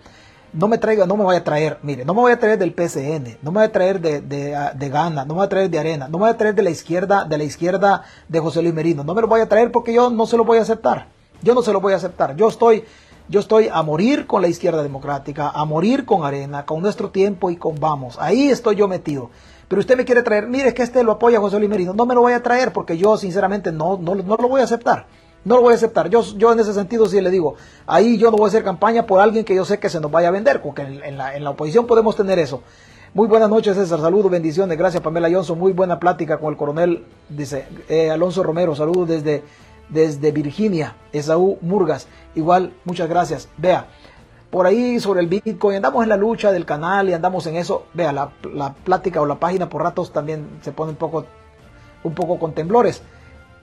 No 0.52 0.66
me 0.66 0.78
traiga, 0.78 1.06
no 1.06 1.16
me 1.16 1.24
voy 1.24 1.36
a 1.36 1.44
traer, 1.44 1.78
mire, 1.82 2.04
no 2.04 2.14
me 2.14 2.20
voy 2.20 2.32
a 2.32 2.38
traer 2.38 2.58
del 2.58 2.72
PCN, 2.72 3.38
no 3.42 3.52
me 3.52 3.60
voy 3.60 3.64
a 3.64 3.72
traer 3.72 4.00
de, 4.00 4.20
de, 4.20 4.56
de 4.74 4.88
Gana, 4.88 5.24
no 5.24 5.34
me 5.34 5.38
voy 5.38 5.46
a 5.46 5.48
traer 5.48 5.70
de 5.70 5.78
Arena, 5.78 6.08
no 6.08 6.18
me 6.18 6.24
voy 6.24 6.30
a 6.30 6.36
traer 6.36 6.54
de 6.54 6.62
la 6.62 6.70
izquierda, 6.70 7.24
de 7.24 7.38
la 7.38 7.44
izquierda 7.44 8.02
de 8.28 8.40
José 8.40 8.62
Luis 8.62 8.74
Merino, 8.74 9.04
no 9.04 9.14
me 9.14 9.20
lo 9.20 9.28
voy 9.28 9.40
a 9.40 9.48
traer 9.48 9.70
porque 9.70 9.92
yo 9.92 10.08
no 10.10 10.26
se 10.26 10.38
lo 10.38 10.44
voy 10.44 10.58
a 10.58 10.62
aceptar, 10.62 11.08
yo 11.42 11.54
no 11.54 11.60
se 11.62 11.72
lo 11.72 11.80
voy 11.82 11.92
a 11.92 11.96
aceptar, 11.96 12.34
yo 12.34 12.48
estoy, 12.48 12.82
yo 13.28 13.40
estoy 13.40 13.68
a 13.72 13.82
morir 13.82 14.26
con 14.26 14.42
la 14.42 14.48
izquierda 14.48 14.82
democrática, 14.82 15.50
a 15.50 15.64
morir 15.64 16.04
con 16.04 16.24
Arena, 16.24 16.64
con 16.64 16.80
nuestro 16.82 17.10
tiempo 17.10 17.50
y 17.50 17.56
con 17.56 17.78
Vamos, 17.78 18.16
ahí 18.20 18.48
estoy 18.48 18.76
yo 18.76 18.88
metido. 18.88 19.30
Pero 19.68 19.80
usted 19.80 19.96
me 19.96 20.04
quiere 20.04 20.22
traer, 20.22 20.46
mire 20.46 20.72
que 20.72 20.82
este 20.82 21.04
lo 21.04 21.12
apoya 21.12 21.40
José 21.40 21.58
Luis 21.58 21.68
Merino, 21.68 21.92
no 21.92 22.06
me 22.06 22.14
lo 22.14 22.22
voy 22.22 22.32
a 22.32 22.42
traer 22.42 22.72
porque 22.72 22.96
yo 22.96 23.18
sinceramente 23.18 23.70
no, 23.70 23.98
no, 23.98 24.14
no 24.14 24.36
lo 24.36 24.48
voy 24.48 24.62
a 24.62 24.64
aceptar. 24.64 25.06
No 25.44 25.56
lo 25.56 25.62
voy 25.62 25.72
a 25.72 25.76
aceptar. 25.76 26.10
Yo, 26.10 26.22
yo 26.36 26.52
en 26.52 26.60
ese 26.60 26.74
sentido 26.74 27.06
sí 27.06 27.20
le 27.20 27.30
digo, 27.30 27.54
ahí 27.86 28.18
yo 28.18 28.30
no 28.30 28.36
voy 28.36 28.46
a 28.46 28.48
hacer 28.48 28.64
campaña 28.64 29.06
por 29.06 29.20
alguien 29.20 29.44
que 29.44 29.54
yo 29.54 29.64
sé 29.64 29.78
que 29.78 29.88
se 29.88 30.00
nos 30.00 30.10
vaya 30.10 30.28
a 30.28 30.30
vender, 30.32 30.60
porque 30.60 30.82
en, 30.82 31.16
la, 31.16 31.36
en 31.36 31.44
la 31.44 31.50
oposición 31.50 31.86
podemos 31.86 32.16
tener 32.16 32.38
eso. 32.38 32.62
Muy 33.14 33.28
buenas 33.28 33.48
noches, 33.48 33.74
César. 33.76 34.00
Saludos, 34.00 34.30
bendiciones. 34.30 34.76
Gracias, 34.76 35.02
Pamela 35.02 35.30
Johnson. 35.30 35.58
Muy 35.58 35.72
buena 35.72 35.98
plática 35.98 36.38
con 36.38 36.52
el 36.52 36.58
coronel, 36.58 37.04
dice 37.28 37.66
eh, 37.88 38.10
Alonso 38.10 38.42
Romero. 38.42 38.74
Saludos 38.74 39.08
desde, 39.08 39.42
desde 39.88 40.32
Virginia. 40.32 40.96
Esaú 41.12 41.58
Murgas. 41.60 42.06
Igual, 42.34 42.72
muchas 42.84 43.08
gracias. 43.08 43.48
Vea, 43.56 43.86
por 44.50 44.66
ahí 44.66 44.98
sobre 45.00 45.20
el 45.20 45.26
Bitcoin, 45.26 45.76
andamos 45.76 46.02
en 46.02 46.08
la 46.08 46.16
lucha 46.16 46.52
del 46.52 46.64
canal 46.64 47.08
y 47.08 47.12
andamos 47.12 47.46
en 47.46 47.56
eso. 47.56 47.84
Vea, 47.94 48.12
la, 48.12 48.30
la 48.54 48.72
plática 48.72 49.20
o 49.20 49.26
la 49.26 49.38
página 49.38 49.68
por 49.68 49.82
ratos 49.82 50.12
también 50.12 50.58
se 50.62 50.72
pone 50.72 50.90
un 50.92 50.96
poco, 50.96 51.26
un 52.02 52.14
poco 52.14 52.38
con 52.38 52.52
temblores. 52.52 53.02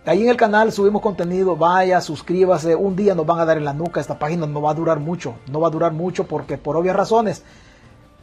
Ahí 0.07 0.21
en 0.21 0.29
el 0.29 0.37
canal 0.37 0.71
subimos 0.71 1.01
contenido, 1.01 1.55
vaya, 1.55 1.99
suscríbase, 1.99 2.75
un 2.75 2.95
día 2.95 3.15
nos 3.15 3.25
van 3.25 3.39
a 3.39 3.45
dar 3.45 3.57
en 3.57 3.65
la 3.65 3.73
nuca, 3.73 3.99
esta 3.99 4.19
página 4.19 4.45
no 4.45 4.61
va 4.61 4.69
a 4.69 4.75
durar 4.75 4.99
mucho, 4.99 5.33
no 5.51 5.59
va 5.59 5.69
a 5.69 5.71
durar 5.71 5.93
mucho 5.93 6.25
porque 6.25 6.59
por 6.59 6.75
obvias 6.75 6.95
razones. 6.95 7.43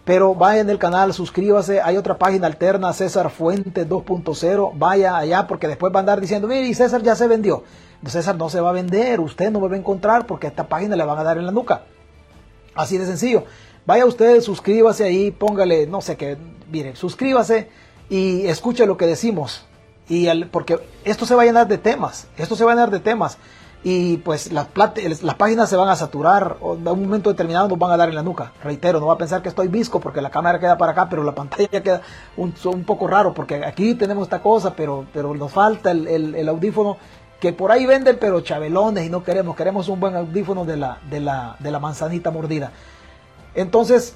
Pero 0.05 0.37
vaya 0.37 0.61
en 0.61 0.71
el 0.71 0.79
canal, 0.79 1.13
suscríbase, 1.13 1.81
hay 1.81 1.97
otra 1.97 2.19
página 2.19 2.47
alterna, 2.47 2.93
César 2.93 3.31
Fuente 3.31 3.89
2.0, 3.89 4.73
vaya 4.77 5.17
allá 5.17 5.49
porque 5.49 5.67
después 5.67 5.93
va 5.93 5.99
a 5.99 6.01
andar 6.01 6.21
diciendo, 6.21 6.47
mire, 6.47 6.73
César 6.73 7.03
ya 7.03 7.17
se 7.17 7.27
vendió. 7.27 7.65
César 8.11 8.37
no 8.37 8.49
se 8.49 8.61
va 8.61 8.71
a 8.71 8.73
vender, 8.73 9.21
usted 9.21 9.51
no 9.51 9.61
me 9.61 9.69
va 9.69 9.75
a 9.75 9.79
encontrar 9.79 10.27
porque 10.27 10.49
esta 10.49 10.67
página 10.67 10.97
le 10.97 11.05
van 11.05 11.19
a 11.19 11.23
dar 11.23 11.39
en 11.39 11.47
la 11.47 11.53
nuca. 11.53 11.83
Así 12.75 12.99
de 12.99 13.07
sencillo. 13.07 13.45
Vaya 13.87 14.07
usted, 14.07 14.41
suscríbase 14.41 15.05
ahí, 15.05 15.31
póngale, 15.31 15.87
no 15.87 16.01
sé 16.01 16.17
qué, 16.17 16.37
mire, 16.71 16.95
suscríbase 16.95 17.69
y 18.09 18.47
escuche 18.47 18.87
lo 18.87 18.97
que 18.97 19.07
decimos. 19.07 19.65
Y 20.09 20.29
porque 20.47 20.79
esto 21.05 21.27
se 21.27 21.35
va 21.35 21.43
a 21.43 21.45
llenar 21.45 21.69
de 21.69 21.79
temas, 21.79 22.29
esto 22.37 22.57
se 22.57 22.65
va 22.65 22.73
a 22.73 22.75
llenar 22.75 22.91
de 22.91 23.01
temas. 23.01 23.39
Y 23.85 24.19
pues 24.19 24.53
las, 24.53 24.69
páginas 24.69 25.69
se 25.69 25.75
van 25.75 25.89
a 25.89 25.97
saturar, 25.97 26.57
o 26.61 26.75
en 26.75 26.87
un 26.87 27.03
momento 27.03 27.31
determinado 27.31 27.67
nos 27.67 27.79
van 27.79 27.91
a 27.91 27.97
dar 27.97 28.09
en 28.09 28.15
la 28.15 28.23
nuca. 28.23 28.53
Reitero, 28.63 29.01
no 29.01 29.07
va 29.07 29.15
a 29.15 29.19
pensar 29.19 29.43
que 29.43 29.49
estoy 29.49 29.67
visco 29.67 29.99
porque 29.99 30.21
la 30.21 30.31
cámara 30.31 30.61
queda 30.61 30.79
para 30.79 30.93
acá, 30.93 31.09
pero 31.09 31.25
la 31.25 31.35
pantalla 31.35 31.83
queda 31.83 32.01
un, 32.37 32.53
poco 32.85 33.09
raro 33.09 33.35
porque 33.35 33.65
aquí 33.65 33.97
tenemos 33.97 34.23
esta 34.25 34.41
cosa, 34.41 34.75
pero, 34.77 35.07
pero 35.13 35.35
nos 35.35 35.51
falta 35.51 35.91
el 35.91 36.49
audífono 36.49 36.97
que 37.43 37.53
por 37.53 37.73
ahí 37.73 37.87
venden, 37.87 38.19
pero 38.21 38.41
chabelones 38.41 39.05
y 39.05 39.11
no 39.11 39.25
queremos, 39.25 39.57
queremos 39.57 39.89
un 39.89 39.99
buen 39.99 40.15
audífono 40.15 40.65
de 40.65 40.77
la, 40.77 41.01
de 41.11 41.19
la, 41.19 41.57
de 41.59 41.73
la 41.73 41.81
manzanita 41.81 42.31
mordida. 42.31 42.71
Entonces, 43.57 44.15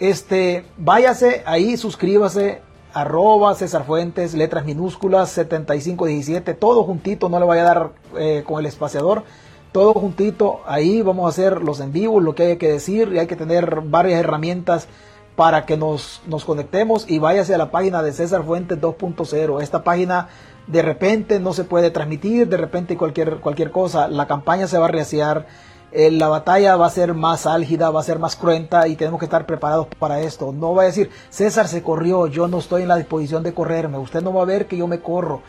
este, 0.00 0.64
váyase 0.78 1.42
ahí, 1.44 1.76
suscríbase, 1.76 2.62
arroba 2.94 3.54
César 3.56 3.84
Fuentes, 3.84 4.32
letras 4.32 4.64
minúsculas, 4.64 5.28
7517, 5.32 6.54
todo 6.54 6.82
juntito, 6.84 7.28
no 7.28 7.38
le 7.38 7.44
vaya 7.44 7.60
a 7.60 7.64
dar 7.66 7.90
eh, 8.16 8.42
con 8.46 8.58
el 8.58 8.64
espaciador, 8.64 9.24
todo 9.70 9.92
juntito, 9.92 10.60
ahí 10.66 11.02
vamos 11.02 11.26
a 11.26 11.28
hacer 11.28 11.60
los 11.60 11.80
en 11.80 11.92
vivo, 11.92 12.20
lo 12.20 12.34
que 12.34 12.44
hay 12.44 12.56
que 12.56 12.72
decir, 12.72 13.12
y 13.12 13.18
hay 13.18 13.26
que 13.26 13.36
tener 13.36 13.82
varias 13.82 14.18
herramientas 14.18 14.88
para 15.36 15.66
que 15.66 15.76
nos, 15.76 16.22
nos 16.26 16.46
conectemos 16.46 17.04
y 17.06 17.18
váyase 17.18 17.54
a 17.54 17.58
la 17.58 17.70
página 17.70 18.02
de 18.02 18.14
César 18.14 18.44
Fuentes 18.44 18.80
2.0. 18.80 19.60
Esta 19.60 19.84
página 19.84 20.28
de 20.66 20.82
repente 20.82 21.38
no 21.40 21.52
se 21.52 21.64
puede 21.64 21.90
transmitir, 21.90 22.48
de 22.48 22.56
repente 22.56 22.96
cualquier, 22.96 23.36
cualquier 23.38 23.70
cosa, 23.70 24.08
la 24.08 24.26
campaña 24.26 24.66
se 24.66 24.78
va 24.78 24.86
a 24.86 24.88
reaciar, 24.88 25.46
eh, 25.92 26.10
la 26.10 26.28
batalla 26.28 26.76
va 26.76 26.86
a 26.86 26.90
ser 26.90 27.14
más 27.14 27.46
álgida, 27.46 27.90
va 27.90 28.00
a 28.00 28.04
ser 28.04 28.18
más 28.18 28.36
cruenta 28.36 28.88
y 28.88 28.96
tenemos 28.96 29.20
que 29.20 29.26
estar 29.26 29.46
preparados 29.46 29.86
para 29.98 30.20
esto. 30.20 30.52
No 30.52 30.74
va 30.74 30.82
a 30.82 30.86
decir, 30.86 31.10
César 31.30 31.68
se 31.68 31.82
corrió, 31.82 32.26
yo 32.26 32.48
no 32.48 32.58
estoy 32.58 32.82
en 32.82 32.88
la 32.88 32.96
disposición 32.96 33.42
de 33.42 33.54
correrme, 33.54 33.98
usted 33.98 34.22
no 34.22 34.34
va 34.34 34.42
a 34.42 34.46
ver 34.46 34.66
que 34.66 34.76
yo 34.76 34.86
me 34.86 35.00
corro. 35.00 35.42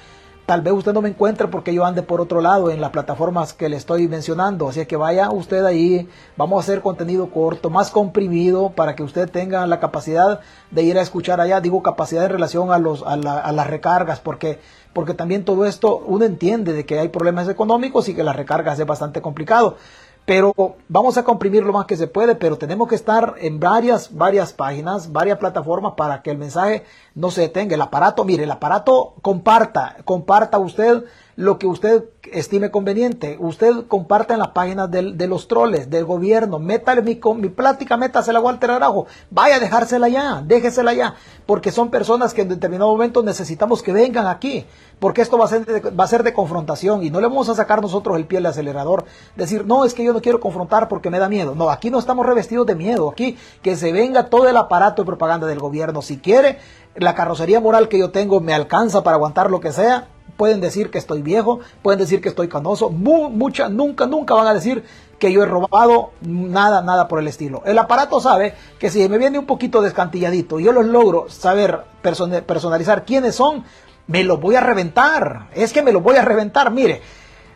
Tal 0.47 0.61
vez 0.61 0.71
usted 0.71 0.93
no 0.93 1.01
me 1.01 1.09
encuentre 1.09 1.49
porque 1.49 1.73
yo 1.73 1.83
ande 1.83 2.03
por 2.03 2.21
otro 2.21 2.39
lado 2.39 2.71
en 2.71 2.79
las 2.79 2.91
plataformas 2.91 3.51
que 3.51 3.67
le 3.67 3.75
estoy 3.75 4.07
mencionando. 4.07 4.69
Así 4.69 4.85
que 4.85 4.95
vaya 4.95 5.29
usted 5.29 5.65
ahí. 5.65 6.07
Vamos 6.37 6.55
a 6.55 6.59
hacer 6.61 6.81
contenido 6.81 7.29
corto, 7.31 7.69
más 7.69 7.91
comprimido, 7.91 8.69
para 8.69 8.95
que 8.95 9.03
usted 9.03 9.29
tenga 9.29 9.67
la 9.67 9.81
capacidad 9.81 10.39
de 10.71 10.83
ir 10.83 10.97
a 10.97 11.01
escuchar 11.01 11.41
allá. 11.41 11.59
Digo 11.59 11.83
capacidad 11.83 12.23
en 12.23 12.31
relación 12.31 12.71
a, 12.71 12.79
los, 12.79 13.03
a, 13.03 13.15
a 13.15 13.51
las 13.51 13.67
recargas, 13.67 14.21
porque 14.21 14.59
porque 14.97 15.13
también 15.13 15.45
todo 15.45 15.67
esto 15.67 16.01
uno 16.07 16.25
entiende 16.25 16.73
de 16.73 16.83
que 16.83 16.97
hay 16.97 17.09
problemas 17.09 17.47
económicos 17.47 18.09
y 18.09 18.15
que 18.15 18.23
las 18.23 18.35
recargas 18.35 18.79
es 18.79 18.85
bastante 18.87 19.21
complicado. 19.21 19.77
Pero 20.25 20.55
vamos 20.89 21.19
a 21.19 21.23
comprimir 21.23 21.61
lo 21.63 21.71
más 21.71 21.85
que 21.85 21.95
se 21.95 22.07
puede, 22.07 22.33
pero 22.33 22.57
tenemos 22.57 22.87
que 22.87 22.95
estar 22.95 23.35
en 23.37 23.59
varias, 23.59 24.17
varias 24.17 24.53
páginas, 24.53 25.11
varias 25.11 25.37
plataformas 25.37 25.93
para 25.95 26.23
que 26.23 26.31
el 26.31 26.39
mensaje 26.39 26.83
no 27.13 27.29
se 27.29 27.41
detenga. 27.41 27.75
El 27.75 27.81
aparato, 27.83 28.23
mire, 28.23 28.45
el 28.45 28.49
aparato 28.49 29.13
comparta, 29.21 29.97
comparta 30.03 30.57
usted 30.57 31.03
lo 31.37 31.59
que 31.59 31.67
usted 31.67 32.03
estime 32.31 32.71
conveniente. 32.71 33.37
Usted 33.39 33.85
comparte 33.87 34.33
en 34.33 34.39
las 34.39 34.49
páginas 34.49 34.89
de 34.89 35.27
los 35.27 35.47
troles, 35.47 35.89
del 35.89 36.03
gobierno, 36.03 36.57
métale 36.57 37.03
mi, 37.03 37.21
mi 37.35 37.49
plática, 37.49 37.95
métasela 37.95 38.39
a 38.39 38.41
Walter 38.41 38.71
Arajo, 38.71 39.05
vaya 39.29 39.57
a 39.57 39.59
dejársela 39.59 40.09
ya, 40.09 40.41
déjesela 40.43 40.93
ya, 40.93 41.13
porque 41.45 41.71
son 41.71 41.91
personas 41.91 42.33
que 42.33 42.41
en 42.41 42.49
determinado 42.49 42.91
momento 42.91 43.21
necesitamos 43.21 43.83
que 43.83 43.93
vengan 43.93 44.25
aquí, 44.25 44.65
porque 44.99 45.21
esto 45.21 45.37
va 45.37 45.45
a 45.45 45.49
ser 45.49 45.65
de, 45.65 45.91
va 45.91 46.05
a 46.05 46.07
ser 46.07 46.23
de 46.23 46.33
confrontación 46.33 47.03
y 47.03 47.11
no 47.11 47.21
le 47.21 47.27
vamos 47.27 47.49
a 47.49 47.55
sacar 47.55 47.83
nosotros 47.83 48.17
el 48.17 48.25
pie 48.25 48.39
al 48.39 48.47
acelerador, 48.47 49.05
decir, 49.35 49.63
no, 49.67 49.85
es 49.85 49.93
que 49.93 50.03
yo 50.03 50.13
no 50.13 50.21
quiero 50.23 50.39
confrontar 50.39 50.87
porque 50.87 51.11
me 51.11 51.19
da 51.19 51.29
miedo. 51.29 51.53
No, 51.53 51.69
aquí 51.69 51.91
no 51.91 51.99
estamos 51.99 52.25
revestidos 52.25 52.65
de 52.65 52.73
miedo, 52.73 53.09
aquí 53.09 53.37
que 53.61 53.75
se 53.75 53.91
venga 53.91 54.25
todo 54.25 54.49
el 54.49 54.57
aparato 54.57 55.03
de 55.03 55.05
propaganda 55.05 55.45
del 55.45 55.59
gobierno. 55.59 56.01
Si 56.01 56.17
quiere, 56.17 56.57
la 56.95 57.13
carrocería 57.13 57.61
moral 57.61 57.89
que 57.89 57.99
yo 57.99 58.09
tengo 58.09 58.39
me 58.39 58.55
alcanza 58.55 59.03
para 59.03 59.17
aguantar 59.17 59.51
lo 59.51 59.59
que 59.59 59.71
sea, 59.71 60.07
pueden 60.35 60.61
decir 60.61 60.91
que 60.91 60.97
estoy 60.97 61.21
viejo, 61.21 61.59
pueden 61.81 61.99
decir 61.99 62.21
que 62.21 62.29
estoy 62.29 62.47
canoso, 62.47 62.89
mucha, 62.89 63.69
nunca, 63.69 64.05
nunca 64.05 64.33
van 64.33 64.47
a 64.47 64.53
decir 64.53 64.83
que 65.19 65.31
yo 65.31 65.43
he 65.43 65.45
robado, 65.45 66.11
nada, 66.21 66.81
nada 66.81 67.07
por 67.07 67.19
el 67.19 67.27
estilo. 67.27 67.63
El 67.65 67.77
aparato 67.77 68.19
sabe 68.19 68.53
que 68.79 68.89
si 68.89 69.07
me 69.09 69.17
viene 69.17 69.39
un 69.39 69.45
poquito 69.45 69.81
descantilladito 69.81 70.59
y 70.59 70.65
yo 70.65 70.71
los 70.71 70.85
logro 70.85 71.29
saber 71.29 71.81
personalizar 72.01 73.05
quiénes 73.05 73.35
son, 73.35 73.63
me 74.05 74.23
los 74.23 74.39
voy 74.39 74.55
a 74.55 74.61
reventar. 74.61 75.47
Es 75.53 75.73
que 75.73 75.81
me 75.81 75.91
los 75.91 76.03
voy 76.03 76.17
a 76.17 76.21
reventar. 76.21 76.71
Mire, 76.71 77.01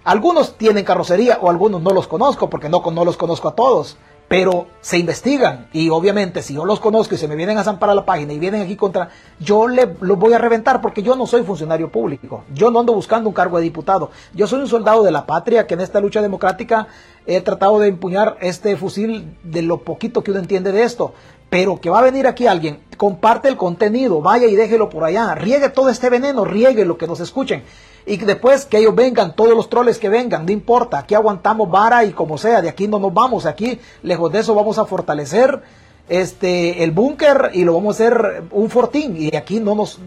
algunos 0.03 0.57
tienen 0.57 0.84
carrocería 0.84 1.38
o 1.41 1.49
algunos 1.49 1.81
no 1.81 1.91
los 1.91 2.07
conozco 2.07 2.49
porque 2.49 2.69
no, 2.69 2.81
no 2.91 3.06
los 3.06 3.18
conozco 3.18 3.49
a 3.49 3.56
todos 3.56 3.98
pero 4.32 4.68
se 4.80 4.98
investigan. 4.98 5.68
Y 5.74 5.90
obviamente 5.90 6.41
si 6.41 6.53
yo 6.53 6.64
los 6.64 6.80
conozco 6.80 7.16
y 7.16 7.18
se 7.18 7.28
me 7.28 7.36
vienen 7.36 7.58
a 7.58 7.66
zampar 7.66 7.90
a 7.90 7.95
la 7.95 8.06
página 8.06 8.32
y 8.32 8.40
vienen 8.40 8.62
aquí 8.62 8.78
contra, 8.78 9.10
yo 9.41 9.68
le, 9.68 9.95
los 9.99 10.18
voy 10.18 10.32
a 10.32 10.38
reventar 10.38 10.80
porque 10.80 11.03
yo 11.03 11.18
no 11.18 11.28
soy 11.28 11.44
funcionario 11.44 11.91
público, 11.91 12.45
yo 12.53 12.72
no 12.72 12.80
ando 12.80 12.94
buscando 12.94 13.28
un 13.28 13.36
cargo 13.36 13.58
de 13.58 13.64
diputado, 13.64 14.10
yo 14.34 14.48
soy 14.48 14.62
un 14.62 14.70
soldado 14.70 15.03
de 15.03 15.12
la 15.12 15.26
patria 15.26 15.68
que 15.68 15.74
en 15.74 15.82
esta 15.82 15.99
lucha 15.99 16.22
democrática 16.22 16.88
he 17.26 17.41
tratado 17.41 17.78
de 17.80 17.90
empuñar 17.90 18.38
este 18.40 18.78
fusil 18.78 19.36
de 19.44 19.64
lo 19.64 19.80
poquito 19.80 20.24
que 20.24 20.32
uno 20.32 20.40
entiende 20.40 20.72
de 20.72 20.84
esto, 20.84 21.14
pero 21.49 21.82
que 21.82 21.90
va 21.90 21.99
a 21.99 22.03
venir 22.03 22.26
aquí 22.26 22.48
alguien, 22.48 22.80
comparte 22.95 23.49
el 23.49 23.58
contenido, 23.58 24.22
vaya 24.22 24.48
y 24.48 24.56
déjelo 24.56 24.88
por 24.88 25.03
allá, 25.03 25.36
riegue 25.36 25.68
todo 25.68 25.90
este 25.90 26.10
veneno, 26.10 26.45
riegue 26.45 26.86
lo 26.86 26.98
que 26.98 27.06
nos 27.06 27.20
escuchen 27.20 27.64
y 28.06 28.18
después 28.18 28.65
que 28.65 28.80
ellos 28.80 28.95
vengan, 28.95 29.36
todos 29.36 29.56
los 29.56 29.69
troles 29.69 29.99
que 29.99 30.10
vengan, 30.10 30.45
no 30.45 30.52
importa, 30.52 30.99
aquí 30.99 31.15
aguantamos 31.15 31.69
vara 31.69 32.03
y 32.03 32.11
como 32.11 32.38
sea, 32.38 32.61
de 32.61 32.69
aquí 32.69 32.88
no 32.88 32.99
nos 32.99 33.14
vamos, 33.14 33.45
aquí 33.45 33.80
lejos 34.02 34.32
de 34.32 34.40
eso 34.40 34.56
vamos 34.56 34.78
a 34.78 34.86
fortalecer 34.86 35.61
este 36.10 36.84
el 36.84 36.91
búnker 36.91 37.52
y 37.53 37.64
lo 37.64 37.73
vamos 37.73 37.99
a 37.99 38.03
hacer 38.03 38.44
un 38.52 38.69
fortín 38.69 39.15
y 39.18 39.32
de 39.32 39.38
aquí 39.38 39.60
no 39.60 39.76
nos 39.76 39.99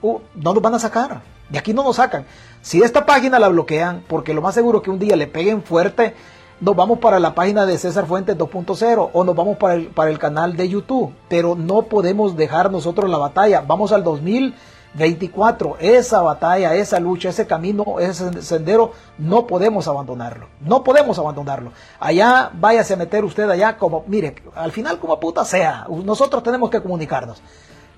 uh, 0.00 0.18
no 0.34 0.54
nos 0.54 0.62
van 0.62 0.74
a 0.74 0.78
sacar, 0.78 1.22
de 1.48 1.58
aquí 1.58 1.72
no 1.74 1.84
nos 1.84 1.96
sacan. 1.96 2.24
Si 2.62 2.82
esta 2.82 3.04
página 3.04 3.38
la 3.38 3.48
bloquean, 3.48 4.02
porque 4.08 4.34
lo 4.34 4.40
más 4.40 4.54
seguro 4.54 4.82
que 4.82 4.90
un 4.90 4.98
día 4.98 5.16
le 5.16 5.26
peguen 5.26 5.62
fuerte, 5.62 6.14
nos 6.60 6.76
vamos 6.76 7.00
para 7.00 7.18
la 7.18 7.34
página 7.34 7.66
de 7.66 7.76
César 7.76 8.06
Fuentes 8.06 8.38
2.0 8.38 9.10
o 9.12 9.24
nos 9.24 9.34
vamos 9.34 9.56
para 9.56 9.74
el, 9.74 9.88
para 9.88 10.10
el 10.10 10.18
canal 10.18 10.56
de 10.56 10.68
YouTube, 10.68 11.12
pero 11.28 11.56
no 11.56 11.82
podemos 11.82 12.36
dejar 12.36 12.70
nosotros 12.70 13.10
la 13.10 13.18
batalla, 13.18 13.62
vamos 13.66 13.92
al 13.92 14.04
2000 14.04 14.54
24, 14.94 15.76
esa 15.80 16.20
batalla, 16.20 16.74
esa 16.74 17.00
lucha, 17.00 17.30
ese 17.30 17.46
camino, 17.46 17.98
ese 17.98 18.42
sendero, 18.42 18.92
no 19.18 19.46
podemos 19.46 19.88
abandonarlo. 19.88 20.48
No 20.60 20.84
podemos 20.84 21.18
abandonarlo. 21.18 21.72
Allá 21.98 22.50
váyase 22.52 22.94
a 22.94 22.96
meter 22.96 23.24
usted 23.24 23.48
allá 23.48 23.76
como, 23.78 24.04
mire, 24.06 24.34
al 24.54 24.70
final 24.70 24.98
como 24.98 25.18
puta 25.18 25.44
sea, 25.44 25.86
nosotros 26.04 26.42
tenemos 26.42 26.70
que 26.70 26.82
comunicarnos. 26.82 27.42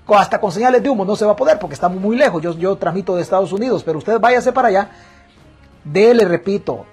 Hasta 0.07 0.39
con 0.39 0.51
señales 0.51 0.83
de 0.83 0.89
humo 0.89 1.03
no 1.03 1.15
se 1.15 1.25
va 1.25 1.31
a 1.31 1.35
poder 1.35 1.59
porque 1.59 1.73
estamos 1.73 1.99
muy 1.99 2.15
lejos. 2.15 2.41
Yo, 2.41 2.53
yo 2.53 2.75
transmito 2.75 3.15
de 3.15 3.23
Estados 3.23 3.51
Unidos, 3.51 3.83
pero 3.83 3.97
usted 3.97 4.19
váyase 4.19 4.51
para 4.51 4.67
allá. 4.67 4.91
Dele, 5.83 6.25
repito, 6.25 6.85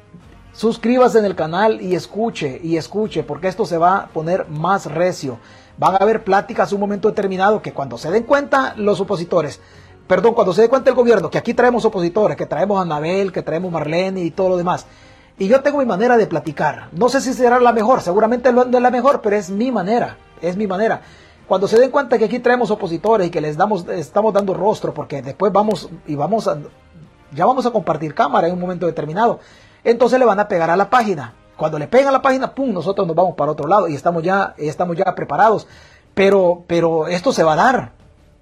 suscríbase 0.53 1.19
en 1.19 1.27
el 1.27 1.37
canal 1.37 1.81
y 1.81 1.95
escuche, 1.95 2.61
y 2.63 2.77
escuche, 2.77 3.23
porque 3.23 3.49
esto 3.49 3.67
se 3.67 3.79
va 3.79 3.99
a 3.99 4.07
poner 4.09 4.49
más 4.49 4.87
recio. 4.87 5.39
Van 5.79 5.95
a 5.95 5.99
haber 5.99 6.25
pláticas 6.25 6.73
un 6.73 6.81
momento 6.81 7.09
determinado 7.09 7.63
que 7.63 7.73
cuando 7.73 7.99
se 7.99 8.11
den 8.11 8.25
cuenta 8.25 8.75
los 8.77 9.01
opositores 9.01 9.61
perdón, 10.07 10.35
cuando 10.35 10.53
se 10.53 10.63
dé 10.63 10.69
cuenta 10.69 10.91
el 10.91 10.97
gobierno 10.97 11.31
que 11.31 11.39
aquí 11.39 11.55
traemos 11.55 11.85
opositores, 11.85 12.37
que 12.37 12.47
traemos 12.47 12.79
a 12.79 12.83
Anabel, 12.83 13.33
que 13.33 13.43
traemos 13.43 13.73
Marlene 13.73 14.23
y 14.23 14.31
todo 14.31 14.51
lo 14.51 14.57
demás, 14.57 14.87
y 15.39 15.49
yo 15.49 15.63
tengo 15.63 15.79
mi 15.79 15.87
manera 15.87 16.17
de 16.17 16.27
platicar, 16.27 16.89
no 16.93 17.09
sé 17.09 17.21
si 17.21 17.33
será 17.33 17.59
la 17.59 17.73
mejor, 17.73 18.01
seguramente 18.03 18.53
no 18.53 18.63
es 18.63 18.71
la 18.71 18.91
mejor, 18.91 19.21
pero 19.23 19.37
es 19.37 19.51
mi 19.51 19.73
manera, 19.73 20.19
es 20.41 20.57
mi 20.57 20.67
manera. 20.67 21.03
Cuando 21.49 21.69
se 21.69 21.79
den 21.79 21.91
cuenta 21.91 22.19
que 22.19 22.25
aquí 22.25 22.39
traemos 22.39 22.71
opositores 22.71 23.27
y 23.27 23.31
que 23.31 23.41
les 23.41 23.57
damos, 23.57 23.87
estamos 23.89 24.33
dando 24.33 24.55
rostro, 24.55 24.95
porque 24.95 25.23
después 25.23 25.53
vamos 25.53 25.91
y 26.07 26.15
vamos 26.15 26.49
a, 26.49 26.59
ya 27.33 27.47
vamos 27.47 27.67
a 27.67 27.71
compartir 27.71 28.15
cámara 28.15 28.47
en 28.47 28.55
un 28.55 28.61
momento 28.61 28.87
determinado, 28.87 29.41
entonces 29.85 30.19
le 30.19 30.25
van 30.25 30.41
a 30.41 30.49
pegar 30.49 30.71
a 30.71 30.77
la 30.77 30.89
página. 30.89 31.35
Cuando 31.57 31.79
le 31.79 31.87
pegan 31.87 32.09
a 32.09 32.13
la 32.13 32.23
página, 32.23 32.55
pum, 32.55 32.73
nosotros 32.73 33.07
nos 33.07 33.15
vamos 33.15 33.35
para 33.35 33.53
otro 33.53 33.69
lado 33.69 33.89
y 33.89 33.95
estamos 33.95 34.23
ya, 34.23 34.55
estamos 34.57 34.97
ya 34.97 35.15
preparados. 35.15 35.67
Pero, 36.15 36.65
pero 36.67 37.09
esto 37.09 37.33
se 37.33 37.43
va 37.43 37.55
a 37.55 37.57
dar. 37.57 37.93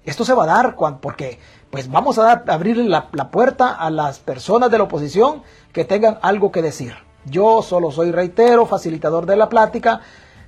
Esto 0.03 0.25
se 0.25 0.33
va 0.33 0.43
a 0.43 0.47
dar 0.47 0.75
porque 0.99 1.37
pues 1.69 1.89
vamos 1.89 2.17
a 2.17 2.23
dar, 2.23 2.43
abrirle 2.47 2.85
la, 2.85 3.31
puerta 3.31 3.69
a 3.69 3.91
las 3.91 4.19
personas 4.19 4.71
de 4.71 4.79
la 4.79 4.85
oposición 4.85 5.43
que 5.73 5.85
tengan 5.85 6.17
algo 6.23 6.51
que 6.51 6.63
decir. 6.63 6.93
Yo 7.25 7.61
solo 7.61 7.91
soy 7.91 8.11
reitero, 8.11 8.65
facilitador 8.65 9.27
de 9.27 9.35
la 9.35 9.47
plática. 9.47 10.01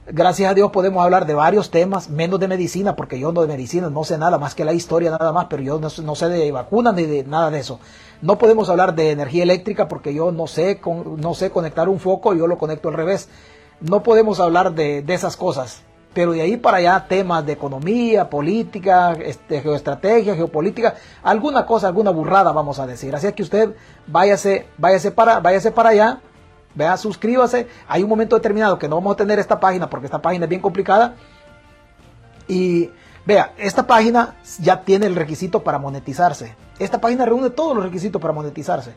Gracias 0.08 0.50
a 0.50 0.54
Dios 0.56 0.72
podemos 0.72 1.04
hablar 1.04 1.28
de 1.28 1.36
varios 1.36 1.70
temas, 1.70 2.10
menos 2.10 2.40
de 2.40 2.48
medicina, 2.48 2.96
porque 2.96 3.20
yo 3.20 3.32
no 3.32 3.42
de 3.42 3.48
medicina 3.48 3.90
no 3.92 4.04
sé 4.04 4.18
nada 4.18 4.40
más 4.40 4.56
que 4.56 4.66
la 4.66 4.74
historia 4.74 5.12
nada 5.12 5.32
más, 5.32 5.46
pero 5.50 5.62
yo 5.62 5.80
no, 5.80 6.16
sé 6.16 6.30
de 6.30 6.52
vacunas 6.52 6.96
ni 6.96 7.04
de 7.04 7.24
nada 7.24 7.52
de 7.52 7.60
eso. 7.60 7.80
No 8.24 8.40
podemos 8.40 8.70
hablar 8.70 8.96
de 8.96 9.12
energía 9.12 9.44
eléctrica 9.44 9.88
porque 9.88 10.16
yo 10.16 10.32
no 10.32 10.48
sé, 10.48 10.82
no 11.18 11.36
sé 11.36 11.52
conectar 11.52 11.90
un 11.90 12.00
foco, 12.00 12.34
yo 12.34 12.48
lo 12.48 12.58
conecto 12.58 12.90
al 12.90 12.96
revés. 12.96 13.30
No 13.82 14.02
podemos 14.02 14.40
hablar 14.40 14.74
de 14.74 15.06
esas 15.08 15.38
cosas 15.38 15.84
pero 16.14 16.32
de 16.34 16.42
ahí 16.42 16.58
para 16.58 16.78
allá 16.78 17.06
temas 17.08 17.46
de 17.46 17.54
economía, 17.54 18.30
política, 18.30 19.14
este, 19.14 19.62
geoestrategia, 19.62 20.36
geopolítica, 20.36 20.96
alguna 21.24 21.66
cosa, 21.66 21.88
alguna 21.88 22.12
burrada 22.12 22.52
vamos 22.52 22.80
a 22.80 22.88
decir. 22.88 23.16
Así 23.16 23.28
es 23.28 23.34
que 23.34 23.44
usted 23.44 23.76
váyase, 24.08 24.68
váyase 24.78 25.12
para, 25.12 25.40
váyase 25.40 25.72
para 25.72 25.90
allá 25.90 26.20
Vea, 26.76 26.98
suscríbase. 26.98 27.68
Hay 27.88 28.04
un 28.04 28.10
momento 28.10 28.36
determinado 28.36 28.80
que 28.80 28.88
no 28.88 28.96
vamos 28.96 29.14
a 29.14 29.18
tener 29.18 29.40
esta 29.40 29.60
página 29.60 29.90
porque 29.90 30.08
esta 30.08 30.22
página 30.22 30.46
es 30.46 30.50
bien 30.50 30.62
complicada. 30.62 31.16
Y 32.48 32.90
vea, 33.26 33.54
esta 33.58 33.86
página 33.86 34.36
ya 34.60 34.82
tiene 34.82 35.06
el 35.06 35.16
requisito 35.16 35.64
para 35.64 35.78
monetizarse. 35.78 36.56
Esta 36.80 37.00
página 37.00 37.26
reúne 37.26 37.52
todos 37.52 37.76
los 37.76 37.86
requisitos 37.86 38.22
para 38.22 38.34
monetizarse. 38.34 38.96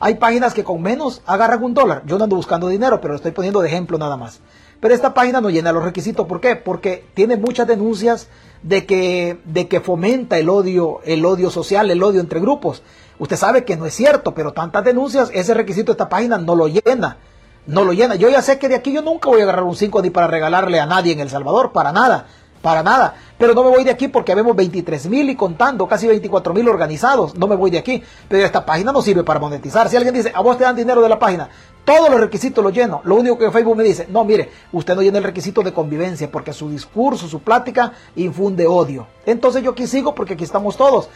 Hay 0.00 0.14
páginas 0.14 0.54
que 0.54 0.64
con 0.64 0.80
menos 0.80 1.22
agarran 1.26 1.62
un 1.62 1.74
dólar. 1.74 2.02
Yo 2.06 2.18
no 2.18 2.24
ando 2.24 2.36
buscando 2.36 2.68
dinero, 2.68 3.00
pero 3.00 3.12
lo 3.12 3.16
estoy 3.16 3.32
poniendo 3.32 3.60
de 3.60 3.68
ejemplo 3.68 3.98
nada 3.98 4.16
más. 4.16 4.40
Pero 4.80 4.94
esta 4.94 5.12
página 5.12 5.40
no 5.40 5.50
llena 5.50 5.72
los 5.72 5.82
requisitos. 5.82 6.26
¿Por 6.26 6.40
qué? 6.40 6.56
Porque 6.56 7.04
tiene 7.14 7.36
muchas 7.36 7.66
denuncias 7.66 8.28
de 8.62 8.86
que, 8.86 9.38
de 9.44 9.68
que 9.68 9.80
fomenta 9.80 10.38
el 10.38 10.48
odio, 10.48 11.00
el 11.04 11.24
odio 11.24 11.50
social, 11.50 11.90
el 11.90 12.02
odio 12.02 12.20
entre 12.20 12.40
grupos. 12.40 12.82
Usted 13.18 13.36
sabe 13.36 13.64
que 13.64 13.76
no 13.76 13.86
es 13.86 13.94
cierto, 13.94 14.34
pero 14.34 14.52
tantas 14.52 14.84
denuncias, 14.84 15.30
ese 15.34 15.54
requisito 15.54 15.86
de 15.86 15.92
esta 15.92 16.08
página 16.08 16.38
no 16.38 16.54
lo 16.54 16.68
llena. 16.68 17.18
No 17.66 17.84
lo 17.84 17.92
llena. 17.92 18.14
Yo 18.14 18.28
ya 18.28 18.40
sé 18.40 18.58
que 18.58 18.68
de 18.68 18.76
aquí 18.76 18.92
yo 18.92 19.02
nunca 19.02 19.28
voy 19.28 19.40
a 19.40 19.42
agarrar 19.42 19.64
un 19.64 19.76
5 19.76 20.00
ni 20.00 20.10
para 20.10 20.26
regalarle 20.26 20.80
a 20.80 20.86
nadie 20.86 21.12
en 21.12 21.20
El 21.20 21.28
Salvador, 21.28 21.72
para 21.72 21.92
nada. 21.92 22.26
Para 22.62 22.82
nada. 22.82 23.14
Pero 23.36 23.54
no 23.54 23.62
me 23.62 23.70
voy 23.70 23.84
de 23.84 23.90
aquí 23.90 24.08
porque 24.08 24.34
vemos 24.34 24.56
23 24.56 25.06
mil 25.06 25.28
y 25.28 25.36
contando, 25.36 25.86
casi 25.86 26.06
24 26.06 26.54
mil 26.54 26.68
organizados. 26.68 27.36
No 27.36 27.46
me 27.46 27.56
voy 27.56 27.70
de 27.70 27.78
aquí. 27.78 28.02
Pero 28.28 28.44
esta 28.44 28.64
página 28.64 28.92
no 28.92 29.02
sirve 29.02 29.22
para 29.22 29.38
monetizar. 29.38 29.88
Si 29.88 29.96
alguien 29.96 30.14
dice, 30.14 30.32
a 30.34 30.40
vos 30.40 30.56
te 30.56 30.64
dan 30.64 30.76
dinero 30.76 31.02
de 31.02 31.08
la 31.08 31.18
página, 31.18 31.48
todos 31.88 32.10
los 32.10 32.20
requisitos 32.20 32.62
los 32.62 32.72
lleno. 32.72 33.00
Lo 33.04 33.16
único 33.16 33.38
que 33.38 33.50
Facebook 33.50 33.76
me 33.76 33.82
dice, 33.82 34.06
no, 34.10 34.22
mire, 34.22 34.50
usted 34.72 34.94
no 34.94 35.00
llena 35.00 35.18
el 35.18 35.24
requisito 35.24 35.62
de 35.62 35.72
convivencia 35.72 36.30
porque 36.30 36.52
su 36.52 36.68
discurso, 36.68 37.26
su 37.26 37.40
plática 37.40 37.92
infunde 38.14 38.66
odio. 38.66 39.06
Entonces 39.24 39.62
yo 39.62 39.70
aquí 39.70 39.86
sigo 39.86 40.14
porque 40.14 40.34
aquí 40.34 40.44
estamos 40.44 40.76
todos 40.76 41.08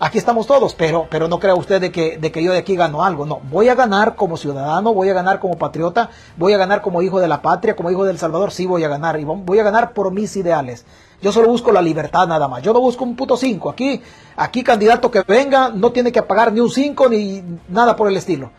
aquí 0.00 0.16
estamos 0.16 0.46
todos, 0.46 0.74
pero, 0.74 1.06
pero 1.10 1.28
no 1.28 1.38
crea 1.38 1.54
usted 1.54 1.80
de 1.80 1.92
que, 1.92 2.16
de 2.16 2.32
que 2.32 2.42
yo 2.42 2.52
de 2.52 2.58
aquí 2.58 2.74
gano 2.74 3.04
algo. 3.04 3.26
No, 3.26 3.40
voy 3.50 3.68
a 3.68 3.74
ganar 3.74 4.16
como 4.16 4.36
ciudadano, 4.36 4.94
voy 4.94 5.10
a 5.10 5.12
ganar 5.12 5.38
como 5.38 5.58
patriota, 5.58 6.10
voy 6.36 6.54
a 6.54 6.56
ganar 6.56 6.80
como 6.80 7.02
hijo 7.02 7.20
de 7.20 7.28
la 7.28 7.42
patria, 7.42 7.76
como 7.76 7.90
hijo 7.90 8.04
del 8.04 8.18
Salvador, 8.18 8.50
sí 8.50 8.66
voy 8.66 8.82
a 8.82 8.88
ganar. 8.88 9.20
Y 9.20 9.24
voy 9.24 9.58
a 9.58 9.62
ganar 9.62 9.92
por 9.92 10.10
mis 10.10 10.34
ideales. 10.36 10.86
Yo 11.22 11.32
solo 11.32 11.48
busco 11.48 11.70
la 11.70 11.82
libertad 11.82 12.26
nada 12.26 12.48
más. 12.48 12.62
Yo 12.62 12.72
no 12.72 12.80
busco 12.80 13.04
un 13.04 13.14
puto 13.14 13.36
5. 13.36 13.68
Aquí, 13.68 14.00
aquí 14.36 14.64
candidato 14.64 15.10
que 15.10 15.22
venga 15.22 15.68
no 15.68 15.92
tiene 15.92 16.10
que 16.10 16.22
pagar 16.22 16.50
ni 16.50 16.60
un 16.60 16.70
5 16.70 17.08
ni 17.10 17.44
nada 17.68 17.94
por 17.94 18.08
el 18.08 18.16
estilo. 18.16 18.50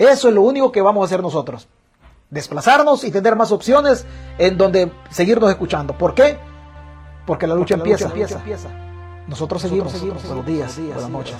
Eso 0.00 0.28
es 0.28 0.34
lo 0.34 0.40
único 0.40 0.72
que 0.72 0.80
vamos 0.80 1.02
a 1.02 1.04
hacer 1.04 1.20
nosotros. 1.20 1.68
Desplazarnos 2.30 3.04
y 3.04 3.10
tener 3.10 3.36
más 3.36 3.52
opciones 3.52 4.06
en 4.38 4.56
donde 4.56 4.90
seguirnos 5.10 5.50
escuchando. 5.50 5.96
¿Por 5.98 6.14
qué? 6.14 6.38
Porque 7.26 7.46
la 7.46 7.54
lucha, 7.54 7.74
empieza, 7.74 8.06
empieza, 8.06 8.38
empieza. 8.38 8.68
Nosotros 9.26 9.60
seguimos, 9.60 9.92
seguimos, 9.92 10.24
los 10.24 10.46
días, 10.46 10.74
días, 10.76 11.02
las 11.02 11.10
noches. 11.10 11.36